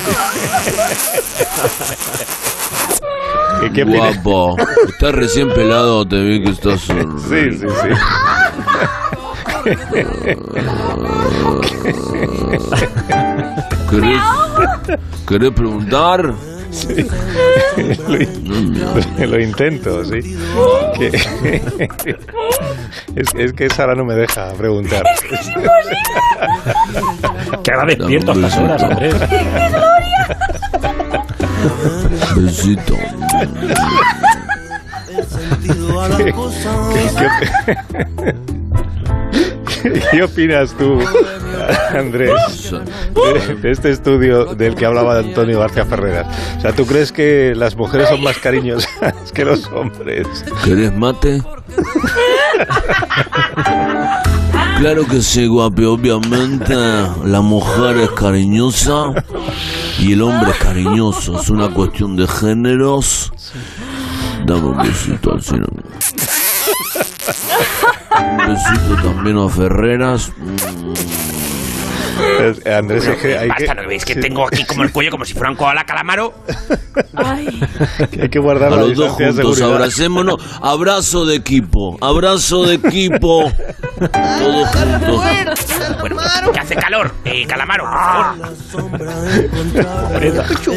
¿Qué, 3.62 3.72
qué? 3.72 3.84
Guapo. 3.84 4.56
Estás 4.88 5.12
recién 5.14 5.50
pelado, 5.50 6.08
te 6.08 6.20
vi 6.24 6.44
que 6.44 6.50
estás. 6.52 6.82
Sí, 6.82 6.94
sí, 7.52 7.60
sí. 7.60 7.90
¿Querés, 13.90 14.22
¿Querés 15.28 15.52
preguntar? 15.52 16.34
Sí. 16.72 17.06
Lo, 19.20 19.28
lo 19.28 19.40
intento, 19.40 20.04
sí. 20.06 20.38
Que- 20.98 21.08
es, 23.16 23.28
es 23.38 23.54
que 23.54 23.70
Sara 23.70 23.94
no 23.96 24.06
me 24.06 24.16
deja 24.16 24.54
preguntar. 24.54 25.04
Que 27.64 27.72
ahora 27.72 27.86
despierto 27.96 28.32
a 28.32 28.36
estas 28.36 28.58
horas, 28.58 28.84
Andrés. 28.84 29.16
Besito. 32.36 32.96
¿Qué, 36.18 36.34
qué- 39.84 40.02
qué 40.12 40.24
opinas 40.24 40.74
tú, 40.78 41.00
Andrés, 41.98 42.32
de, 42.72 43.56
de 43.56 43.72
este 43.72 43.92
estudio 43.92 44.56
del 44.56 44.76
que 44.76 44.86
hablaba 44.86 45.20
Antonio 45.20 45.60
García 45.60 45.86
Ferreras? 45.86 46.28
O 46.58 46.62
sea, 46.62 46.74
¿tú 46.74 46.86
crees 46.86 47.12
que 47.12 47.54
las 47.56 47.76
mujeres 47.76 48.10
son 48.10 48.22
más 48.22 48.38
cariñosas 48.38 49.32
que 49.34 49.46
los 49.46 49.66
hombres? 49.68 50.28
¿Querés 50.64 50.94
mate? 50.96 51.42
Claro 54.82 55.06
que 55.06 55.22
sí, 55.22 55.46
guapi. 55.46 55.84
Obviamente 55.86 56.74
la 57.24 57.42
mujer 57.42 57.98
es 57.98 58.10
cariñosa 58.12 59.14
y 60.00 60.14
el 60.14 60.24
hombre 60.24 60.50
es 60.50 60.58
cariñoso. 60.58 61.40
Es 61.40 61.52
una 61.52 61.70
cuestión 61.70 62.16
de 62.16 62.28
géneros. 62.28 63.32
Dame 64.44 64.70
un 64.70 64.78
besito 64.80 65.34
al 65.34 65.42
cine. 65.44 65.68
Un 68.10 68.38
besito 68.38 68.96
también 69.04 69.38
a 69.38 69.48
Ferreras. 69.50 70.32
Es- 72.42 72.66
eh, 72.66 72.74
Andrés, 72.74 73.06
es 73.08 73.18
que 73.18 73.38
hay 73.38 73.50
que, 73.50 73.66
Basta, 73.66 73.82
¿no 73.82 73.88
veis 73.88 74.06
que 74.06 74.16
tengo 74.16 74.48
aquí 74.48 74.64
como 74.66 74.84
el 74.84 74.92
cuello 74.92 75.12
como 75.12 75.26
si 75.26 75.34
fuera 75.34 75.50
un 75.52 75.56
koala 75.58 75.84
calamaro? 75.86 76.34
que 78.12 78.22
hay 78.24 78.30
que 78.30 78.40
guardar 78.40 78.74
A 78.74 78.76
la 78.78 78.82
los 78.84 78.96
dos 78.96 79.18
de 79.18 79.26
juntos, 79.28 79.58
seguridad. 79.58 79.74
abracémonos. 79.76 80.38
Abrazo 80.62 81.26
de 81.26 81.36
equipo. 81.36 81.98
Abrazo 82.02 82.66
de 82.66 82.76
equipo. 82.76 83.52
Todos 84.00 84.68
juntos. 84.70 85.22
Bueno, 86.02 86.16
que 86.54 86.60
hace 86.60 86.76
calor, 86.76 87.12
eh, 87.26 87.46
calamaro, 87.48 87.84
por 87.86 88.00
favor. 88.00 89.02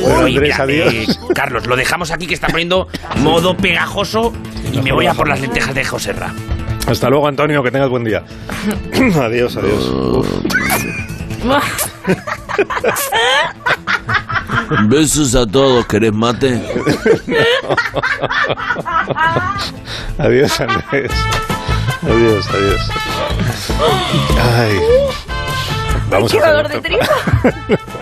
Bueno, 0.00 0.40
mira, 0.40 0.64
eh, 0.68 1.06
Carlos, 1.34 1.66
lo 1.66 1.76
dejamos 1.76 2.10
aquí 2.10 2.26
que 2.26 2.34
está 2.34 2.48
poniendo 2.48 2.88
modo 3.18 3.56
pegajoso 3.56 4.32
y 4.72 4.80
me 4.80 4.92
voy 4.92 5.06
a 5.06 5.14
por 5.14 5.28
las 5.28 5.40
lentejas 5.40 5.74
de 5.74 5.84
Joserra. 5.84 6.32
Hasta 6.86 7.08
luego, 7.08 7.26
Antonio, 7.28 7.62
que 7.62 7.70
tengas 7.70 7.88
buen 7.88 8.04
día. 8.04 8.22
adiós, 9.20 9.56
adiós. 9.56 9.90
Besos 14.88 15.34
a 15.34 15.46
todos. 15.46 15.86
¿Querés 15.86 16.12
mate? 16.12 16.60
Adiós, 20.18 20.60
Andrés. 20.60 21.10
Adiós, 22.02 22.46
adiós. 22.48 22.90
Ay. 24.56 24.78
Vamos 26.10 26.32
a 26.32 26.36
Qué 26.36 26.42
dolor 26.42 26.66
hacer, 26.66 26.82
de 26.82 26.88
tripa. 26.88 27.08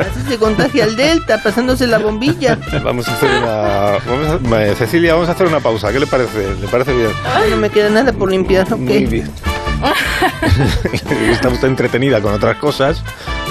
Así 0.00 0.22
se 0.28 0.38
contagia 0.38 0.84
el 0.84 0.96
Delta, 0.96 1.38
pasándose 1.42 1.86
la 1.86 1.98
bombilla. 1.98 2.58
vamos 2.82 3.08
a 3.08 3.12
hacer 3.14 3.30
una. 3.30 3.98
Vamos 4.06 4.52
a- 4.52 4.74
Cecilia, 4.74 5.14
vamos 5.14 5.28
a 5.28 5.32
hacer 5.32 5.46
una 5.46 5.60
pausa. 5.60 5.92
¿Qué 5.92 6.00
le 6.00 6.06
parece? 6.06 6.54
¿Le 6.60 6.68
parece 6.68 6.92
bien? 6.94 7.10
Ay, 7.34 7.50
no 7.50 7.56
me 7.56 7.70
queda 7.70 7.88
nada 7.90 8.12
por 8.12 8.30
limpiar, 8.30 8.66
ok. 8.72 8.78
Muy 8.78 9.06
bien. 9.06 9.30
Está 10.92 11.48
usted 11.48 11.68
entretenida 11.68 12.20
con 12.20 12.32
otras 12.32 12.56
cosas 12.56 13.02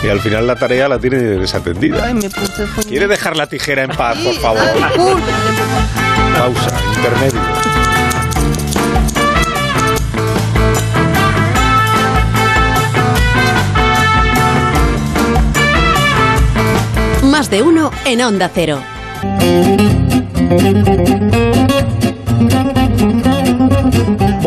y 0.04 0.08
al 0.10 0.20
final 0.20 0.48
la 0.48 0.56
tarea 0.56 0.88
la 0.88 1.00
tiene 1.00 1.18
desatendida. 1.18 2.06
Ay, 2.06 2.14
me 2.14 2.30
puse 2.30 2.64
a 2.64 2.84
¿Quiere 2.88 3.08
dejar 3.08 3.36
la 3.36 3.48
tijera 3.48 3.84
en 3.84 3.90
paz, 3.90 4.18
por 4.20 4.36
favor? 4.36 4.62
Pausa, 6.34 6.78
intermedio. 6.96 7.42
Más 17.24 17.50
de 17.50 17.62
uno 17.62 17.92
en 18.06 18.22
Onda 18.22 18.50
Cero. 18.54 18.82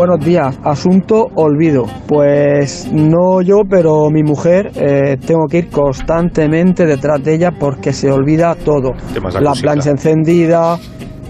Buenos 0.06 0.22
días, 0.22 0.58
asunto 0.62 1.28
olvido. 1.34 1.86
Pues 2.06 2.92
no 2.92 3.40
yo, 3.40 3.62
pero 3.66 4.10
mi 4.10 4.22
mujer, 4.22 4.70
eh, 4.74 5.16
tengo 5.16 5.46
que 5.48 5.60
ir 5.60 5.70
constantemente 5.70 6.84
detrás 6.84 7.24
de 7.24 7.36
ella 7.36 7.52
porque 7.58 7.94
se 7.94 8.12
olvida 8.12 8.54
todo. 8.54 8.92
La 9.14 9.22
cosita. 9.22 9.52
plancha 9.62 9.88
encendida, 9.88 10.76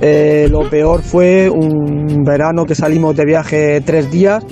eh, 0.00 0.48
lo 0.50 0.68
peor 0.68 1.02
fue 1.02 1.48
un 1.48 2.24
verano 2.24 2.64
que 2.64 2.74
salimos 2.74 3.14
de 3.14 3.24
viaje 3.24 3.80
tres 3.82 4.10
días 4.10 4.44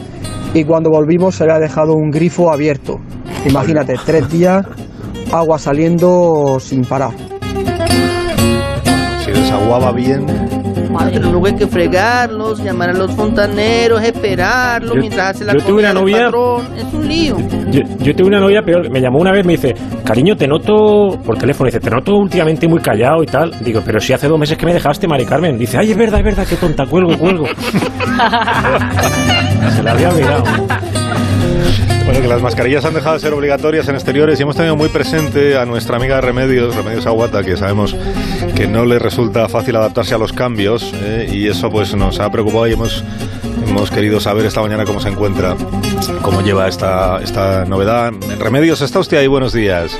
y 0.55 0.63
cuando 0.63 0.91
volvimos 0.91 1.35
se 1.35 1.43
había 1.43 1.59
dejado 1.59 1.95
un 1.95 2.13
grifo 2.13 2.53
abierto. 2.53 3.01
Imagínate, 3.45 3.97
tres 4.07 4.31
días, 4.31 4.65
agua 5.33 5.59
saliendo 5.59 6.59
sin 6.61 6.85
parar. 6.85 7.11
Si 9.25 9.33
desaguaba 9.33 9.91
bien. 9.91 10.52
Luego 11.21 11.47
hay 11.47 11.55
que 11.55 11.67
fregarlos, 11.67 12.59
llamar 12.63 12.91
a 12.91 12.93
los 12.93 13.11
fontaneros, 13.13 14.03
esperarlos 14.03 14.95
Yo- 14.95 15.01
mientras 15.01 15.31
hace 15.37 15.45
la 15.45 15.55
yo 15.55 15.61
tuve 15.61 15.81
una 15.81 15.93
novia- 15.95 16.25
patrón. 16.27 16.67
Es 16.77 16.93
un 16.93 17.09
lío. 17.09 17.37
Yo, 17.71 17.81
yo 17.99 18.15
tengo 18.15 18.29
una 18.29 18.41
novia 18.41 18.61
peor, 18.63 18.91
me 18.91 19.01
llamó 19.01 19.19
una 19.21 19.33
vez, 19.33 19.45
me 19.47 19.53
dice, 19.53 19.75
cariño, 20.05 20.37
te 20.37 20.47
noto 20.47 21.19
por 21.25 21.39
teléfono, 21.39 21.67
dice, 21.69 21.81
te 21.81 21.91
noto 21.91 22.15
últimamente 22.17 22.69
muy 22.69 22.81
callado 22.81 23.23
y 23.23 23.27
tal. 23.27 23.53
Digo, 23.65 23.81
pero 23.85 23.99
si 24.01 24.13
hace 24.13 24.29
dos 24.29 24.39
meses 24.39 24.57
que 24.59 24.67
me 24.67 24.75
dejaste, 24.75 25.09
Mari 25.09 25.25
Carmen. 25.25 25.57
Dice, 25.59 25.79
ay, 25.79 25.91
es 25.93 25.97
verdad, 25.97 26.19
es 26.21 26.25
verdad, 26.27 26.47
qué 26.49 26.57
tonta, 26.57 26.85
cuelgo, 26.87 27.17
cuelgo. 27.17 27.47
Se 29.77 29.83
la 29.83 29.93
había 29.93 30.09
olvidado. 30.11 30.45
Bueno, 32.05 32.21
que 32.21 32.29
las 32.29 32.43
mascarillas 32.43 32.85
han 32.85 32.95
dejado 32.95 33.15
de 33.15 33.21
ser 33.21 33.33
obligatorias 33.33 33.87
en 33.88 33.95
exteriores 33.95 34.38
y 34.38 34.42
hemos 34.42 34.57
tenido 34.57 34.77
muy 34.77 34.88
presente 34.88 35.57
a 35.57 35.65
nuestra 35.65 35.96
amiga 35.96 36.21
Remedios, 36.21 36.75
Remedios 36.75 37.07
Aguata, 37.07 37.42
que 37.42 37.57
sabemos 37.57 37.96
que 38.57 38.67
no 38.67 38.85
le 38.85 38.98
resulta 38.98 39.48
fácil 39.48 39.77
adaptarse 39.77 40.15
a 40.15 40.19
los 40.19 40.33
cambios 40.33 40.92
¿eh? 40.94 41.29
y 41.33 41.46
eso 41.46 41.71
pues 41.71 41.94
nos 41.94 42.19
ha 42.21 42.31
preocupado 42.31 42.67
y 42.67 42.73
hemos, 42.73 43.05
hemos 43.69 43.90
querido 43.90 44.21
saber 44.21 44.46
esta 44.46 44.61
mañana 44.61 44.85
cómo 44.85 45.00
se 45.00 45.11
encuentra, 45.11 45.57
cómo 46.23 46.42
lleva 46.42 46.69
esta, 46.69 47.21
esta 47.23 47.65
novedad. 47.65 48.13
Remedios, 48.38 48.81
¿está 48.81 48.98
usted 48.98 49.19
ahí? 49.19 49.27
Buenos 49.29 49.53
días. 49.53 49.96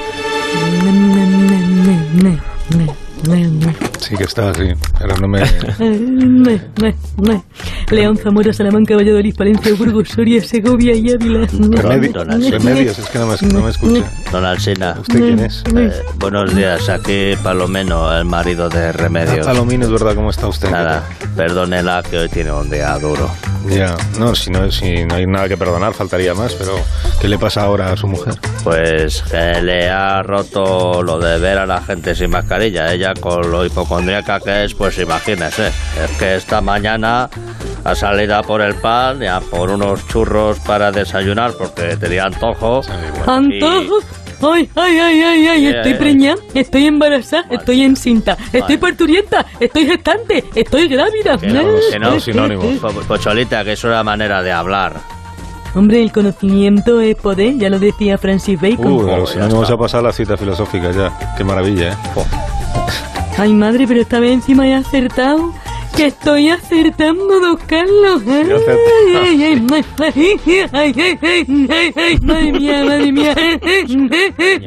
Sí 4.03 4.17
que 4.17 4.25
está 4.25 4.51
así, 4.51 4.73
pero 4.99 5.17
no 5.19 5.29
me... 5.29 5.41
Me, 5.79 6.61
me, 6.81 6.95
me. 7.19 7.43
León, 7.91 8.17
Zamora, 8.19 8.53
Salamanca, 8.53 8.97
Valladolid, 8.97 9.35
Palencia, 9.37 9.73
Burgos, 9.79 10.09
Soria, 10.09 10.43
Segovia 10.43 10.95
y 10.95 11.13
Ávila. 11.13 11.47
Remedi- 11.47 12.51
Remedios, 12.51 12.99
es 12.99 13.09
que 13.09 13.19
no 13.19 13.27
me, 13.29 13.37
no 13.53 13.61
me 13.63 13.71
escucha. 13.71 14.05
Don 14.33 14.45
Alsina. 14.45 14.97
¿Usted 15.01 15.19
quién 15.21 15.39
es? 15.39 15.63
Eh, 15.77 15.93
buenos 16.17 16.55
días, 16.55 16.89
aquí 16.89 17.35
Palomeno, 17.43 18.13
el 18.17 18.25
marido 18.25 18.69
de 18.69 18.91
Remedios. 18.93 19.47
Ah, 19.47 19.51
Palomino, 19.53 19.85
es 19.87 19.91
verdad, 19.93 20.15
¿cómo 20.17 20.31
está 20.31 20.49
usted? 20.49 20.71
Nada, 20.71 21.05
perdónela 21.37 22.03
que 22.03 22.19
hoy 22.19 22.29
tiene 22.29 22.51
un 22.53 22.69
día 22.69 22.99
duro. 22.99 23.31
Ya, 23.69 23.95
no, 24.19 24.35
si 24.35 24.51
no, 24.51 24.69
si 24.73 25.05
no 25.05 25.15
hay 25.15 25.25
nada 25.27 25.49
que 25.49 25.57
perdonar, 25.57 25.95
faltaría 25.95 26.35
más, 26.35 26.53
pero 26.55 26.75
¿qué 27.21 27.29
le 27.29 27.39
pasa 27.39 27.63
ahora 27.63 27.93
a 27.93 27.97
su 27.97 28.09
mujer? 28.09 28.35
Pues 28.65 29.23
que 29.31 29.63
le 29.63 29.89
ha 29.89 30.21
roto 30.25 31.01
lo 31.01 31.21
de 31.21 31.39
ver 31.39 31.59
a 31.59 31.67
la 31.67 31.81
gente 31.81 32.17
sin 32.17 32.31
mascarilla. 32.31 32.93
Ella 32.93 33.15
con 33.15 33.49
lo 33.53 33.65
hipocondríaca 33.93 34.41
que 34.41 34.65
es, 34.65 34.75
pues 34.75 34.99
imagínese. 34.99 35.69
Es 35.69 36.11
que 36.19 36.37
esta 36.37 36.61
mañana 36.61 37.29
ha 37.85 37.95
salido 37.95 38.37
a 38.37 38.43
por 38.43 38.61
el 38.63 38.75
pan 38.77 39.23
y 39.23 39.27
a 39.27 39.41
por 39.41 39.71
unos 39.71 40.07
churros 40.09 40.59
para 40.61 40.91
desayunar 40.91 41.53
porque 41.59 41.97
tenía 41.97 42.25
antojo. 42.25 42.81
Antojo. 43.27 43.99
Ay, 44.45 44.69
ay, 44.75 44.99
ay, 44.99 45.23
ay, 45.23 45.47
ay, 45.49 45.67
estoy 45.67 45.95
preñada, 45.95 46.43
estoy 46.53 46.87
embarazada, 46.87 47.45
estoy 47.49 47.83
encinta, 47.83 48.37
estoy 48.53 48.77
parturienta, 48.77 49.47
estoy 49.61 49.87
gestante, 49.87 50.43
estoy 50.57 50.89
grávida. 50.89 51.39
Que 51.39 51.47
no, 51.47 51.63
que 52.19 52.33
no, 52.35 52.81
Po- 52.81 52.91
Pocholita, 53.07 53.63
que 53.63 53.75
es 53.75 53.85
una 53.85 54.03
manera 54.03 54.43
de 54.43 54.51
hablar. 54.51 54.95
Hombre, 55.77 56.03
el 56.03 56.11
conocimiento 56.11 57.01
es 57.01 57.15
poder, 57.15 57.57
ya 57.57 57.71
lo 57.71 57.79
decía 57.79 58.19
Francis 58.19 58.61
Bacon. 58.61 58.93
Uh, 58.93 59.07
pero 59.07 59.27
si 59.29 59.39
no 59.39 59.49
vamos 59.49 59.71
a 59.71 59.77
pasar 59.77 60.03
la 60.03 60.13
cita 60.13 60.37
filosófica 60.37 60.91
ya. 60.91 61.35
Qué 61.37 61.45
maravilla, 61.45 61.93
¿eh? 61.93 61.97
Ay, 63.39 63.55
madre, 63.55 63.87
pero 63.87 64.01
esta 64.01 64.21
vez 64.21 64.33
encima 64.33 64.69
he 64.69 64.75
acertado 64.75 65.53
que 65.97 66.07
estoy 66.07 66.49
acertando, 66.49 67.41
don 67.41 67.57
Carlos. 67.67 68.23
Ay, 68.29 69.61
madre 72.23 72.53
mía, 72.53 72.85
madre 72.85 73.13
mía. 73.13 73.35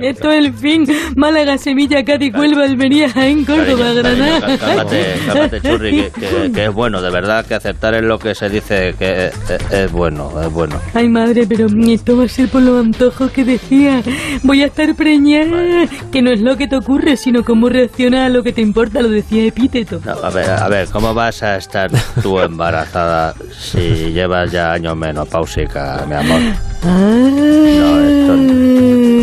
Esto 0.01 0.31
es 0.31 0.45
el 0.45 0.53
fin. 0.53 0.85
Málaga, 1.15 1.57
Sevilla, 1.57 2.03
Cádiz, 2.03 2.33
Huelva, 2.33 2.63
Almería, 2.63 3.09
Jaén, 3.09 3.45
Córdoba, 3.45 3.93
Granada. 3.93 4.57
Cálmate, 4.57 5.15
cálmate, 5.25 5.61
Churri, 5.61 5.91
que, 5.91 6.11
que, 6.11 6.51
que, 6.51 6.65
es 6.65 6.73
bueno, 6.73 7.01
de 7.01 7.09
verdad, 7.09 7.45
que 7.45 7.55
acertar 7.55 7.95
es 7.95 8.03
lo 8.03 8.19
que 8.19 8.35
se 8.35 8.49
dice 8.49 8.95
que 8.97 9.27
es, 9.27 9.33
es, 9.71 9.91
bueno, 9.91 10.31
es 10.41 10.51
bueno. 10.51 10.79
Ay, 10.93 11.09
madre, 11.09 11.45
pero 11.47 11.67
esto 11.87 12.17
va 12.17 12.25
a 12.25 12.27
ser 12.27 12.49
por 12.49 12.61
los 12.61 12.85
antojos 12.85 13.31
que 13.31 13.43
decía. 13.43 14.03
Voy 14.43 14.61
a 14.61 14.67
estar 14.67 14.93
preñada, 14.95 15.87
que 16.11 16.21
no 16.21 16.31
es 16.31 16.41
lo 16.41 16.57
que 16.57 16.67
te 16.67 16.75
ocurre, 16.75 17.17
sino 17.17 17.43
cómo 17.43 17.69
reacciona 17.69 18.25
a 18.25 18.29
lo 18.29 18.43
que 18.43 18.53
te 18.53 18.61
importa, 18.61 19.01
lo 19.01 19.09
decía 19.09 19.43
Epíteto. 19.45 20.01
No, 20.05 20.11
a 20.11 20.29
ver, 20.29 20.49
a 20.49 20.67
ver, 20.69 20.87
¿cómo 20.89 21.14
vas 21.15 21.41
a 21.41 21.55
estar 21.55 21.89
tú 22.21 22.39
embarazada 22.41 23.33
si 23.57 24.11
llevas 24.11 24.51
ya 24.51 24.73
años 24.73 24.95
menopáusica, 24.95 26.05
mi 26.07 26.13
amor? 26.13 26.41
Ay, 26.83 27.75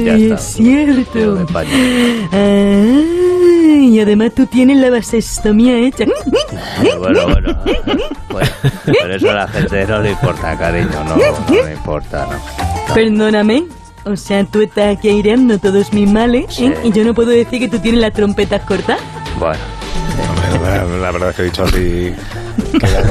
ya 0.04 0.14
está. 0.16 0.34
es 0.34 0.40
cierto. 0.40 1.46
Y 3.92 4.00
además 4.00 4.32
tú 4.34 4.46
tienes 4.46 4.78
la 4.78 4.90
vasectomía 4.90 5.78
hecha. 5.78 6.06
Bueno, 6.98 7.28
bueno, 7.28 7.54
bueno, 8.30 8.50
pero 8.86 9.14
eso 9.14 9.30
a 9.30 9.34
la 9.34 9.48
gente 9.48 9.86
no 9.86 10.00
le 10.00 10.10
importa, 10.12 10.56
cariño, 10.56 11.04
no, 11.04 11.16
no 11.16 11.64
le 11.64 11.72
importa, 11.74 12.26
no. 12.26 12.94
Perdóname. 12.94 13.64
O 14.04 14.16
sea, 14.16 14.44
tú 14.44 14.62
estás 14.62 14.96
aquí 14.96 15.10
aireando 15.10 15.58
todos 15.58 15.92
mis 15.92 16.10
males 16.10 16.58
¿eh? 16.58 16.74
y 16.82 16.90
yo 16.90 17.04
no 17.04 17.14
puedo 17.14 17.30
decir 17.30 17.60
que 17.60 17.68
tú 17.68 17.78
tienes 17.78 18.00
las 18.00 18.12
trompetas 18.12 18.62
cortas. 18.62 18.98
Bueno, 19.38 19.60
La, 21.00 21.10
verdad 21.10 21.30
es 21.30 21.36
que 21.36 21.42
he 21.42 21.44
dicho 21.46 21.64
así... 21.64 22.14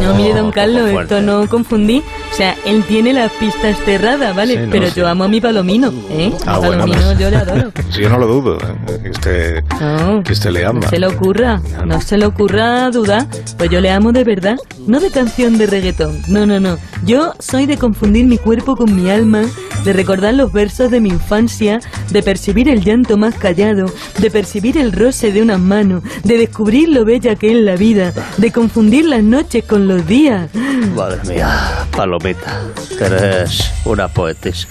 No, 0.02 0.16
mire, 0.16 0.34
don 0.34 0.52
Carlos, 0.52 0.90
esto 0.90 1.22
no 1.22 1.48
confundí. 1.48 2.02
O 2.32 2.36
sea, 2.36 2.56
él 2.66 2.84
tiene 2.88 3.14
las 3.14 3.32
pistas 3.34 3.78
cerradas, 3.86 4.36
¿vale? 4.36 4.54
Sí, 4.56 4.60
no, 4.66 4.72
Pero 4.72 4.88
sí. 4.88 4.94
yo 4.96 5.08
amo 5.08 5.24
a 5.26 5.28
mi 5.28 5.42
palomino, 5.42 5.94
¿eh? 6.10 6.32
Ah, 6.46 6.58
bueno, 6.60 6.84
palomino 6.86 7.14
no. 7.14 7.20
yo 7.20 7.30
le 7.30 7.36
adoro. 7.38 7.72
Sí, 7.92 8.02
yo 8.04 8.10
no 8.10 8.18
lo 8.20 8.28
dudo, 8.28 8.58
¿eh? 8.58 9.00
que, 9.04 9.10
usted, 9.10 9.64
No. 9.82 10.24
que 10.24 10.32
usted 10.34 10.50
le 10.52 10.66
ama. 10.66 10.80
No 10.82 10.90
se 10.90 10.98
le 11.00 11.08
ocurra, 11.08 11.62
no 11.86 12.00
se 12.02 12.18
le 12.18 12.26
ocurra 12.26 12.90
dudar, 12.90 13.28
pues 13.58 13.70
yo 13.70 13.82
le 13.82 13.92
amo 13.92 14.14
de 14.14 14.24
verdad, 14.24 14.56
no 14.88 15.00
de 15.02 15.10
canción 15.12 15.58
de 15.58 15.66
reggaetón, 15.68 16.18
no, 16.30 16.46
no, 16.46 16.60
no. 16.62 16.78
Yo 17.06 17.34
soy 17.40 17.66
de 17.66 17.78
confundir 17.78 18.26
mi 18.28 18.38
cuerpo 18.38 18.78
con 18.78 18.96
mi 18.96 19.10
alma, 19.10 19.42
de 19.84 19.92
recordar 19.94 20.34
los 20.36 20.54
versos 20.54 20.90
de 20.90 21.02
mi 21.02 21.10
infancia, 21.10 21.80
de 22.12 22.24
percibir 22.24 22.70
el 22.70 22.82
llanto 22.82 23.18
más 23.18 23.36
callado, 23.36 23.88
de 24.20 24.32
percibir 24.32 24.78
el 24.78 24.94
roce 24.94 25.34
de 25.34 25.42
unas 25.42 25.60
manos, 25.60 26.02
de 26.24 26.38
descubrir 26.38 26.88
lo 26.90 27.04
bella 27.04 27.36
que 27.36 27.52
es 27.52 27.58
la 27.58 27.76
vida, 27.76 28.14
de 28.38 28.52
confundir 28.54 29.06
las 29.06 29.24
noches 29.32 29.64
con 29.64 29.88
los 29.88 30.06
días. 30.06 30.50
madre 30.96 31.22
mía, 31.28 31.86
Palomita, 31.96 32.62
que 32.98 33.04
eres 33.06 33.72
una 33.86 34.08
poetisa. 34.08 34.68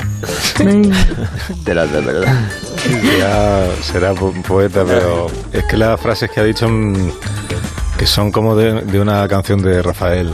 De 1.64 1.74
las 1.74 1.90
de 1.90 2.00
verdad. 2.00 2.34
Ya 3.18 3.66
será 3.82 4.12
po- 4.14 4.32
poeta, 4.46 4.84
pero 4.86 5.26
es 5.52 5.64
que 5.64 5.76
las 5.76 6.00
frases 6.00 6.30
que 6.30 6.40
ha 6.40 6.44
dicho 6.44 6.68
mm, 6.68 7.10
que 7.98 8.06
son 8.06 8.30
como 8.30 8.54
de, 8.54 8.82
de 8.82 9.00
una 9.00 9.26
canción 9.28 9.60
de 9.62 9.82
Rafael. 9.82 10.32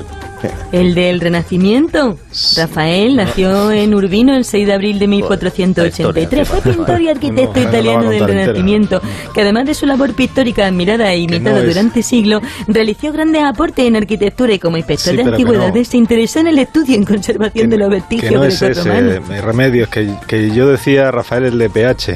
El 0.73 0.95
del 0.95 1.21
Renacimiento. 1.21 2.19
Rafael 2.57 3.17
nació 3.17 3.71
en 3.73 3.95
Urbino 3.95 4.35
el 4.37 4.45
6 4.45 4.67
de 4.67 4.73
abril 4.73 4.99
de 4.99 5.07
1483. 5.07 6.49
Fue 6.49 6.61
pintor 6.61 7.01
y 7.01 7.09
arquitecto 7.09 7.61
italiano 7.61 8.11
del. 8.11 8.27
Renacimiento, 8.27 9.01
que 9.35 9.41
además 9.43 9.67
de 9.67 9.75
su 9.75 9.87
labor 9.87 10.15
pictórica 10.15 10.67
admirada 10.67 11.13
e 11.13 11.19
imitada 11.21 11.63
durante 11.63 12.03
siglos, 12.03 12.43
realizó 12.67 13.13
grandes 13.13 13.43
aportes 13.45 13.87
en 13.87 13.97
arquitectura 13.97 14.53
y 14.55 14.59
como 14.59 14.77
inspector 14.77 15.15
de 15.17 15.23
antigüedades 15.23 15.89
se 15.89 15.97
interesó 15.97 16.41
en 16.41 16.49
el 16.49 16.59
estudio 16.59 16.93
y 16.93 16.99
en 16.99 17.05
conservación 17.05 17.71
de 17.71 17.77
los 17.79 17.89
vestigios 17.91 18.33
no 18.35 18.45
es 18.45 18.61
ese, 18.61 19.21
Remedios, 19.41 19.89
que, 19.89 20.11
que 20.27 20.51
yo 20.51 20.67
decía 20.69 21.11
Rafael 21.11 21.45
el 21.45 21.59
de 21.59 21.71
PH, 21.71 22.15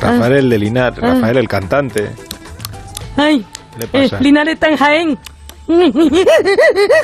Rafael 0.00 0.32
Ah. 0.34 0.38
el 0.38 0.50
de 0.50 0.58
Linar, 0.58 0.94
Ah. 1.02 1.14
Rafael 1.14 1.36
el 1.38 1.48
cantante. 1.48 2.10
¡Ay! 3.16 3.44
¿Qué 3.90 3.98
le 3.98 4.06
Eh? 4.06 4.10
Linares 4.20 4.54
está 4.54 4.68
en 4.68 4.76
Jaén. 4.76 5.18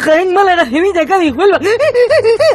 Jaén, 0.04 0.34
Málaga, 0.34 0.64
Sevilla, 0.66 1.06
Cádiz, 1.06 1.34
Huelva, 1.34 1.58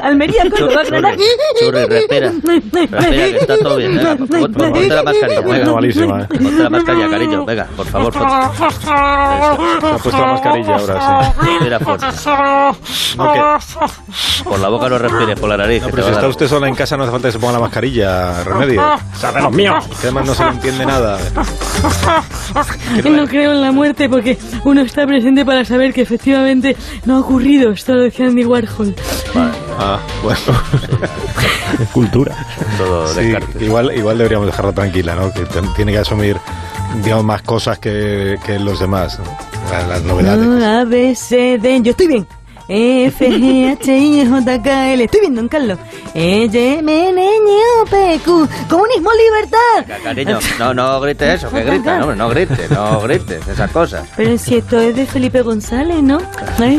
Almería, 0.04 0.44
Córdoba, 0.50 0.84
Granada. 0.86 1.16
churri, 1.60 1.86
respira. 1.86 2.32
Respira, 2.44 3.02
que 3.10 3.38
está 3.38 3.58
todo 3.58 3.78
bien. 3.78 3.96
Venga, 3.98 4.16
pon- 4.16 4.28
pon- 4.28 4.54
ponte 4.54 4.88
la 4.88 5.04
mascarilla. 5.04 5.42
Venga, 5.42 5.74
malísima, 5.74 6.22
eh. 6.22 6.28
Ponte 6.30 6.64
la 6.64 6.70
mascarilla, 6.70 7.10
cariño. 7.10 7.46
Venga, 7.46 7.68
por 7.76 7.86
favor, 7.88 8.14
ponte. 8.14 8.30
Se 8.58 8.92
ha 8.92 9.98
puesto 9.98 10.12
la 10.22 10.28
mascarilla 10.28 10.76
ahora, 10.76 11.34
sí. 11.42 11.46
Respira 11.48 11.80
fuerte. 11.80 12.06
Por 14.44 14.60
la 14.60 14.70
boca 14.70 14.90
no 14.90 14.98
respires, 15.00 15.40
por 15.40 15.50
la 15.50 15.58
nariz. 15.58 15.82
No, 15.82 15.90
pero 15.90 16.04
si 16.04 16.12
está 16.12 16.28
usted 16.28 16.48
sola 16.48 16.68
en 16.68 16.76
casa 16.76 16.98
no 16.98 17.04
hace 17.04 17.12
falta 17.12 17.28
que 17.30 17.32
se 17.32 17.40
ponga 17.40 17.54
la 17.54 17.60
mascarilla, 17.60 18.44
Remedios. 18.44 18.84
¡Esa 19.16 19.32
de 19.32 19.42
los 19.42 19.52
míos! 19.52 19.84
Que 20.02 20.08
además 20.08 20.28
no 20.28 20.34
se 20.36 20.44
le 20.44 20.50
entiende 20.52 20.86
nada. 20.86 21.18
No 23.10 23.26
creo 23.28 23.52
en 23.54 23.62
la 23.62 23.72
muerte 23.72 24.08
porque 24.10 24.38
uno 24.66 24.82
está 24.82 25.06
presente 25.08 25.44
para 25.46 25.66
saber 25.66 25.94
que 25.96 26.02
efectivamente 26.02 26.76
no 27.06 27.16
ha 27.16 27.20
ocurrido. 27.22 27.72
Esto 27.72 27.96
lo 27.96 28.02
decía 28.02 28.28
Andy 28.28 28.44
Warhol. 28.44 28.94
Ah, 29.80 30.00
bueno. 30.22 30.40
Cultura. 31.94 32.36
Todo 32.78 33.08
Sí, 33.08 33.34
igual, 33.62 33.96
igual 33.96 34.18
deberíamos 34.18 34.48
dejarla 34.48 34.74
tranquila, 34.74 35.16
¿no? 35.16 35.32
Que 35.32 35.46
tiene 35.76 35.94
que 35.94 36.00
asumir, 36.00 36.38
digamos, 37.02 37.24
más 37.24 37.42
cosas 37.44 37.80
que, 37.80 38.38
que 38.46 38.60
los 38.60 38.80
demás. 38.80 39.20
¿no? 39.20 39.26
Las, 39.72 39.88
las 39.88 40.04
novedades. 40.04 40.46
No, 40.46 40.66
A, 40.66 40.84
B, 40.84 41.16
C, 41.16 41.58
D. 41.60 41.80
Yo 41.82 41.92
estoy 41.92 42.08
bien. 42.08 42.28
E, 42.68 43.06
F, 43.06 43.30
G, 43.30 43.70
H, 43.74 43.96
I, 43.96 44.26
J, 44.28 44.62
K, 44.64 44.94
L. 44.94 45.04
Estoy 45.04 45.20
bien, 45.22 45.36
don 45.36 45.48
Carlos. 45.48 45.78
E, 46.16 46.50
Y, 46.52 46.58
M, 46.80 47.10
N, 47.10 47.22
O, 47.22 47.86
P, 47.86 48.20
Q. 48.26 48.48
Comunismo, 48.68 49.10
libertad. 49.14 50.02
Cariño, 50.04 50.40
no, 50.58 50.74
no 50.74 51.00
grites 51.02 51.36
eso, 51.44 51.52
que 51.52 51.64
grita, 51.64 51.98
no, 51.98 52.04
hombre, 52.06 52.18
no 52.18 52.30
grites, 52.30 52.72
no 52.72 53.02
grites, 53.02 53.48
esas 53.48 53.70
cosas. 53.72 54.08
Pero 54.18 54.36
si 54.40 54.56
esto 54.56 54.80
es 54.80 54.96
de 54.96 55.06
Felipe 55.06 55.42
González, 55.44 56.02
¿no? 56.02 56.18
Ay, 56.58 56.76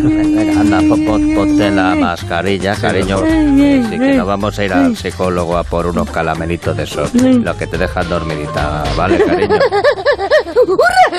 Anda, 0.59 0.78
pon- 0.80 1.22
ay, 1.28 1.34
ponte 1.37 1.70
la 1.70 1.95
mascarilla, 1.95 2.74
cariño. 2.74 3.18
Sí, 3.20 3.91
que 3.99 4.14
nos 4.14 4.26
vamos 4.26 4.59
a 4.59 4.64
ir 4.64 4.72
al 4.72 4.97
psicólogo 4.97 5.57
a 5.57 5.62
por 5.64 5.87
unos 5.87 6.11
calamelitos 6.11 6.76
de 6.76 6.82
esos, 6.82 7.11
Ay. 7.14 7.34
los 7.39 7.57
que 7.57 7.66
te 7.68 7.78
dejan 7.78 8.09
dormidita, 8.09 8.82
¿vale, 8.97 9.18
cariño? 9.22 9.57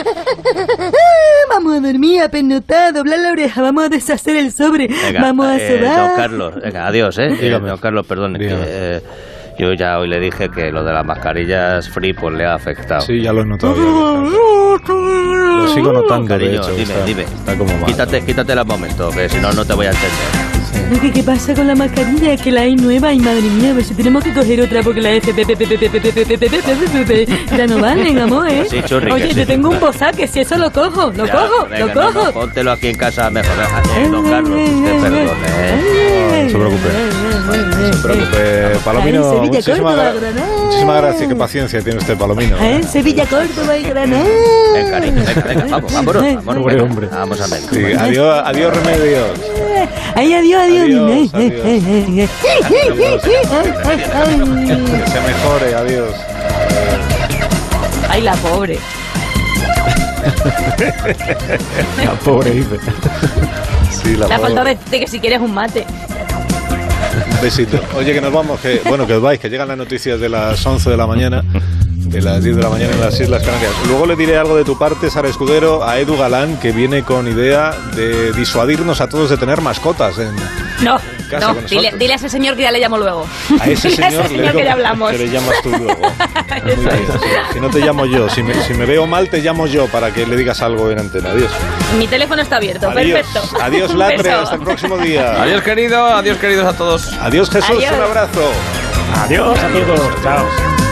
vamos 1.49 1.75
a 1.75 1.79
dormir 1.79 2.21
apenotado, 2.21 2.99
doblar 2.99 3.19
la 3.19 3.31
oreja, 3.31 3.61
vamos 3.61 3.85
a 3.85 3.89
deshacer 3.89 4.35
el 4.35 4.51
sobre, 4.51 4.89
vamos 5.19 5.47
a 5.47 5.57
eh, 5.57 5.81
Carlos, 6.15 6.53
adiós, 6.75 7.17
¿eh? 7.19 7.27
eh 7.27 7.37
Dígame. 7.41 7.77
Carlos, 7.79 8.05
perdón. 8.05 8.37
Eh, 8.39 9.01
yo 9.57 9.73
ya 9.73 9.97
hoy 9.97 10.07
le 10.07 10.19
dije 10.19 10.49
que 10.49 10.71
lo 10.71 10.83
de 10.83 10.93
las 10.93 11.03
mascarillas 11.05 11.89
free 11.89 12.13
pues 12.13 12.35
le 12.35 12.45
ha 12.45 12.53
afectado. 12.53 13.01
Sí, 13.01 13.21
ya 13.21 13.33
lo 13.33 13.41
he 13.41 13.45
notado. 13.45 13.75
lo 13.75 15.67
sigo 15.69 15.91
notando, 15.91 16.27
Cariño, 16.27 16.51
de 16.51 16.57
hecho. 16.57 16.75
Dime, 16.75 16.93
dime. 17.05 17.23
Está 17.23 17.57
como 17.57 17.75
mal. 17.77 17.85
Quítate, 17.85 18.23
quítate 18.23 18.53
los 18.55 18.65
momentos, 18.67 19.15
que 19.15 19.27
si 19.27 19.39
no, 19.39 19.51
no 19.53 19.65
te 19.65 19.73
voy 19.73 19.87
a 19.87 19.89
entender. 19.89 20.76
¿Qué, 21.01 21.11
¿Qué 21.11 21.21
pasa 21.21 21.53
con 21.53 21.67
la 21.67 21.75
mascarilla? 21.75 22.31
Es 22.33 22.41
que 22.41 22.49
la 22.51 22.61
hay 22.61 22.75
nueva 22.75 23.13
y 23.13 23.19
madre 23.19 23.41
mía, 23.41 23.71
pues 23.73 23.85
si 23.87 23.93
tenemos 23.93 24.23
que 24.23 24.33
coger 24.33 24.61
otra 24.61 24.81
porque 24.81 25.01
la 25.01 25.09
FPPPPPPPPPPPPPP 25.21 27.29
ya 27.55 27.67
no 27.67 27.77
valen, 27.79 28.17
amor, 28.19 28.47
¿eh? 28.49 28.65
Oye, 29.11 29.33
te 29.33 29.45
tengo 29.45 29.69
un 29.69 29.79
bozaque, 29.79 30.27
si 30.27 30.39
eso 30.39 30.57
lo 30.57 30.71
cojo, 30.71 31.11
lo 31.11 31.27
cojo, 31.27 31.67
lo 31.77 31.93
cojo. 31.93 32.31
Póntelo 32.31 32.71
aquí 32.71 32.87
en 32.87 32.97
casa 32.97 33.29
mejor, 33.29 33.55
don 34.11 34.27
Carlos, 34.29 34.57
te 34.57 34.99
perdone, 35.01 35.47
¿eh? 35.57 36.43
No 36.45 36.49
se 36.49 36.57
preocupe. 36.57 36.89
No 37.47 37.53
se 37.93 37.99
preocupe, 38.01 38.79
Palomino. 38.83 39.21
Muchísimas 40.63 40.97
gracias, 41.01 41.27
qué 41.27 41.35
paciencia 41.35 41.81
tiene 41.81 41.99
usted, 41.99 42.17
Palomino. 42.17 42.57
En 42.57 42.83
Sevilla, 42.87 43.25
Córdoba 43.25 43.77
y 43.77 43.83
Granada. 43.83 44.23
Venga, 44.73 44.99
venga, 44.99 45.23
venga, 45.43 45.65
vamos, 45.69 45.93
vámonos, 45.93 46.23
vámonos. 46.45 47.09
Vamos 47.11 47.41
a 47.41 47.47
ver. 47.47 47.61
Adiós, 47.99 48.41
adiós, 48.45 48.73
remedios. 48.75 49.29
Ay, 50.15 50.33
adiós, 50.33 50.61
adiós. 50.61 50.76
Adiós, 50.81 51.33
adiós. 51.33 51.61
Que 54.67 55.07
se 55.11 55.21
mejore, 55.21 55.75
adiós. 55.75 56.13
Ay, 58.09 58.21
la 58.21 58.33
pobre. 58.35 58.77
La 62.03 62.11
pobre 62.23 62.51
dice. 62.51 62.77
Sí, 63.91 64.15
la 64.15 64.27
Le 64.27 64.33
ha 64.33 64.37
pobre. 64.37 64.39
faltado 64.53 64.65
decirte 64.67 64.99
que 64.99 65.07
si 65.07 65.19
quieres 65.19 65.39
un 65.39 65.53
mate. 65.53 65.85
Un 67.31 67.41
besito. 67.41 67.79
Oye, 67.95 68.13
que 68.13 68.21
nos 68.21 68.31
vamos, 68.33 68.59
que 68.59 68.81
bueno, 68.87 69.07
que 69.07 69.13
os 69.13 69.21
vais, 69.21 69.39
que 69.39 69.49
llegan 69.49 69.67
las 69.67 69.77
noticias 69.77 70.19
de 70.19 70.29
las 70.29 70.65
11 70.65 70.89
de 70.89 70.97
la 70.97 71.07
mañana, 71.07 71.43
de 72.07 72.21
las 72.21 72.43
10 72.43 72.55
de 72.55 72.63
la 72.63 72.69
mañana 72.69 72.93
en 72.93 73.01
las 73.01 73.19
Islas 73.19 73.43
Canarias. 73.43 73.71
Luego 73.87 74.05
le 74.05 74.15
diré 74.15 74.37
algo 74.37 74.55
de 74.55 74.63
tu 74.63 74.77
parte, 74.77 75.09
Sara 75.09 75.27
Escudero, 75.29 75.83
a 75.83 75.99
Edu 75.99 76.17
Galán, 76.17 76.57
que 76.59 76.71
viene 76.71 77.03
con 77.03 77.27
idea 77.27 77.71
de 77.95 78.31
disuadirnos 78.33 79.01
a 79.01 79.09
todos 79.09 79.29
de 79.29 79.37
tener 79.37 79.61
mascotas 79.61 80.17
en, 80.17 80.33
No, 80.83 80.99
casa 81.29 81.53
no, 81.53 81.61
dile, 81.69 81.91
dile 81.97 82.13
a 82.13 82.15
ese 82.15 82.29
señor 82.29 82.55
que 82.55 82.61
ya 82.63 82.71
le 82.71 82.79
llamo 82.79 82.97
luego. 82.97 83.25
A 83.59 83.67
ese 83.67 83.89
Dile 83.89 84.05
a 84.05 84.09
señor, 84.09 84.25
ese 84.25 84.33
le 84.33 84.39
señor 84.39 84.45
digo 84.53 84.59
que 84.59 84.65
ya 84.65 84.73
hablamos. 84.73 85.11
que 85.11 85.17
le 85.17 85.29
llamas 85.29 85.55
tú 85.61 85.69
luego. 85.69 85.85
Muy 86.65 86.75
bien. 86.75 87.07
Si, 87.49 87.53
si 87.53 87.59
no 87.59 87.69
te 87.69 87.79
llamo 87.79 88.05
yo, 88.05 88.29
si 88.29 88.41
me, 88.41 88.53
si 88.63 88.73
me 88.73 88.85
veo 88.85 89.05
mal, 89.05 89.29
te 89.29 89.39
llamo 89.41 89.67
yo 89.67 89.87
para 89.87 90.11
que 90.11 90.25
le 90.25 90.35
digas 90.37 90.61
algo 90.61 90.89
en 90.89 90.99
antena. 90.99 91.31
Adiós. 91.31 91.51
Mi 91.97 92.07
teléfono 92.07 92.41
está 92.41 92.55
abierto, 92.55 92.89
Adiós. 92.89 93.19
perfecto. 93.21 93.57
Adiós, 93.61 93.93
Latre. 93.95 94.31
Hasta 94.31 94.55
el 94.55 94.61
próximo 94.61 94.97
día. 94.97 95.41
Adiós, 95.43 95.61
querido. 95.61 96.05
Adiós, 96.05 96.37
queridos 96.37 96.65
a 96.65 96.77
todos. 96.77 97.13
Adiós, 97.21 97.49
Jesús. 97.49 97.77
Adiós. 97.77 97.93
Un 97.95 98.03
abrazo. 98.03 98.49
Adiós 99.15 99.57
a 99.59 99.67
todos. 99.67 100.21
Chao. 100.23 100.86